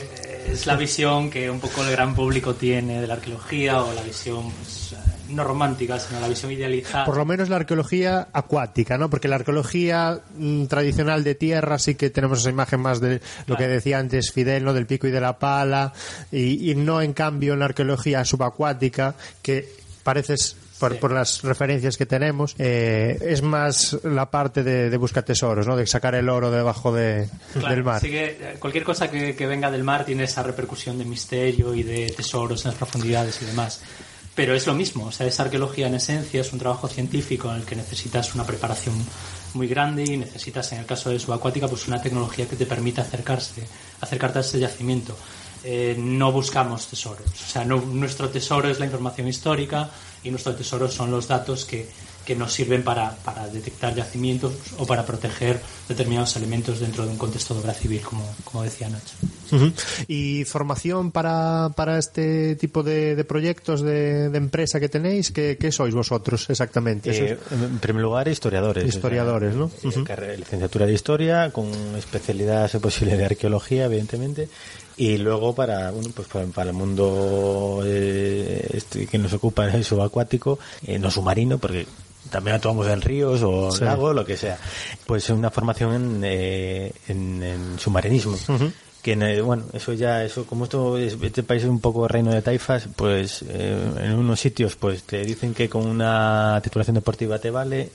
[0.51, 4.01] es la visión que un poco el gran público tiene de la arqueología o la
[4.01, 4.95] visión pues, eh,
[5.29, 7.05] no romántica, sino la visión idealizada.
[7.05, 9.09] Por lo menos la arqueología acuática, ¿no?
[9.09, 13.57] Porque la arqueología mm, tradicional de tierra sí que tenemos esa imagen más de lo
[13.57, 14.73] que decía antes Fidel, ¿no?
[14.73, 15.93] Del pico y de la pala,
[16.31, 19.69] y, y no en cambio en la arqueología subacuática, que
[20.03, 25.23] pareces por, por las referencias que tenemos, eh, es más la parte de, de buscar
[25.23, 25.75] tesoros, ¿no?
[25.75, 27.95] De sacar el oro debajo de- Claro, del mar.
[27.97, 31.73] así que eh, cualquier cosa que, que venga del mar tiene esa repercusión de misterio
[31.73, 33.81] y de tesoros en las profundidades y demás.
[34.35, 37.57] Pero es lo mismo, o sea, esa arqueología en esencia es un trabajo científico en
[37.61, 38.93] el que necesitas una preparación
[39.53, 43.01] muy grande y necesitas, en el caso de subacuática, pues una tecnología que te permita
[43.01, 43.65] acercarse,
[44.01, 45.15] acercarte a ese yacimiento.
[45.63, 49.89] Eh, no buscamos tesoros, o sea, no- nuestro tesoro es la información histórica
[50.25, 51.87] y nuestro tesoro son los datos que,
[52.25, 57.17] que nos sirven para, para detectar yacimientos o para proteger determinados elementos dentro de un
[57.17, 59.13] contexto de obra civil, como, como decía Nacho.
[60.07, 65.31] ¿Y formación para, para este tipo de, de proyectos de, de empresa que tenéis?
[65.31, 67.11] ¿Qué, qué sois vosotros exactamente?
[67.11, 68.85] Eh, ¿Sois en primer lugar, historiadores.
[68.87, 69.69] Historiadores, ¿no?
[69.83, 74.49] eh, licenciatura de historia, con especialidad, si posible, de arqueología, evidentemente.
[74.97, 80.57] Y luego para, bueno, pues para, el mundo eh, este que nos ocupa el subacuático,
[80.87, 81.85] eh, no submarino, porque
[82.29, 83.83] también actuamos en ríos o Sí.
[83.83, 84.57] lagos, lo que sea.
[85.05, 88.37] Pues una formación en, eh, en, en submarinismo.
[88.47, 88.71] Ujú.
[89.05, 92.07] que en el- bueno, eso ya, eso como esto es, este país es un poco
[92.07, 96.95] reino de taifas, pues eh, en unos sitios pues te dicen que con una titulación
[96.95, 97.91] deportiva te vale,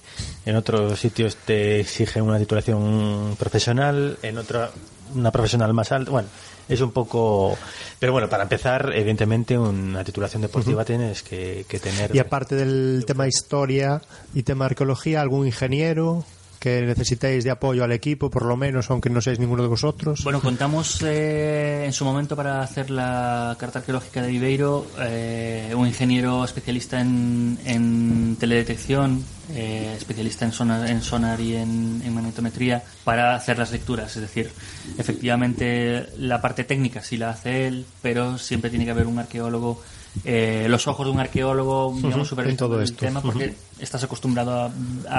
[0.47, 4.71] en otros sitios te exigen una titulación profesional, en otra
[5.13, 6.29] una profesional más alta, bueno,
[6.71, 7.57] es un poco,
[7.99, 12.15] pero bueno, para empezar, evidentemente una titulación deportiva tienes que, que tener.
[12.15, 14.01] Y aparte del tema historia
[14.35, 16.25] y tema arqueología, algún ingeniero
[16.61, 20.23] que necesitéis de apoyo al equipo, por lo menos, aunque no seáis ninguno de vosotros.
[20.23, 25.87] Bueno, contamos eh, en su momento para hacer la carta arqueológica de Viveiro eh, un
[25.87, 29.25] ingeniero especialista en, teledetección,
[29.55, 34.15] eh, especialista en sonar, y en magnetometría para hacer las lecturas.
[34.17, 34.51] Es decir,
[34.99, 39.81] efectivamente la parte técnica sí la hace él, pero siempre tiene que haber un arqueólogo.
[40.25, 42.97] Eh, los ojos de un arqueólogo, digamos, supervisando en todo el esto.
[43.07, 44.71] tema, porque estás acostumbrado a,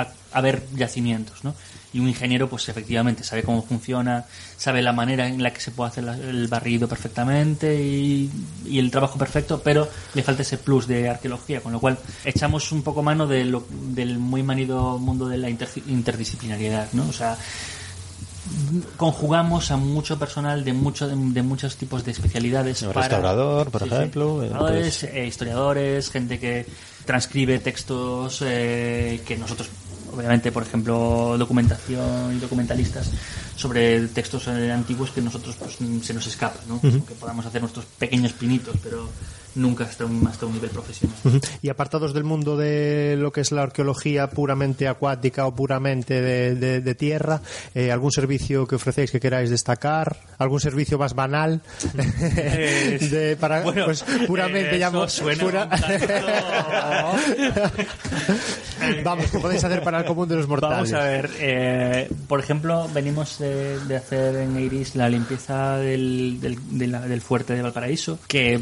[0.01, 1.53] a- a ver yacimientos, ¿no?
[1.93, 4.25] Y un ingeniero, pues efectivamente, sabe cómo funciona,
[4.57, 8.29] sabe la manera en la que se puede hacer la- el barrido perfectamente y,
[8.65, 12.71] y el trabajo perfecto, pero le falta ese plus de arqueología, con lo cual echamos
[12.71, 17.07] un poco mano de lo- del muy manido mundo de la inter- interdisciplinariedad, ¿no?
[17.09, 17.37] O sea,
[18.97, 23.83] conjugamos a mucho personal de mucho de, de muchos tipos de especialidades para- restaurador, por
[23.83, 26.65] Sí, ejemplo, Restauradores, pues- eh, historiadores gente que
[27.05, 29.69] transcribe textos que, que nosotros
[30.13, 33.09] obviamente por ejemplo documentación y documentalistas
[33.55, 36.81] sobre textos eh, antiguos que nosotros pues se nos escapa ¿no?
[36.81, 39.07] Que podamos hacer nuestros pequeños pinitos pero
[39.55, 41.17] nunca hasta un, hasta un nivel profesional.
[41.61, 46.55] Y apartados del mundo de lo que es la arqueología puramente acuática o puramente de,
[46.55, 47.41] de- de tierra,
[47.75, 50.17] eh, ¿algún servicio que ofrecéis que queráis destacar?
[50.37, 51.61] ¿Algún servicio más banal?
[51.93, 55.69] de, para, Bueno, pues puramente eh, llamo- suena pura-
[59.03, 60.91] Vamos, ¿qué podéis hacer para el común de los mortales?
[60.91, 66.39] Vamos a ver, eh, por ejemplo, venimos de, de hacer en Iris la limpieza del,
[66.41, 68.59] del, de la- del fuerte de Valparaíso, que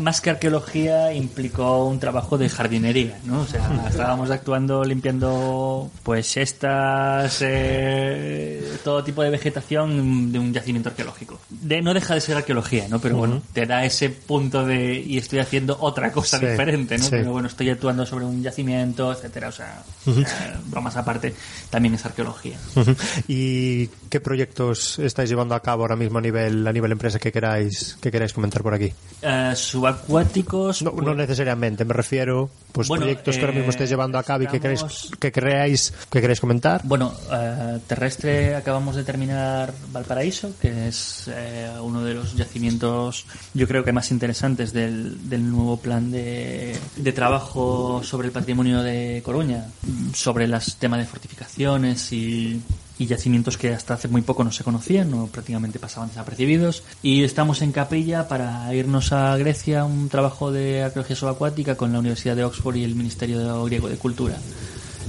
[0.00, 3.40] más que arqueología implicó un trabajo de jardinería, ¿no?
[3.42, 10.88] O sea, estábamos actuando limpiando pues estas, eh, todo tipo de vegetación de un yacimiento
[10.90, 11.40] arqueológico.
[11.48, 13.00] De, no deja de ser arqueología, ¿no?
[13.00, 17.04] Pero bueno, te da ese punto de y estoy haciendo otra cosa Sí, diferente, ¿no?
[17.04, 17.10] sí.
[17.10, 20.22] Pero bueno, estoy actuando sobre un yacimiento, etcétera, o sea, eh,
[20.66, 21.34] bromas aparte,
[21.70, 22.56] también es arqueología.
[23.28, 27.32] ¿Y qué proyectos estáis llevando a cabo ahora mismo a nivel a nivel empresa que
[27.32, 28.92] queráis que queráis comentar por aquí?
[29.22, 29.52] Eh,
[30.82, 34.18] No, pues, no necesariamente, me refiero pues Bueno, proyectos que ahora mismo eh, estéis llevando
[34.18, 36.80] a cabo y que queréis estamos- que creáis que queréis comentar.
[36.84, 43.66] Bueno, eh, terrestre acabamos de terminar Valparaíso, que es eh, uno de los yacimientos, yo
[43.68, 49.20] creo que más interesantes del, del nuevo plan de, de trabajo sobre el patrimonio de
[49.24, 49.66] Coruña,
[50.14, 52.60] sobre los temas de fortificaciones y,
[53.02, 56.82] y yacimientos que hasta hace muy poco no se conocían, o prácticamente pasaban desapercibidos.
[57.02, 61.92] Y estamos en Capilla para irnos a Grecia, a un trabajo de arqueología subacuática con
[61.92, 64.36] la Universidad de Oxford y el Ministerio Griego de Cultura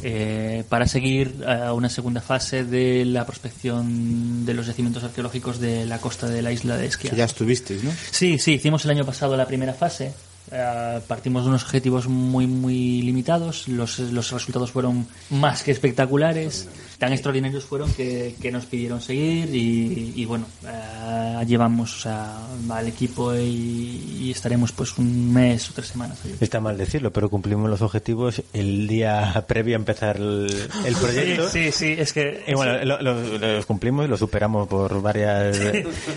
[0.04, 5.86] eh, para seguir a una segunda fase de la prospección de los yacimientos arqueológicos de
[5.86, 7.12] la costa de la isla de Esquia.
[7.12, 7.92] Que ya estuvisteis, ¿no?
[8.12, 10.14] Sí, sí, hicimos el año pasado la primera fase.
[10.52, 13.68] Eh, partimos de unos objetivos muy, muy limitados.
[13.70, 16.68] Los, los resultados fueron más que espectaculares.
[17.04, 22.32] Tan extraordinarios fueron que, que nos pidieron seguir y, y bueno, eh, llevamos o sea,
[22.70, 26.18] al equipo y, y estaremos pues un mes o tres semanas.
[26.24, 26.36] allí.
[26.40, 30.48] Está mal decirlo, pero cumplimos los objetivos el día previo a empezar el,
[30.86, 31.50] el proyecto.
[31.50, 32.42] Sí, sí, sí, es que...
[32.48, 35.60] Y bueno, lo- lo- los cumplimos y lo superamos por varias.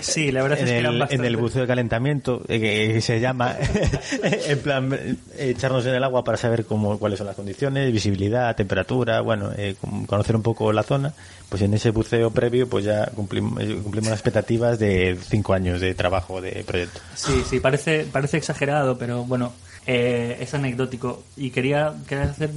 [0.02, 3.18] Sí, la verdad en es que el, en el buceo de calentamiento, eh, que se
[3.18, 3.56] llama,
[4.22, 9.20] en plan, echarnos en el agua para saber cómo, cuáles son las condiciones, visibilidad, temperatura,
[9.20, 9.74] bueno, eh,
[10.06, 11.14] conocer un poco la zona.
[11.48, 15.80] Pues en ese buceo previo, pues ya cumplimos, eh, cumplimos las expectativas de cinco años
[15.80, 17.00] de trabajo de proyecto.
[17.14, 19.52] Sí, sí, parece, parece exagerado, pero bueno,
[19.88, 22.50] eh, es anecdótico y quería, quería hacer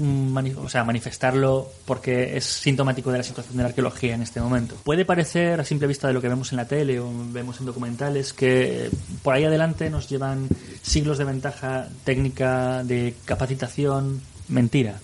[0.56, 4.76] o sea, manifestarlo porque es sintomático de la situación de la arqueología en este momento.
[4.84, 7.68] Puede parecer a simple vista de lo que vemos en la tele o vemos en
[7.68, 8.90] documentales que
[9.22, 10.48] por ahí adelante nos llevan
[10.82, 15.00] siglos de ventaja técnica de capacitación, mentira.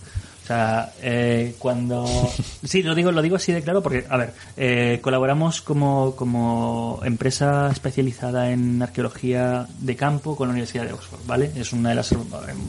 [0.45, 2.05] O sea, eh, cuando...
[2.63, 6.99] Sí, lo digo, lo digo así de claro porque, a ver, eh, colaboramos como, como
[7.03, 11.51] empresa especializada en arqueología de campo con la Universidad de Oxford, ¿vale?
[11.55, 12.17] Es una de las eh,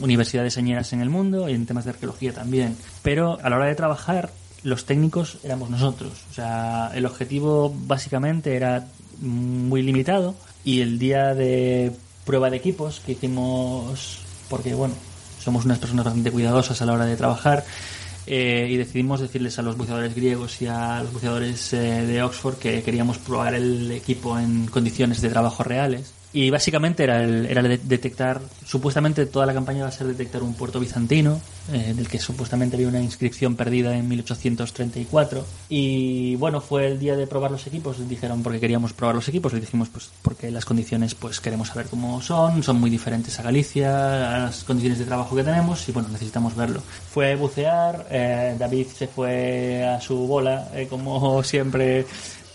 [0.01, 2.75] universidades señeras en el mundo y en temas de arqueología también.
[3.03, 4.31] Pero a la hora de trabajar,
[4.63, 6.13] los técnicos éramos nosotros.
[6.31, 8.87] O sea, el objetivo básicamente era
[9.19, 10.33] muy limitado
[10.63, 11.91] y el día de
[12.25, 14.95] prueba de equipos que hicimos, porque bueno,
[15.47, 17.63] somos unas personas bastante cuidadosas a la hora de trabajar,
[18.25, 22.57] eh, y decidimos decirles a los buceadores griegos y a los buceadores eh, de Oxford
[22.57, 26.11] que queríamos probar el equipo en condiciones de trabajo reales.
[26.33, 30.07] Y básicamente era, el, era el de- detectar, supuestamente toda la campaña va a ser
[30.07, 31.39] detectar un puerto bizantino,
[31.71, 35.45] eh, del que supuestamente había una inscripción perdida en 1834.
[35.69, 39.53] Y bueno, fue el día de probar los equipos, dijeron porque queríamos probar los equipos,
[39.53, 43.43] le dijimos pues porque las condiciones pues queremos saber cómo son, son muy diferentes a
[43.43, 46.81] Galicia, a las condiciones de trabajo que tenemos y bueno, necesitamos verlo.
[47.11, 52.05] Fue bucear, eh, David se fue a su bola, eh, como siempre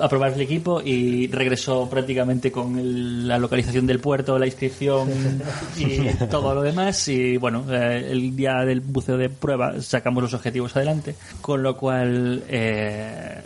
[0.03, 5.09] a probar el equipo y regresó prácticamente con el- la localización del puerto, la inscripción
[5.79, 5.99] y
[6.31, 7.07] todo lo demás.
[7.09, 11.77] Y bueno, eh, el día del buceo de prueba sacamos los objetivos adelante, con lo
[11.77, 13.43] cual eh,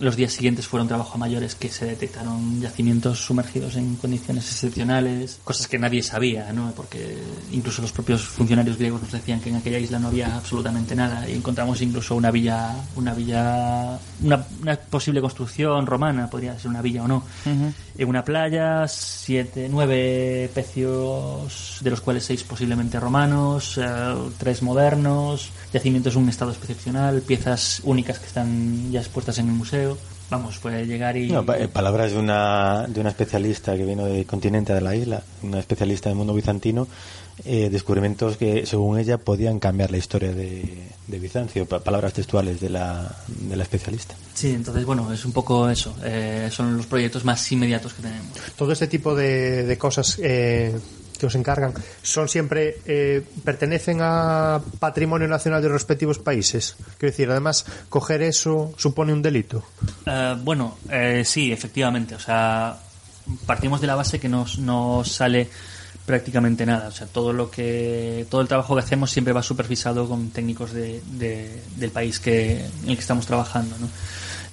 [0.00, 5.40] los días siguientes fueron trabajo a mayores que se detectaron yacimientos sumergidos en condiciones excepcionales,
[5.44, 6.72] cosas que nadie sabía, ¿no?
[6.76, 7.18] Porque
[7.52, 11.28] incluso los propios funcionarios griegos nos decían que en aquella isla no había absolutamente nada
[11.28, 16.82] y encontramos incluso una villa, una villa, una, una posible construcción romana, podría ser una
[16.82, 23.78] villa o no, en una playa, siete, nueve pecios, de los cuales seis posiblemente romanos,
[23.78, 29.48] eh, tres modernos, yacimientos en un estado excepcional, piezas únicas que están ya expuestas en
[29.48, 29.87] el museo.
[30.30, 31.28] Vamos, fue llegar y...
[31.30, 35.22] No, eh, palabras de una, de una especialista que vino del continente de la isla,
[35.42, 36.86] una especialista del mundo bizantino,
[37.46, 41.64] eh, descubrimientos que, según ella, podían cambiar la historia de, de Bizancio.
[41.66, 44.16] Pa- palabras textuales de la, de la especialista.
[44.34, 45.94] Sí, entonces, bueno, es un poco eso.
[46.04, 48.26] eh, son los proyectos más inmediatos que tenemos.
[48.56, 50.76] Todo este tipo de, de cosas eh,
[51.18, 56.76] que os encargan son siempre eh, pertenecen a patrimonio nacional de los respectivos países.
[56.98, 59.64] Quiero decir, además, coger eso supone un delito.
[60.06, 62.14] Eh, bueno, eh, sí, efectivamente.
[62.14, 62.78] O sea,
[63.46, 65.48] partimos de la base que nos, no sale
[66.06, 66.88] prácticamente nada.
[66.88, 70.72] O sea, todo lo que todo el trabajo que hacemos siempre va supervisado con técnicos
[70.72, 73.88] de, de- del país que en el que estamos trabajando, ¿no?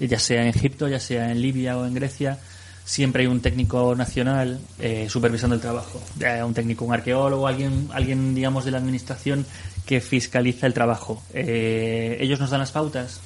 [0.06, 2.38] Ya sea en Egipto, ya sea en Libia o en Grecia,
[2.86, 6.02] siempre hay un técnico nacional eh, supervisando el trabajo.
[6.20, 9.46] Eh, un técnico, un arqueólogo, alguien, alguien digamos de la administración
[9.86, 11.22] que fiscaliza el trabajo.
[11.34, 13.20] Eh, ellos nos dan las pautas.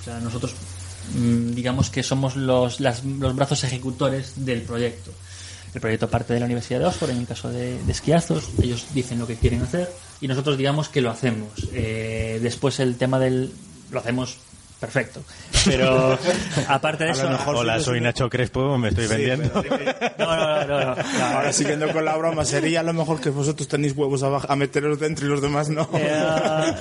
[0.00, 0.54] O sea, nosotros
[1.16, 5.10] mm, digamos que somos los, las- los brazos ejecutores del proyecto.
[5.74, 8.86] El proyecto parte de la Universidad de Oxford, en el caso de, de esquiazos, ellos
[8.92, 9.90] dicen lo que quieren hacer
[10.20, 11.48] y nosotros digamos que lo hacemos.
[11.72, 13.50] Eh, después el tema del...
[13.90, 14.36] lo hacemos
[14.82, 15.22] perfecto.
[15.64, 16.18] Pero
[16.68, 17.30] aparte de A lo eso...
[17.30, 18.04] mejor Hola, sí, soy sí.
[18.04, 19.62] Nacho Crespo, me estoy vendiendo.
[20.18, 21.02] No, no, no, no, no.
[21.36, 24.46] Ahora siguiendo con la broma, sería a lo mejor que vosotros tenéis huevos a, baj-
[24.48, 25.88] a meteros dentro y los demás no.
[25.94, 26.10] Eh,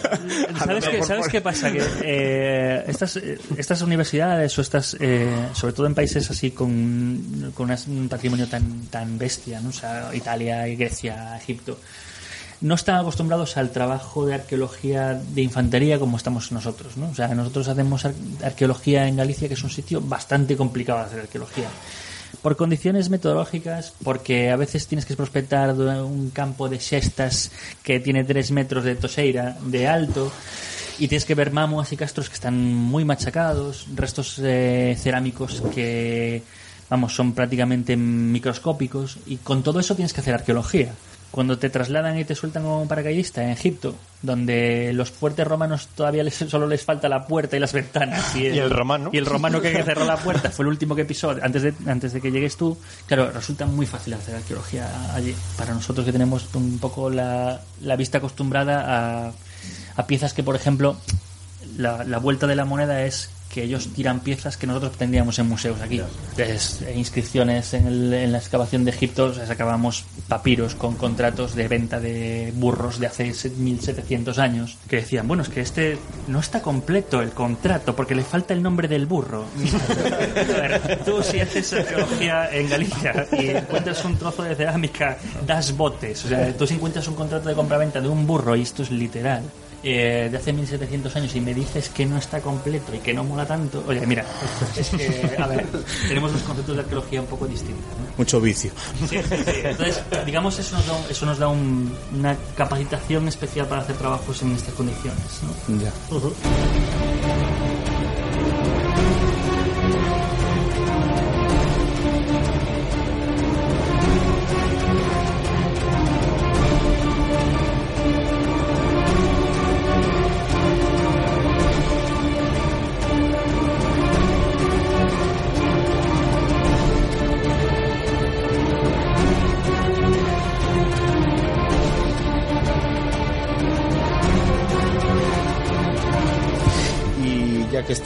[0.58, 1.72] ¿Sabes, qué, mejor ¿sabes por- qué pasa?
[1.72, 3.18] Que eh, estas,
[3.56, 9.18] estas universidades o estas, eh, sobre todo en países así con, un patrimonio tan, tan
[9.20, 9.70] bestia, ¿no?
[9.70, 11.80] o sea, Italia, Grecia, Egipto,
[12.62, 16.96] no están acostumbrados al trabajo de arqueología de infantería como estamos nosotros.
[16.98, 17.10] ¿no?
[17.10, 18.14] O sea, nosotros hacemos ar-
[18.44, 21.68] arqueología en Galicia, que es un sitio bastante complicado de hacer arqueología.
[22.42, 27.52] Por condiciones metodológicas, porque a veces tienes que prospectar un campo de cestas
[27.84, 30.32] que tiene 3 metros de toseira de alto
[30.98, 36.42] y tienes que ver mamuas y castros que están muy machacados, restos eh, cerámicos que,
[36.90, 40.94] vamos, son prácticamente microscópicos y con todo eso tienes que hacer arqueología.
[41.32, 45.88] Cuando te trasladan y te sueltan como un paracaidista en Egipto, donde los fuertes romanos
[45.96, 48.36] todavía les- solo les falta la puerta y las ventanas.
[48.36, 49.10] Y Y el romano.
[49.14, 52.12] Y el romano que cerró la puerta fue el último que pisó antes de, antes
[52.12, 52.78] de que llegues tú.
[53.06, 55.34] Claro, resulta muy fácil hacer arqueología allí.
[55.58, 59.32] Para nosotros que tenemos un poco la, la vista acostumbrada a,
[59.96, 60.98] a piezas que, por ejemplo,
[61.78, 65.48] la, la vuelta de la moneda es que ellos tiran piezas que nosotros tendríamos en
[65.50, 66.02] museos aquí.
[66.32, 70.96] Entonces, eh, inscripciones en, el- en la excavación de Egipto, o sea, sacábamos papiros con
[70.96, 75.62] contratos de venta de burros de hace se- 1700 años, que decían, bueno, es que
[75.62, 75.98] este
[76.28, 79.46] no está completo el contrato porque le falta el nombre del burro.
[80.56, 85.76] A ver, tú si haces arqueología en Galicia y encuentras un trozo de cerámica, das
[85.76, 86.26] botes.
[86.26, 88.92] O sea, tú si encuentras un contrato de compraventa de un burro, y esto es
[88.92, 89.44] literal,
[89.84, 93.24] eh, de hace 1700 años y me dices que no está completo y que no
[93.24, 94.24] mola tanto, oye, mira,
[94.78, 95.66] es que, a ver,
[96.08, 97.86] tenemos los conceptos de arqueología un poco distintos.
[97.98, 98.06] ¿no?
[98.18, 98.72] Mucho vicio.
[99.10, 99.52] Sí, sí, sí.
[99.64, 104.42] Entonces, digamos, eso nos da, eso nos da un- una capacitación especial para hacer trabajos
[104.44, 105.20] en estas condiciones.
[105.68, 105.80] ¿no?
[105.82, 105.92] Ya.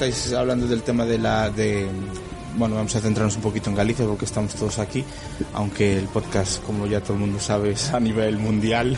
[0.07, 1.88] Estáis hablando del tema de la de
[2.57, 5.03] bueno, vamos a centrarnos un poquito en Galicia porque estamos todos aquí,
[5.53, 8.98] aunque el podcast, como ya todo el mundo sabe, es a nivel mundial.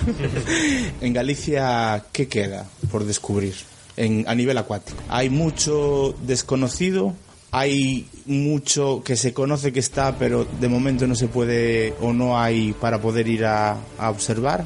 [1.02, 3.56] en Galicia, ¿qué queda por descubrir
[3.96, 4.98] en, a nivel acuático?
[5.10, 7.16] Hay mucho desconocido,
[7.50, 12.40] hay mucho que se conoce que está, pero de momento no se puede o no
[12.40, 14.66] hay para poder ir a, a observar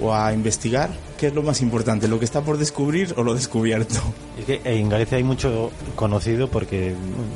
[0.00, 0.90] o a investigar.
[1.18, 3.96] ¿Qué es lo más importante, lo que está por descubrir o lo descubierto?
[4.38, 6.94] Es que en Galicia hay mucho conocido porque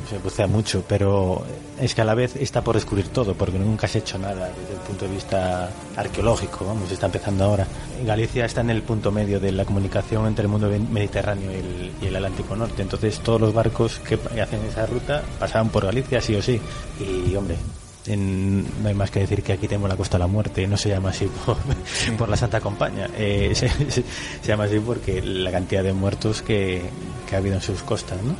[0.09, 1.43] se bucea mucho, pero
[1.81, 4.47] es que a la vez está por descubrir todo, porque nunca se ha hecho nada
[4.47, 7.67] desde el punto de vista arqueológico, vamos, está empezando ahora.
[8.05, 11.91] Galicia está en el punto medio de la comunicación entre el mundo mediterráneo y el,
[12.01, 16.21] y el Atlántico Norte, entonces todos los barcos que hacen esa ruta pasaban por Galicia
[16.21, 16.61] sí o sí.
[16.99, 17.57] Y hombre,
[18.07, 20.77] en- no hay más que decir que aquí tenemos la Costa de la Muerte, no
[20.77, 21.29] se llama así
[22.17, 24.03] por, la Santa Compañía, eh, se, se-
[24.45, 26.81] llama así porque la cantidad de muertos que,
[27.33, 28.21] ha habido en sus costas.
[28.21, 28.35] ¿no?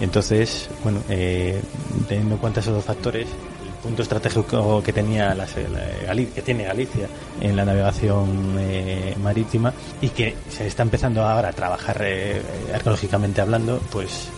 [0.00, 1.60] Entonces, bueno, eh,
[2.08, 6.64] teniendo en cuenta esos dos factores, el punto estratégico que tenía la, la- que tiene
[6.64, 7.08] Galicia
[7.40, 12.40] en la navegación eh, marítima y que se está empezando ahora a trabajar eh,
[12.74, 14.28] arqueológicamente hablando, pues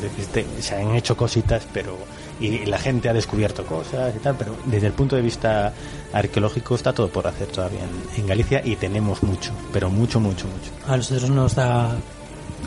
[0.00, 1.96] pues se han hecho cositas, pero
[2.40, 5.72] y la gente ha descubierto cosas y tal, pero desde el punto de vista
[6.12, 10.46] arqueológico está todo por hacer todavía en, en Galicia y tenemos mucho, pero mucho, mucho,
[10.46, 10.70] mucho.
[10.86, 11.96] A nosotros nos da,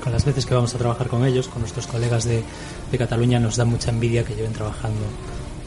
[0.03, 2.43] con las veces que vamos a trabajar con ellos, con nuestros colegas de,
[2.91, 5.01] de Cataluña, nos da mucha envidia que lleven trabajando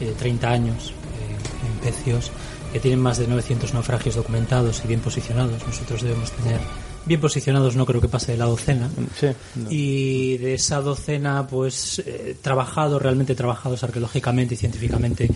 [0.01, 2.31] eh, 30 años eh, en pecios,
[2.73, 5.67] que tienen más de 900 naufragios documentados y bien posicionados.
[5.67, 6.61] Nosotros debemos tener
[7.07, 8.89] bien posicionados, no creo que pase de la docena.
[9.19, 9.29] Sí,
[9.71, 15.29] Y de esa docena, pues, eh, trabajados, realmente trabajados arqueológicamente y científicamente,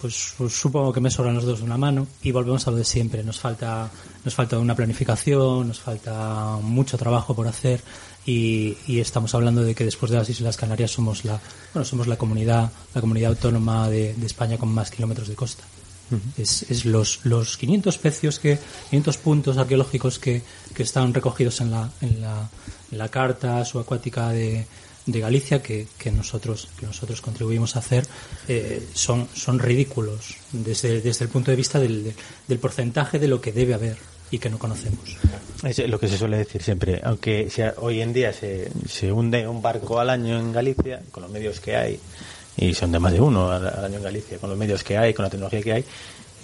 [0.00, 2.06] pues, pues, supongo que me sobran los dos de una mano.
[2.22, 3.22] Y volvemos a lo de siempre.
[3.24, 3.90] Nos falta,
[4.24, 7.80] nos falta una planificación, nos falta mucho trabajo por hacer.
[8.24, 11.40] Y, y estamos hablando de que después de las Islas Canarias somos la,
[11.72, 15.62] bueno, somos la comunidad, la comunidad autónoma de, de España con más kilómetros de costa.
[16.38, 18.58] Es, es los, los 500 pecios que
[18.90, 20.42] 500 puntos arqueológicos que,
[20.74, 22.48] que están recogidos en la, en la,
[22.92, 24.66] la carta subacuática de,
[25.06, 28.06] de Galicia que, que nosotros que nosotros contribuimos a hacer
[28.48, 32.12] eh, son son ridículos desde, desde el punto de vista del,
[32.46, 33.96] del porcentaje de lo que debe haber
[34.30, 35.16] y que no conocemos.
[35.62, 39.46] Es lo que se suele decir siempre, aunque sea, hoy en día se, se hunde
[39.46, 42.00] un barco al año en Galicia, con los medios que hay,
[42.56, 45.14] y son de más de uno al, año en Galicia, con los medios que hay,
[45.14, 45.84] con la tecnología que hay,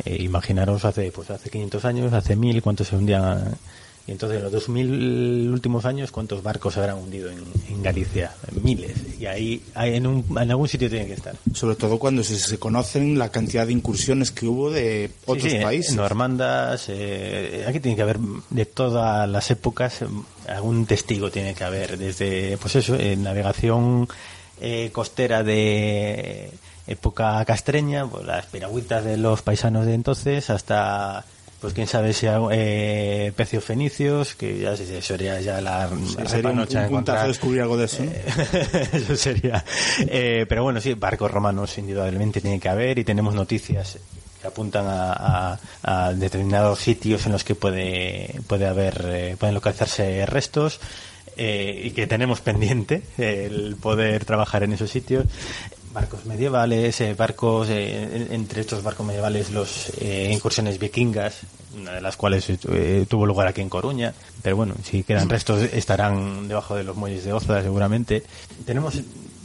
[0.05, 3.57] eh, imaginaros hace pues hace 500 años, hace 1000, cuántos se hundían,
[4.07, 8.33] y entonces en los 2000 últimos años, ¿cuántos barcos se habrán hundido en, en Galicia?
[8.61, 11.37] Miles, y ahí, ahí en, un, en algún sitio tienen que estar.
[11.55, 15.59] Sobre todo cuando se, se conocen la cantidad de incursiones que hubo de otros Sí,
[15.59, 15.95] sí, países.
[15.95, 20.01] Normandas, eh, aquí tiene que haber de todas las épocas
[20.49, 24.09] algún testigo tiene que haber, desde pues eso, eh, navegación
[24.63, 26.51] eh, costera de
[26.87, 31.25] época castreña, pues las piragüitas de los paisanos de entonces, hasta
[31.61, 36.25] pues quién sabe si eh, pecios fenicios, que ya se- sería ya la, la sería
[36.25, 38.11] un- repanocha un encontrar- puntazo descubrir algo de eso, ¿no?
[38.99, 39.65] eso sería.
[40.01, 43.99] Eh, pero bueno, sí, barcos romanos indudablemente tiene que haber y tenemos noticias
[44.41, 45.59] que apuntan a, a-
[46.07, 50.81] a determinados sitios en los que puede, puede haber, eh, pueden localizarse restos.
[51.37, 55.27] Eh, y que tenemos pendiente el poder trabajar en esos sitios.
[55.93, 61.41] Barcos medievales eh, barcos eh, entre estos barcos medievales los eh, incursiones vikingas
[61.79, 64.15] una de las cuales eh, tuvo lugar aquí en Coruña.
[64.43, 68.23] Pero bueno si quedan restos estarán debajo de los muelles de Oza seguramente.
[68.65, 69.01] Tenemos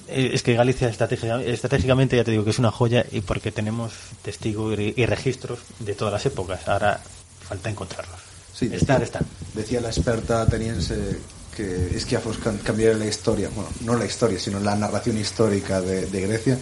[0.08, 3.92] es que Galicia estratégica- estratégicamente ya te digo que es una joya y porque tenemos
[4.22, 6.66] testigos y, registros de todas las épocas.
[6.70, 7.02] Ahora
[7.42, 8.16] falta encontrarlos.
[8.54, 9.20] Sí, estar decía,
[9.54, 11.20] decía la experta ateniense
[11.58, 16.22] que Esquiafos cambiaría la historia, bueno, no la historia, sino la narración histórica de, de
[16.22, 16.58] Grecia,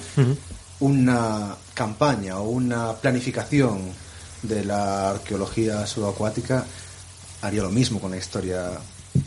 [0.80, 3.80] una campaña o una planificación
[4.42, 6.66] de la arqueología subacuática
[7.42, 8.72] haría lo mismo con la historia,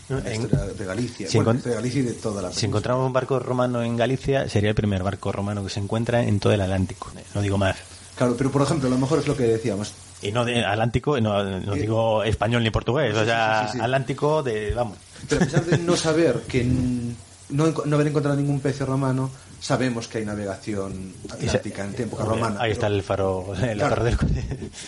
[0.09, 3.13] En- de Galicia, Si bueno, encon- de Galicia y de toda la Si encontramos un
[3.13, 6.61] barco romano en Galicia, sería el primer barco romano que se encuentra en todo el
[6.61, 7.11] Atlántico.
[7.35, 7.77] No digo más.
[8.17, 9.93] Claro, pero por ejemplo, a lo mejor es lo que decíamos.
[10.23, 13.85] Y no de Atlántico, no, no digo español ni portugués, o sí, sea, sí, sí.
[13.85, 14.99] Atlántico de, vamos.
[15.29, 19.31] Pero a pesar de no saber que no, no haber encontrado ningún pez romano,
[19.61, 22.57] sabemos que hay navegación atlántica en época romana.
[22.61, 23.95] Ahí está el faro, el Claro.
[23.97, 24.19] faro del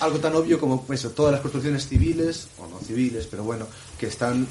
[0.00, 3.66] Algo tan obvio como eso, todas las construcciones civiles, o no civiles, pero bueno,
[3.98, 4.46] que están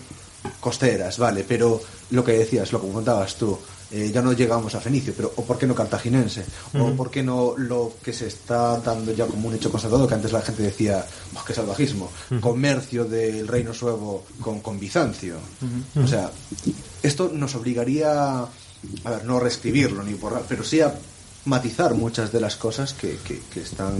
[0.60, 1.82] costeras, vale, pero
[2.12, 3.60] lo que decías, lo que contabas tú,
[3.92, 6.46] eh, ya no llegamos a Fenicio, pero ¿o por qué no cartaginense?
[6.76, 10.14] ¿O por qué no lo que se está dando ya como un hecho constatado, que
[10.14, 11.04] antes la gente decía,
[11.34, 15.38] "Buah, qué salvajismo, comercio del reino suevo con, con Bizancio?
[16.04, 16.30] O sea,
[17.02, 20.94] esto nos obligaría a ver, no reescribirlo ni borrar, pero sí a
[21.46, 23.94] matizar muchas de las cosas que, que- que están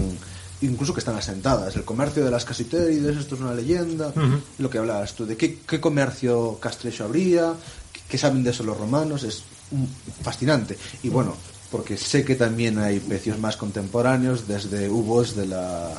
[0.62, 1.74] incluso que están asentadas.
[1.76, 4.12] El comercio de las casitérides, esto es una leyenda,
[4.58, 7.54] lo que hablabas tú, de qué, qué comercio castrecho habría,
[7.92, 9.42] qué, qué saben de eso los romanos, es
[10.22, 10.76] fascinante.
[11.02, 11.34] Y bueno,
[11.70, 15.92] porque sé que también hay pecios más contemporáneos, desde hubos de la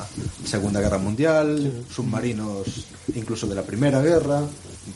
[0.44, 2.66] Segunda Guerra Mundial, submarinos
[3.14, 4.42] incluso de la Primera Guerra,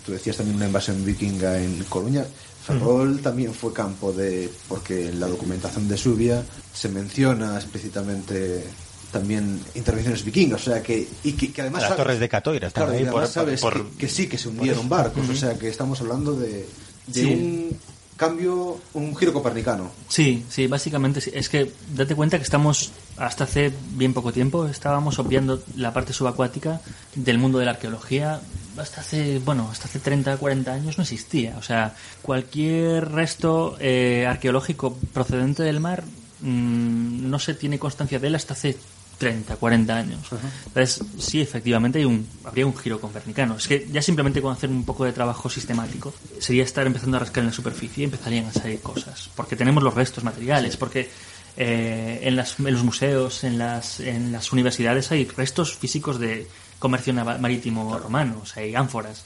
[0.04, 2.24] tú decías también una invasión vikinga en Coruña.
[2.66, 6.42] Ferrol también fue campo de, porque en la documentación de Subia
[6.74, 8.64] se menciona explícitamente
[9.12, 12.92] también intervenciones vikingas, o sea que, y que, que además Las torres de Catoira Claro,
[12.92, 15.56] y ahí además por- sabes por- que, que sí que se hundieron barcos, o sea
[15.56, 16.66] que estamos hablando de,
[17.06, 17.24] de Sí.
[17.24, 17.78] un
[18.16, 19.90] cambio, un giro copernicano.
[20.08, 21.30] Sí, sí, básicamente sí.
[21.34, 26.12] Es que date cuenta que estamos, hasta hace bien poco tiempo, estábamos obviando la parte
[26.12, 26.80] subacuática
[27.14, 28.40] del mundo de la arqueología.
[28.76, 31.56] Hasta hace, bueno, hasta hace 30, 40 años no existía.
[31.58, 36.04] O sea, cualquier resto eh, arqueológico procedente del mar
[36.40, 38.76] mm, no se tiene constancia de él hasta hace
[39.18, 40.20] 30, 40 años.
[40.66, 43.56] Entonces, sí, efectivamente hay un, habría un giro copernicano.
[43.56, 47.20] Es que ya simplemente con hacer un poco de trabajo sistemático sería estar empezando a
[47.20, 49.30] rascar en la superficie y empezarían a salir cosas.
[49.34, 51.08] Porque tenemos los restos materiales, porque
[51.56, 56.46] eh, en, las- en los museos, en las, en las universidades hay restos físicos de
[56.78, 59.24] comercio marítimo romano, o sea, hay ánforas.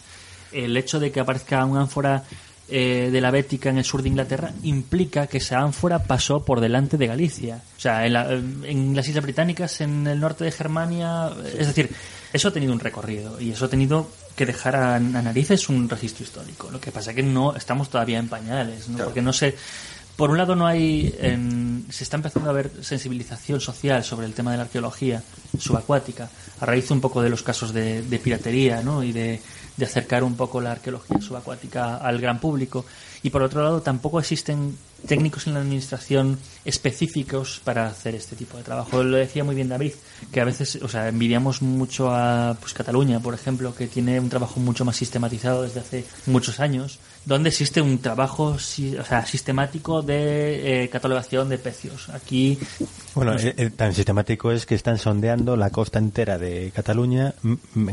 [0.53, 2.23] El hecho de que aparezca una ánfora
[2.71, 6.61] eh, de la Bética en el sur de Inglaterra implica que esa ánfora pasó por
[6.61, 7.61] delante de Galicia.
[7.77, 11.31] O sea, en, la- en las Islas Británicas, en el norte de Germania.
[11.59, 11.91] Es decir,
[12.33, 15.89] eso ha tenido un recorrido y eso ha tenido que dejar a, a narices un
[15.89, 16.71] registro histórico.
[16.71, 18.99] Lo que pasa es que no estamos todavía en pañales, ¿no?
[19.05, 19.55] porque no sé.
[20.17, 24.35] Por un lado no hay, en- se está empezando a ver sensibilización social sobre el
[24.35, 25.23] tema de la arqueología
[25.59, 26.29] subacuática,
[26.61, 29.03] a raíz un poco de los casos de, de piratería, ¿no?
[29.03, 29.41] Y de,
[29.81, 32.85] de acercar un poco la arqueología subacuática al gran público.
[33.23, 34.77] Y por otro lado, tampoco existen
[35.07, 39.03] técnicos en la administración específicos para hacer este tipo de trabajo.
[39.03, 39.93] Lo decía muy bien David,
[40.31, 44.29] que a veces, o sea, envidiamos mucho a pues, Cataluña, por ejemplo, que tiene un
[44.29, 49.25] trabajo mucho más sistematizado desde hace muchos años, donde existe un trabajo si- o sea,
[49.27, 52.09] sistemático de eh, catalogación de pecios.
[52.09, 52.59] Aquí
[53.15, 57.35] Bueno, eh, eh, tan sistemático es que están sondeando la costa entera de Cataluña.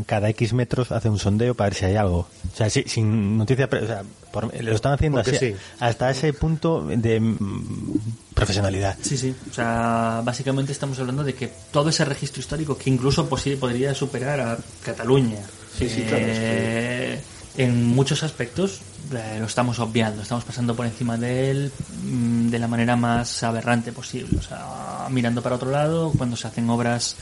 [0.06, 2.20] Cada X metros hace un sondeo para ver si hay algo.
[2.52, 4.02] O sea, si- sin noticia, pre- o sea,
[4.32, 5.54] por- lo están haciendo así, sí.
[5.80, 7.98] hasta ese punto de mm,
[8.34, 8.96] profesionalidad.
[9.02, 9.34] Sí, sí.
[9.50, 14.40] O sea, básicamente estamos hablando de que todo ese registro histórico, que incluso podría superar
[14.40, 15.38] a Cataluña,
[15.78, 17.20] Sí, sí, claro, es
[17.58, 18.80] en muchos aspectos
[19.12, 21.72] eh, lo estamos obviando, estamos pasando por encima de él
[22.04, 24.38] mm, de la manera más aberrante posible.
[24.38, 27.16] O sea, mirando para otro lado, cuando se hacen obras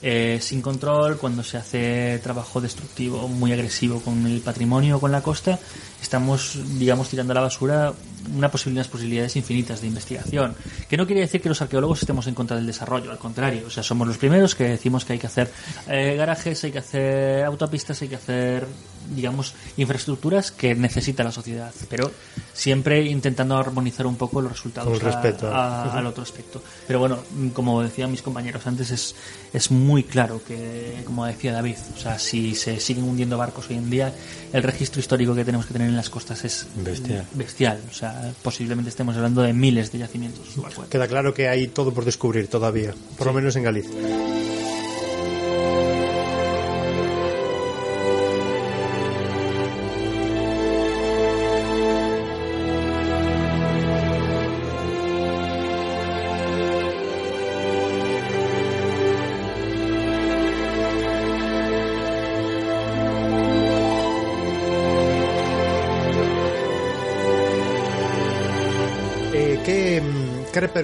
[0.00, 5.10] eh, sin control, cuando se hace trabajo destructivo muy agresivo con el patrimonio o con
[5.10, 5.58] la costa,
[6.02, 7.92] estamos, digamos, tirando a la basura
[8.36, 10.54] una posibilidad, unas posibilidades infinitas de investigación.
[10.88, 13.64] Que no quiere decir que los arqueólogos estemos en contra del desarrollo, al contrario.
[13.66, 15.50] O sea, somos los primeros que decimos que hay que hacer
[15.88, 18.66] eh, garajes, hay que hacer autopistas, hay que hacer,
[19.14, 21.72] digamos, infraestructuras que necesita la sociedad.
[21.88, 22.10] Pero
[22.52, 26.62] siempre intentando armonizar un poco los resultados Con a- respeto a- a- al otro aspecto.
[26.86, 27.18] Pero bueno,
[27.54, 29.14] como decían mis compañeros antes, es,
[29.52, 33.76] es muy claro que, como decía David, o sea, si se siguen hundiendo barcos hoy
[33.76, 34.12] en día,
[34.52, 37.24] el registro histórico que tenemos que tener en las costas es Bestial.
[37.34, 37.80] bestial.
[37.90, 40.88] O sea, posiblemente estemos hablando de miles de yacimientos subacuáticos.
[40.88, 43.92] Queda claro que hay todo por descubrir todavía, por lo menos en Galicia.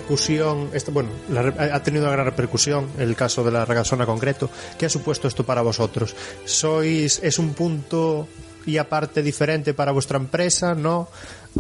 [0.09, 1.41] Repercusión, esto, bueno, la
[1.75, 4.49] ha tenido una gran repercusión el caso de la regasona concreto?
[4.79, 6.17] ¿Qué ha supuesto esto para vosotros?
[6.47, 8.27] ¿Sois, es un punto
[8.65, 10.75] y aparte diferente para vuestra empresa?
[10.75, 11.11] ¿No?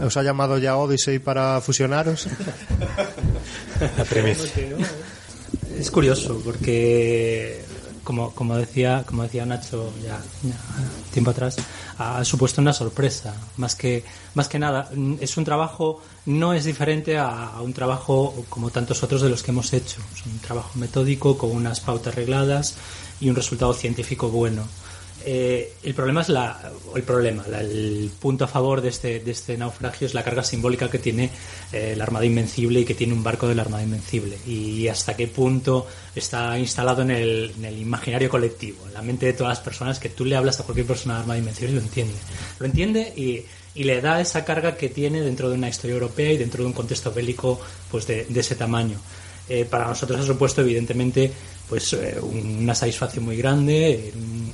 [0.00, 2.26] ¿Os ha llamado ya Odyssey para fusionaros?
[3.98, 4.48] La premisa.
[5.78, 7.62] Es curioso porque,
[8.08, 10.56] como, como decía como decía Nacho ya, ya
[11.12, 11.56] tiempo atrás,
[11.98, 13.34] ha supuesto una sorpresa.
[13.58, 14.02] Más que,
[14.32, 18.70] más que nada, mm, es un trabajo, no es diferente a, a un trabajo como
[18.70, 20.00] tantos otros de los que hemos hecho.
[20.14, 22.76] Es un trabajo metódico con unas pautas regladas
[23.20, 24.62] y un resultado científico bueno.
[25.24, 30.06] Eh, el problema es el problema, el punto a favor de este, de este naufragio
[30.06, 31.30] es la carga simbólica que tiene
[31.72, 35.16] eh, la Armada Invencible y que tiene un barco de la Armada Invencible y hasta
[35.16, 39.98] qué punto está instalado en el, imaginario colectivo, en la mente de todas las personas
[39.98, 42.14] que tú le hablas a cualquier persona de la Armada Invencible y lo entiende.
[42.60, 43.44] Lo entiende y,
[43.78, 46.72] le da esa carga que tiene dentro de una historia europea y dentro de un
[46.72, 48.98] contexto bélico pues de, de ese tamaño.
[49.48, 51.32] Eh, para nosotros ha supuesto evidentemente
[51.68, 54.12] pues eh, una satisfacción muy grande,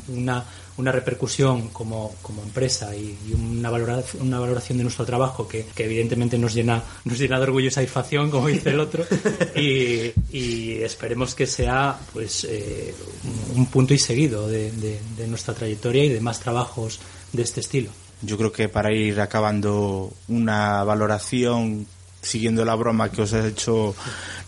[0.08, 0.44] una,
[0.76, 5.64] una repercusión como, como empresa y, y una, valoración, una valoración de nuestro trabajo que,
[5.74, 9.04] que evidentemente nos llena, nos llena de orgullo y satisfacción, como dice el otro,
[9.56, 12.94] y, y esperemos que sea pues eh,
[13.54, 16.98] un- un punto y seguido de, de- de nuestra trayectoria y de más trabajos
[17.32, 17.90] de este estilo.
[18.22, 21.86] Yo creo que para ir acabando una valoración,
[22.24, 23.94] siguiendo la broma que os ha hecho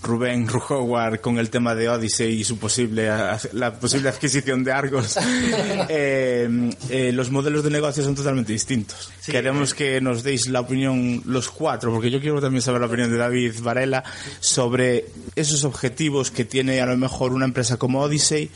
[0.03, 3.09] Rubén Howard con el tema de Odyssey y su posible
[3.53, 5.16] la posible adquisición de Argos,
[5.89, 9.11] eh, eh, los modelos de negocio son totalmente distintos.
[9.27, 13.11] Queremos que nos deis la opinión los cuatro, porque yo quiero también saber la opinión
[13.11, 14.05] de David Varela
[14.40, 18.51] sobre esos objetivos que tiene a lo mejor una empresa como Odyssey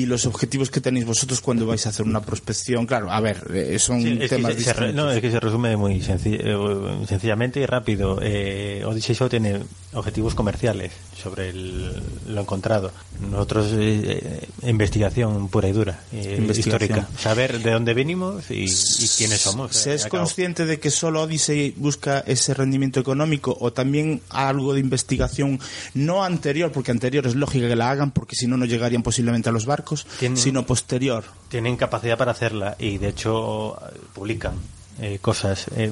[0.00, 2.86] y los objetivos que tenéis vosotros cuando vais a hacer una prospección.
[2.86, 7.04] Claro, a ver, eh, son Sí, temas se, no, es que se resume muy eh,
[7.08, 8.18] sencillamente y rápido.
[8.22, 9.60] Eh, Odyssey Show tiene
[9.92, 11.92] objetivos comerciales sobre el-
[12.28, 12.90] lo encontrado.
[13.30, 16.82] Nosotros, eh, eh, investigación pura y dura, eh, Investigación.
[16.98, 17.08] histórica.
[17.20, 19.76] Saber de dónde venimos y, y quiénes somos.
[19.76, 24.80] ¿Se es consciente de que solo Odyssey busca ese rendimiento económico o también algo de
[24.80, 25.60] investigación
[25.94, 29.48] no anterior, porque anterior es lógica que la hagan porque si no no llegarían posiblemente
[29.48, 29.81] a los barcos,
[30.18, 31.24] Tienen- sino posterior?
[31.48, 33.76] Tienen capacidad para hacerla y de hecho
[34.14, 34.54] publican
[35.00, 35.66] eh, cosas.
[35.76, 35.90] Eh,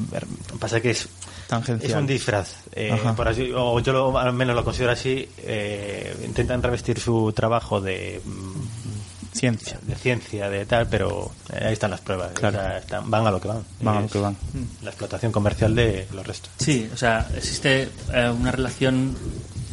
[0.58, 1.08] pasa que es
[1.48, 1.90] Tangencial.
[1.90, 3.16] Es un disfraz, eh, Ajá.
[3.16, 5.28] por así, o yo lo- al menos lo considero así.
[5.38, 9.78] eh, intentan revestir su trabajo de mm, Ciencia.
[9.82, 12.32] de ciencia, de tal, pero eh, ahí están las pruebas.
[12.34, 12.58] Claro.
[12.58, 13.64] o sea, están- van a lo que van.
[13.80, 14.36] Van a lo Es que van.
[14.82, 16.50] La explotación comercial de los restos.
[16.58, 19.16] Sí, o sea, existe eh, una relación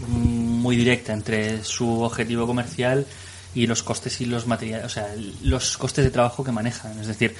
[0.07, 3.05] mm, muy directa entre su objetivo comercial
[3.61, 5.07] y los costes y los materiales, o sea,
[5.43, 6.99] los costes de trabajo que manejan.
[6.99, 7.35] Es decir,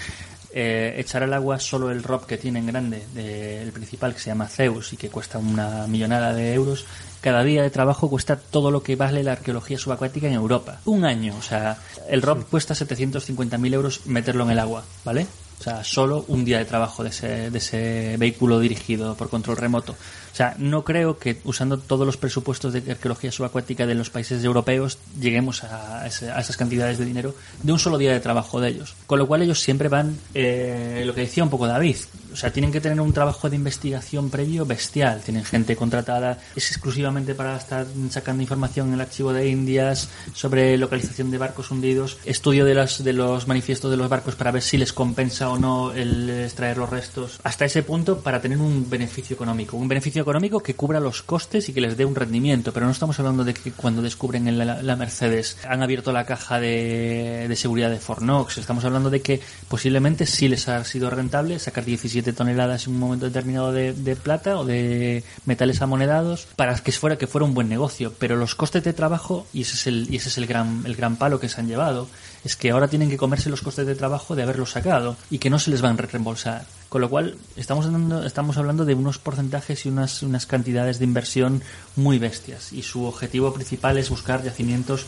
[0.54, 4.30] eh, echar al agua solo el ROP que tienen grande, de- el principal que se
[4.32, 6.86] llama Zeus y que cuesta una millonada de euros,
[7.22, 10.80] cada día de trabajo cuesta todo lo que vale la arqueología subacuática en Europa.
[10.86, 11.78] Un año, o sea,
[12.10, 15.28] el ROP cuesta 750.000 euros meterlo en el agua, ¿vale?
[15.60, 19.58] O sea, solo un día de trabajo de ese, de ese vehículo dirigido por control
[19.58, 19.96] remoto.
[20.38, 24.44] O sea, no creo que usando todos los presupuestos de arqueología subacuática de los países
[24.44, 27.34] europeos lleguemos a, esas cantidades de dinero
[27.64, 28.94] de un solo día de trabajo de ellos.
[29.08, 31.96] Con lo cual ellos siempre van, eh, lo que decía un poco David,
[32.32, 35.22] o sea, tienen que tener un trabajo de investigación previo bestial.
[35.22, 40.78] Tienen gente contratada, es exclusivamente para estar sacando información en el archivo de Indias sobre
[40.78, 44.62] localización de barcos hundidos, estudio de, las, de los manifiestos de los barcos para ver
[44.62, 47.40] si les compensa o no el extraer los restos.
[47.44, 49.76] Hasta ese punto para tener un beneficio económico.
[49.76, 52.74] Un beneficio económico que cubra los costes y que les dé un rendimiento.
[52.74, 56.60] Pero no estamos hablando de que cuando descubren en la, Mercedes han abierto la caja
[56.60, 58.58] de, seguridad de Fornox.
[58.58, 59.40] Estamos hablando de que
[59.70, 64.16] posiblemente sí les ha sido rentable sacar 17 toneladas en un momento determinado de, de
[64.18, 68.14] plata o de metales amonedados para que fuera que fuera un buen negocio.
[68.20, 70.96] Pero los costes de trabajo, y ese es el, y ese es el gran, el
[70.96, 72.08] gran palo que se han llevado,
[72.44, 75.50] es que ahora tienen que comerse los costes de trabajo de haberlos sacado y que
[75.50, 76.66] no se les van a reembolsar.
[76.90, 81.06] Con lo cual, estamos hablando, estamos hablando de unos porcentajes y unas, unas cantidades de
[81.06, 81.62] inversión
[81.98, 82.72] muy bestias.
[82.72, 85.06] Y su objetivo principal es buscar yacimientos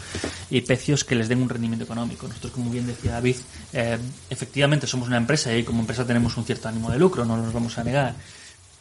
[0.49, 2.27] y pecios que les den un rendimiento económico.
[2.27, 3.38] Nosotros, como bien decía David,
[3.72, 3.97] eh,
[4.30, 7.53] efectivamente somos una empresa y como empresa tenemos un cierto ánimo de lucro, no nos
[7.53, 8.15] vamos a negar.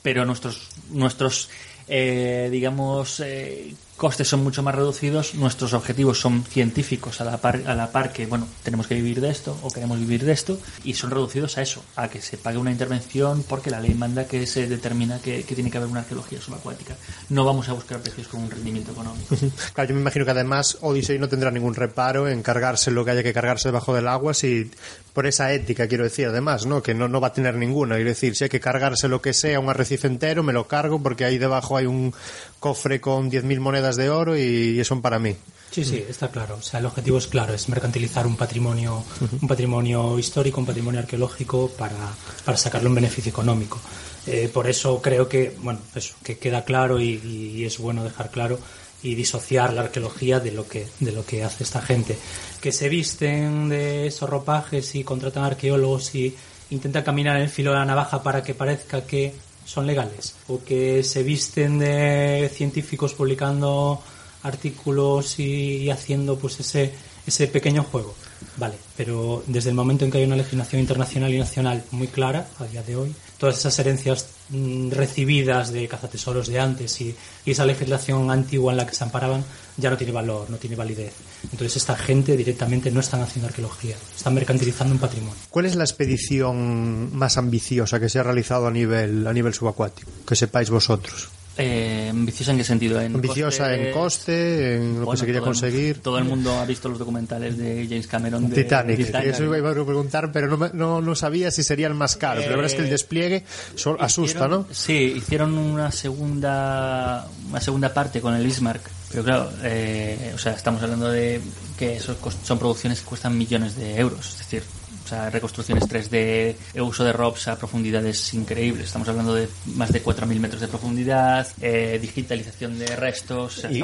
[0.02, 1.48] Pero nuestros, nuestros
[1.88, 7.62] eh, digamos, eh, costes son mucho más reducidos, nuestros objetivos son científicos a la, par,
[7.66, 10.58] a la par que, bueno, tenemos que vivir de esto o queremos vivir de esto
[10.84, 14.26] y son reducidos a eso, a que se pague una intervención porque la ley manda
[14.26, 16.96] que se determina que, tiene que haber una arqueología subacuática.
[17.28, 19.36] No vamos a buscar precios con un rendimiento económico.
[19.74, 23.10] Claro, yo me imagino que además Odyssey no tendrá ningún reparo en cargarse lo que
[23.10, 24.70] haya que cargarse debajo del agua si
[25.12, 26.82] por esa ética quiero decir además, ¿no?
[26.82, 29.32] Que no, no va a tener ninguna, quiero decir, si hay que cargarse lo que
[29.32, 32.14] sea, un arrecife entero, me lo cargo porque ahí debajo hay un
[32.60, 35.36] cofre con 10.000 monedas de oro y, y son para mí.
[35.70, 36.56] Sí, sí, está claro.
[36.58, 39.04] O sea, el objetivo es claro, es mercantilizar un patrimonio,
[39.40, 41.96] un patrimonio histórico, un patrimonio arqueológico para,
[42.44, 43.78] para sacarle un beneficio económico.
[44.26, 48.30] Eh, por eso creo que, bueno, eso, que queda claro y, y es bueno dejar
[48.30, 48.58] claro
[49.02, 52.18] y disociar la arqueología de lo que de lo que hace esta gente
[52.60, 56.34] que se visten de esos ropajes y contratan arqueólogos y
[56.70, 59.34] intentan caminar en el filo de la navaja para que parezca que
[59.68, 64.02] son legales o que se visten de científicos publicando
[64.42, 66.92] artículos y, haciendo pues ese
[67.26, 68.14] ese pequeño juego.
[68.56, 72.48] Vale pero desde el momento en que hay una legislación internacional y nacional muy clara
[72.58, 77.14] a día de hoy todas esas herencias mm, recibidas de cazatesoros de antes y
[77.44, 79.44] esa legislación antigua en la que se amparaban
[79.78, 81.14] ya no tiene valor, no tiene validez.
[81.44, 85.36] Entonces esta gente directamente no están haciendo arqueología, están mercantilizando un patrimonio.
[85.50, 90.10] ¿Cuál es la expedición más ambiciosa que se ha realizado a nivel, a nivel subacuático?
[90.26, 91.30] Que sepáis vosotros.
[91.60, 93.00] Eh, ¿Ambiciosa en qué sentido?
[93.00, 93.88] ¿En Ambiciosa coste?
[93.88, 95.98] en coste, en lo que se quería el- conseguir.
[95.98, 99.28] todo el mundo ha visto los documentales de James Cameron de Titanic, Titanic.
[99.34, 102.40] eso iba a preguntar, pero no, no, no sabía si sería el más caro.
[102.40, 103.44] pero la verdad es que el Eh, despliegue
[103.74, 104.66] sol- asusta, ¿no?
[104.70, 110.52] Sí, hicieron una segunda una segunda parte con el Bismarck, pero claro, eh, o sea,
[110.52, 111.40] estamos hablando de
[111.78, 114.62] que eso cos- son producciones que cuestan millones de euros, es decir,
[115.08, 118.86] o sea, reconstrucciones 3D, el uso de ROPS a profundidades increíbles.
[118.88, 123.58] Estamos hablando de más de 4.000 metros de profundidad, eh, digitalización de restos.
[123.58, 123.80] o sea, Y,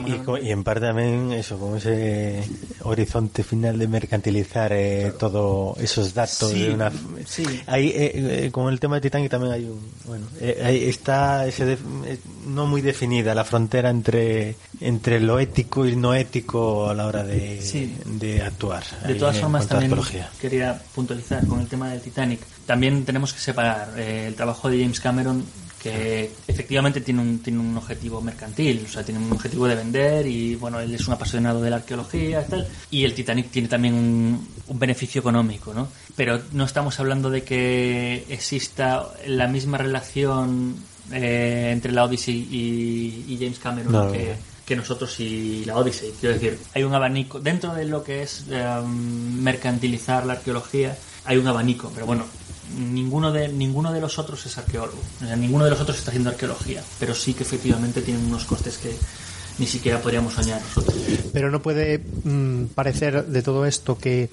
[0.51, 2.45] en parte también eso, con ese
[2.83, 6.93] horizonte final de mercantilizar eh, todo esos datos Sí, de una
[7.25, 7.45] sí.
[7.69, 8.13] Eh,
[8.47, 12.19] eh, con el tema de Titanic también hay un bueno eh, ahí está ese eh,
[12.47, 17.23] no muy definida la frontera entre entre lo ético y no ético a la hora
[17.25, 17.95] de, Sí.
[18.05, 20.31] de actuar De todas formas, también arqueología.
[20.41, 22.41] quería puntualizar con el tema del Titanic.
[22.67, 25.45] También tenemos que separar eh, el trabajo de James Cameron,
[25.83, 30.27] que efectivamente tiene un, tiene un objetivo mercantil, o sea, tiene un objetivo de vender
[30.27, 32.67] y, bueno, él es un apasionado de la arqueología y tal.
[32.91, 35.89] Y el Titanic tiene también un, un beneficio económico, ¿no?
[36.17, 40.75] Pero no estamos hablando de que exista la misma relación
[41.13, 44.35] eh, entre la Odyssey y, y James Cameron No, que, no.
[44.65, 46.13] que nosotros y la Odyssey.
[46.21, 48.81] Quiero decir, hay un abanico, dentro de lo que es eh,
[49.41, 52.25] mercantilizar la arqueología, hay un abanico, pero bueno,
[52.79, 56.11] ninguno de, ninguno de los otros es arqueólogo, o sea, ninguno de los otros está
[56.11, 58.95] haciendo arqueología, pero sí que efectivamente tienen unos costes que
[59.59, 60.97] ni siquiera podríamos soñar nosotros.
[61.33, 64.29] Pero no puede mm, parecer de todo esto que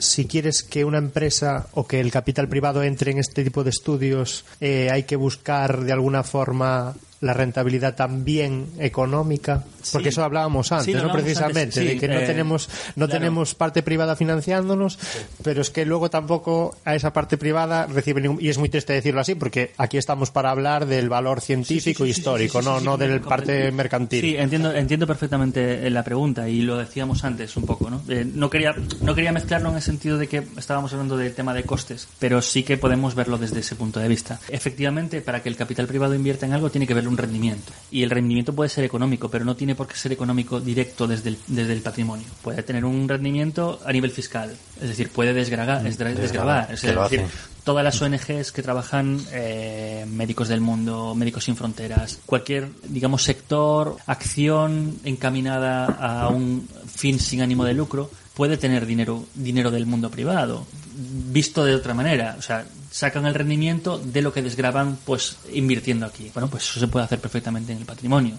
[0.00, 3.70] si quieres que una empresa o que el capital privado entre en este tipo de
[3.70, 10.08] estudios, eh, hay que buscar de alguna forma la rentabilidad también económica, porque Sí.
[10.08, 10.98] eso hablábamos antes, Sí, ¿no?
[11.00, 13.12] hablábamos Precisamente, antes, sí, de que no eh, tenemos no claro.
[13.20, 14.98] tenemos parte privada financiándonos,
[15.42, 18.94] pero es que luego tampoco a esa parte privada recibe ningún y es muy triste
[18.94, 23.20] decirlo así, porque aquí estamos para hablar del valor científico y histórico, no no del
[23.20, 24.22] parte mercantil.
[24.22, 28.02] Sí, entiendo, entiendo perfectamente eh, la pregunta y lo decíamos antes un poco, ¿no?
[28.08, 31.52] Eh, no quería no quería mezclarlo en el sentido de que estábamos hablando del tema
[31.52, 34.40] de costes, pero sí que podemos verlo desde ese punto de vista.
[34.48, 38.02] Efectivamente, para que el capital privado invierta en algo tiene que verle un rendimiento y
[38.02, 41.38] el rendimiento puede ser económico, pero no tiene por qué ser económico directo desde el,
[41.48, 42.26] desde el patrimonio.
[42.42, 47.20] Puede tener un rendimiento a nivel fiscal, es decir, puede desgragar, desgra- desgravar, es decir,
[47.64, 53.96] todas las ONGs que trabajan, eh, Médicos del Mundo, Médicos Sin Fronteras, cualquier, digamos, sector,
[54.06, 60.10] acción encaminada a un fin sin ánimo de lucro, puede tener dinero, dinero del mundo
[60.10, 62.36] privado, visto de otra manera.
[62.38, 66.30] O sea, sacan el rendimiento de lo que desgraban, pues, invirtiendo aquí.
[66.34, 68.36] Bueno, pues eso se puede hacer perfectamente en el patrimonio.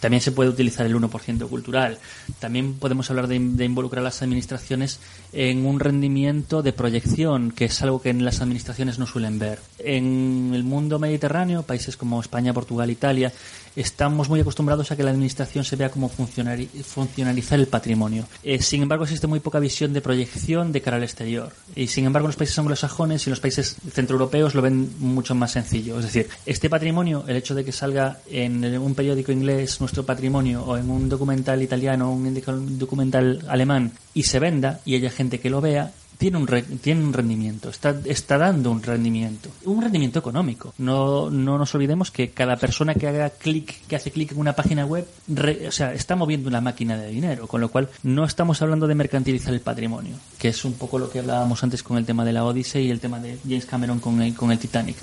[0.00, 1.98] También se puede utilizar el 1% cultural.
[2.38, 5.00] También podemos hablar de, de involucrar a las administraciones
[5.32, 9.58] en un rendimiento de proyección, que es algo que en las administraciones no suelen ver.
[9.78, 13.32] En el mundo mediterráneo, países como España, Portugal, Italia,
[13.76, 18.26] estamos muy acostumbrados a que la administración se vea como funcionalizar el patrimonio.
[18.42, 21.52] Eh, sin embargo, existe muy poca visión de proyección de cara al exterior.
[21.74, 25.98] Y sin embargo, los países anglosajones y los países centroeuropeos lo ven mucho más sencillo.
[25.98, 30.64] Es decir, este patrimonio, el hecho de que salga en un periódico inglés nuestro patrimonio
[30.64, 35.40] o en un documental italiano o un documental alemán y se venda y haya gente
[35.40, 39.80] que lo vea, tiene un, re- tiene un rendimiento, está, está dando un rendimiento, un
[39.80, 40.74] rendimiento económico.
[40.78, 44.54] No, no nos olvidemos que cada persona que haga clic, que hace clic en una
[44.54, 48.24] página web, re- o sea, está moviendo una máquina de dinero, con lo cual no
[48.24, 51.96] estamos hablando de mercantilizar el patrimonio, que es un poco lo que hablábamos antes con
[51.96, 54.58] el tema de la Odyssey y el tema de James Cameron con el, con el
[54.58, 54.96] Titanic.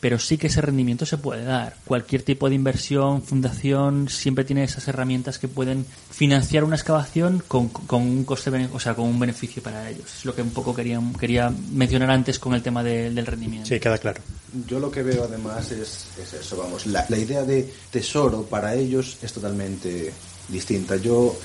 [0.00, 1.76] Pero sí que ese rendimiento se puede dar.
[1.84, 7.68] Cualquier tipo de inversión, fundación, siempre tiene esas herramientas que pueden financiar una excavación con,
[7.68, 10.06] con un coste, o sea, con un beneficio para ellos.
[10.18, 13.68] Es lo que un poco quería, quería mencionar antes con el tema de- del rendimiento.
[13.68, 14.22] Sí, queda claro.
[14.66, 18.74] Yo lo que veo además es, es eso, vamos, la, la idea de tesoro para
[18.74, 20.12] ellos es totalmente
[20.48, 20.96] distinta.
[20.96, 21.36] Yo,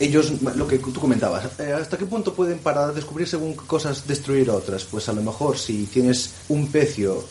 [0.00, 4.06] ellos, lo que tú comentabas, eh, ¿hasta qué punto pueden para descubrir según qué cosas
[4.06, 4.84] destruir otras?
[4.84, 7.24] Pues a lo mejor si tienes un pecio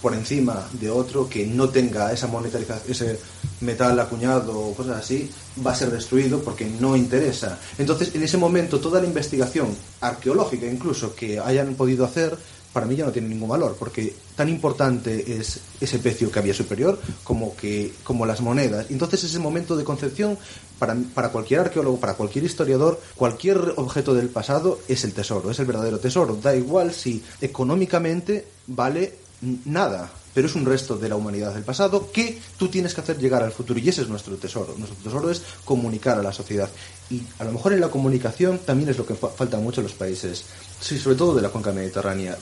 [0.00, 3.18] por encima de otro que no tenga esa monetarización, ese
[3.60, 5.30] metal acuñado o cosas así,
[5.64, 7.58] va a ser destruido porque no interesa.
[7.78, 12.36] Entonces, en ese momento, toda la investigación arqueológica incluso que hayan podido hacer,
[12.72, 16.52] para mí ya no tiene ningún valor, porque tan importante es ese pecio que había
[16.52, 18.86] superior como, que, como las monedas.
[18.90, 20.36] Entonces, ese momento de concepción,
[20.78, 25.58] para, para cualquier arqueólogo, para cualquier historiador, cualquier objeto del pasado es el tesoro, es
[25.58, 26.36] el verdadero tesoro.
[26.36, 29.25] Da igual si económicamente vale
[29.64, 30.10] nada.
[30.36, 33.42] pero es un resto de la humanidad del pasado que tú tienes que hacer llegar
[33.42, 34.74] al futuro y ese es nuestro tesoro.
[34.76, 36.68] Nuestro tesoro es comunicar a la sociedad
[37.08, 39.86] y a lo mejor en la comunicación también es lo que fa- falta mucho en
[39.86, 40.44] los países,
[40.78, 42.36] sí, sobre todo de la cuenca mediterránea.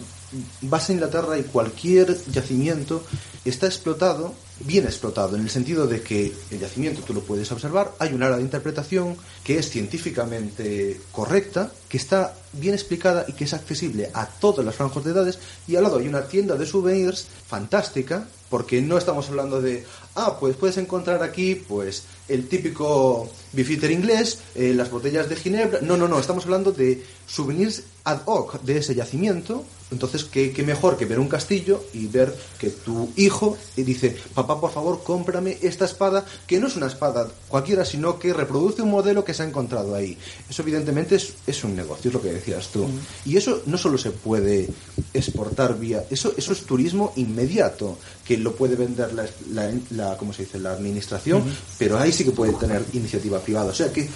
[0.62, 3.04] Vas a Inglaterra y cualquier yacimiento
[3.44, 7.92] está explotado, bien explotado, en el sentido de que el yacimiento tú lo puedes observar,
[7.98, 13.44] hay un área de interpretación que es científicamente correcta, que está bien explicada y que
[13.44, 16.66] es accesible a todas las franjas de edades, y al lado hay una tienda de
[16.66, 23.28] souvenirs fantástica, porque no estamos hablando de, ah, pues puedes encontrar aquí, pues, el típico
[23.52, 25.80] bifitter inglés, eh, las botellas de ginebra.
[25.82, 29.64] No, no, no, estamos hablando de souvenirs ad hoc de ese yacimiento.
[29.94, 34.60] Entonces, ¿qué, qué mejor que ver un castillo y ver que tu hijo dice, papá,
[34.60, 38.90] por favor, cómprame esta espada, que no es una espada cualquiera, sino que reproduce un
[38.90, 40.18] modelo que se ha encontrado ahí.
[40.50, 42.86] Eso, evidentemente, es, es un negocio, es lo que decías tú.
[43.24, 44.68] Y eso no solo se puede
[45.14, 50.32] exportar vía, eso, eso es turismo inmediato, que lo puede vender la, la, la- ¿cómo
[50.32, 50.58] se dice?
[50.58, 51.44] la administración,
[51.78, 53.70] pero ahí sí que puede tener iniciativa privada.
[53.70, 54.08] O sea que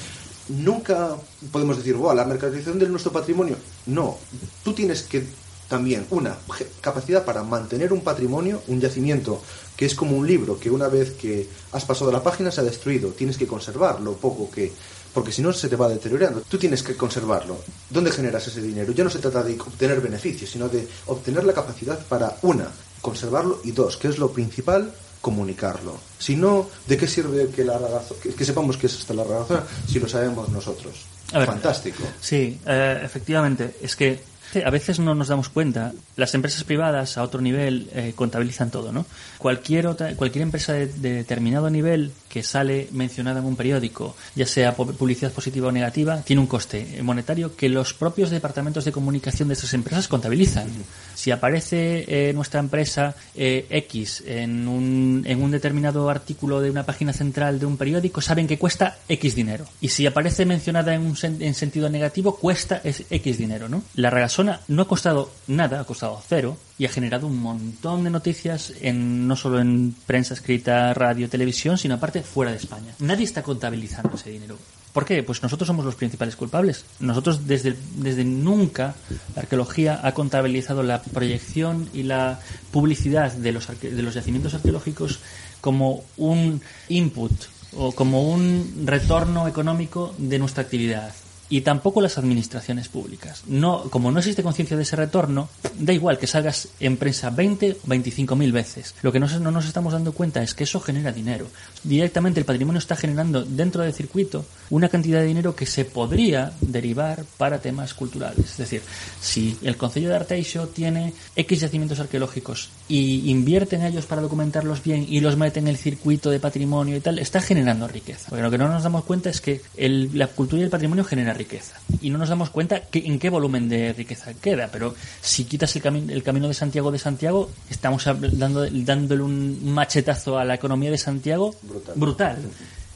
[0.49, 1.15] nunca
[1.53, 3.57] podemos decir, "Buah, la mercantilización de nuestro patrimonio.
[3.87, 4.17] No,
[4.65, 5.23] tú tienes que
[5.69, 6.37] también una
[6.81, 9.43] capacidad para mantener un patrimonio, un yacimiento
[9.77, 12.65] que es como un libro que una vez que has pasado la página se ha
[12.65, 14.73] destruido, tienes que conservarlo poco que
[15.13, 16.43] porque si no se te va deteriorando.
[16.43, 17.59] Tú tienes que conservarlo.
[17.91, 18.93] ¿Dónde generas ese dinero?
[18.93, 22.69] Ya no se trata de obtener beneficios, sino de obtener la capacidad para una,
[23.01, 25.99] conservarlo y dos, que es lo principal, comunicarlo.
[26.19, 27.81] Si no, ¿de qué sirve que la
[28.23, 31.07] que, que sepamos que es hasta la razón si lo sabemos nosotros?
[31.33, 31.49] A ver.
[31.49, 32.05] Fantástico.
[32.21, 33.77] Sí, eh, efectivamente.
[33.83, 34.21] Es que
[34.65, 35.93] a veces no nos damos cuenta.
[36.17, 39.07] Las empresas privadas a otro nivel eh, contabilizan todo, ¿no?
[39.39, 44.47] Cualquier otra, cualquier empresa de, de determinado nivel que sale mencionada en un periódico, ya
[44.47, 49.49] sea publicidad positiva o negativa, tiene un coste monetario que los propios departamentos de comunicación
[49.49, 50.69] de esas empresas contabilizan.
[51.15, 56.85] Si aparece eh, nuestra empresa eh, X en un, en un determinado artículo de una
[56.85, 59.65] página central de un periódico, saben que cuesta X dinero.
[59.81, 63.83] Y si aparece mencionada en un sen- en sentido negativo, cuesta es X dinero, ¿no?
[63.95, 64.11] La
[64.43, 68.73] regasona no ha costado nada, ha costado cero y ha generado un montón de noticias
[68.81, 72.95] en no solo en prensa escrita, radio, televisión, sino aparte fuera de España.
[73.01, 74.57] Nadie está contabilizando ese dinero.
[74.93, 75.23] ¿Por qué?
[75.23, 76.85] Pues nosotros somos los principales culpables.
[77.01, 78.95] Nosotros desde, desde nunca
[79.35, 82.41] la arqueología ha contabilizado la proyección y la
[82.71, 85.19] publicidad de los, arque- de los yacimientos arqueológicos
[85.61, 87.33] como un input
[87.77, 91.13] o como un retorno económico de nuestra actividad.
[91.51, 93.43] Y tampoco las administraciones públicas.
[93.47, 95.49] No, como no existe conciencia de ese retorno,
[95.79, 98.95] da igual que salgas en prensa 20 o 25 mil veces.
[99.03, 101.47] Lo que no, no nos estamos dando cuenta es que eso genera dinero.
[101.85, 106.53] Directamente el patrimonio está generando dentro del circuito una cantidad de dinero que se podría
[106.61, 108.51] derivar para temas culturales.
[108.51, 108.83] Es decir,
[109.21, 114.83] si el Concello de Arteixo tiene X yacimientos arqueológicos y invierte en ellos para documentarlos
[114.83, 118.27] bien y los mete en el circuito de patrimonio y tal, está generando riqueza.
[118.29, 121.05] Porque lo que no nos damos cuenta es que el- la cultura y el patrimonio
[121.05, 121.81] genera riqueza.
[122.03, 124.69] Y no nos damos cuenta que, en qué volumen de riqueza queda.
[124.71, 129.73] Pero si quitas el, cami- el camino de Santiago de Santiago, estamos dando, dándole un
[129.73, 131.55] machetazo a la economía de Santiago
[131.95, 132.37] brutal.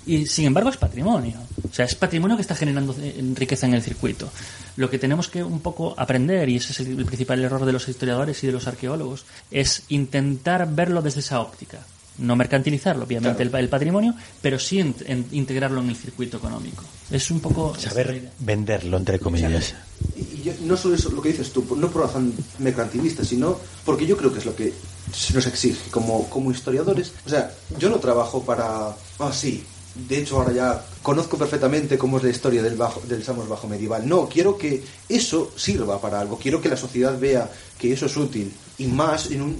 [0.04, 1.38] Y sin embargo es patrimonio.
[1.70, 4.28] O sea, es patrimonio que está generando eh, riqueza en el circuito.
[4.76, 7.88] Lo que tenemos que un poco aprender, y ese es el principal error de los
[7.88, 11.78] historiadores y de los arqueólogos, es intentar verlo desde esa óptica.
[12.18, 16.84] No mercantilizarlo, obviamente, el, el patrimonio, pero sí en- en- integrarlo en el circuito económico.
[17.10, 17.74] Es un poco...
[17.78, 19.74] Saber venderlo, entre comillas.
[20.16, 23.58] Y, yo- no solo eso, lo que dices tú, por- no por afán mercantilista, sino
[23.84, 24.72] porque yo creo que es lo que
[25.12, 27.12] se nos exige como, como historiadores.
[27.26, 28.88] O sea, yo no trabajo para...
[29.18, 29.64] Ah, sí.
[30.08, 33.68] De hecho, ahora ya conozco perfectamente cómo es la historia del, bajo, del Samos Bajo
[33.68, 34.08] Medieval.
[34.08, 36.38] No, quiero que eso sirva para algo.
[36.38, 38.52] Quiero que la sociedad vea que eso es útil.
[38.78, 39.56] Y más en un,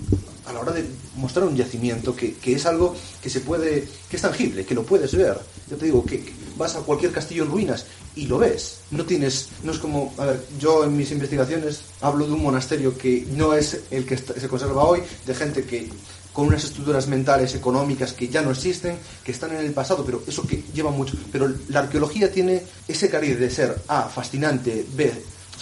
[0.46, 0.84] a la hora de
[1.16, 3.88] mostrar un yacimiento que, que es algo que se puede...
[4.08, 5.38] que es tangible, que lo puedes ver.
[5.70, 6.24] Yo te digo, que,
[6.56, 8.80] vas a cualquier castillo en ruinas y lo ves.
[8.90, 12.96] No tienes, no es como, a ver, yo en mis investigaciones hablo de un monasterio
[12.96, 15.88] que no es el que se conserva hoy, de gente que
[16.32, 20.22] con unas estructuras mentales, económicas que ya no existen, que están en el pasado, pero
[20.26, 21.14] eso que lleva mucho.
[21.30, 25.12] Pero la arqueología tiene ese cariz de ser A, fascinante, B,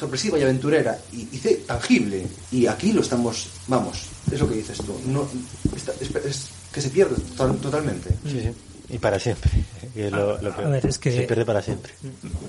[0.01, 2.27] sorpresiva y aventurera, y, y C, tangible.
[2.51, 3.98] Y aquí lo estamos, vamos,
[4.32, 5.28] es lo que dices tú, no,
[5.77, 8.10] está- es, que se pierde total- totalmente.
[8.24, 8.51] Sí.
[8.92, 9.50] Y para siempre.
[9.94, 11.92] que lo, A ver, es que- Se pierde para siempre.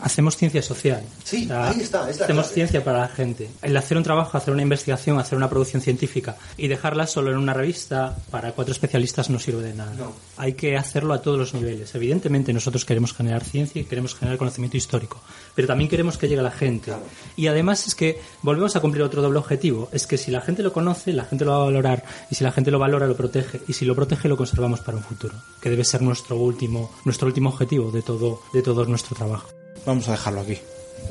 [0.02, 1.02] hacemos ciencia social.
[1.24, 2.54] Sí, O sea, ahí está, es hacemos clave.
[2.54, 3.50] ciencia para la gente.
[3.62, 7.38] El hacer un trabajo, hacer una investigación, hacer una producción científica y dejarla solo en
[7.38, 9.92] una revista para cuatro especialistas no sirve de nada.
[10.38, 11.94] Hay que hacerlo a todos los niveles.
[11.96, 15.22] Evidentemente nosotros queremos generar ciencia y queremos generar conocimiento histórico,
[15.56, 16.92] pero también queremos que llegue a la gente.
[17.36, 19.90] Y además es que volvemos a cumplir otro doble objetivo.
[19.92, 22.44] Es que si la gente lo conoce, la gente lo va a valorar y si
[22.44, 25.34] la gente lo valora, lo protege y si lo protege, lo conservamos para un futuro,
[25.62, 29.50] que debe ser nuestro último, nuestro último objetivo de todo, de todo nuestro trabajo.
[29.86, 30.60] Vamos a dejarlo aquí.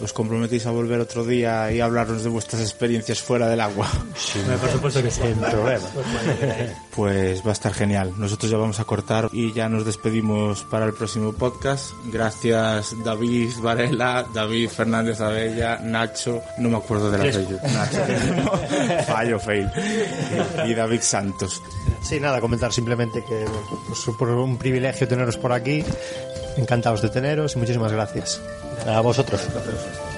[0.03, 3.91] ¿Os comprometéis a volver otro día y hablarnos de vuestras experiencias fuera del agua?
[4.61, 5.21] Por supuesto que sí.
[5.23, 5.89] Sin problema.
[6.95, 8.15] Pues va a estar genial.
[8.17, 11.93] Nosotros ya vamos a cortar y ya nos despedimos para el próximo podcast.
[12.07, 17.61] Gracias David Varela, David Fernández Abella, Nacho, no me acuerdo de la apellido.
[17.63, 19.71] Nacho, fallo, fail.
[20.67, 21.63] Y David Santos.
[22.03, 23.45] Sí, nada, comentar simplemente que
[23.87, 25.85] pues, por un privilegio teneros por aquí.
[26.57, 28.41] Encantados de teneros y muchísimas gracias.
[28.87, 29.41] A vosotros.
[29.49, 30.10] Agradecemos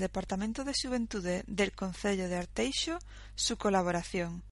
[0.00, 2.98] al Departamento de Xuventude del Concello de Arteixo
[3.34, 4.42] su colaboración.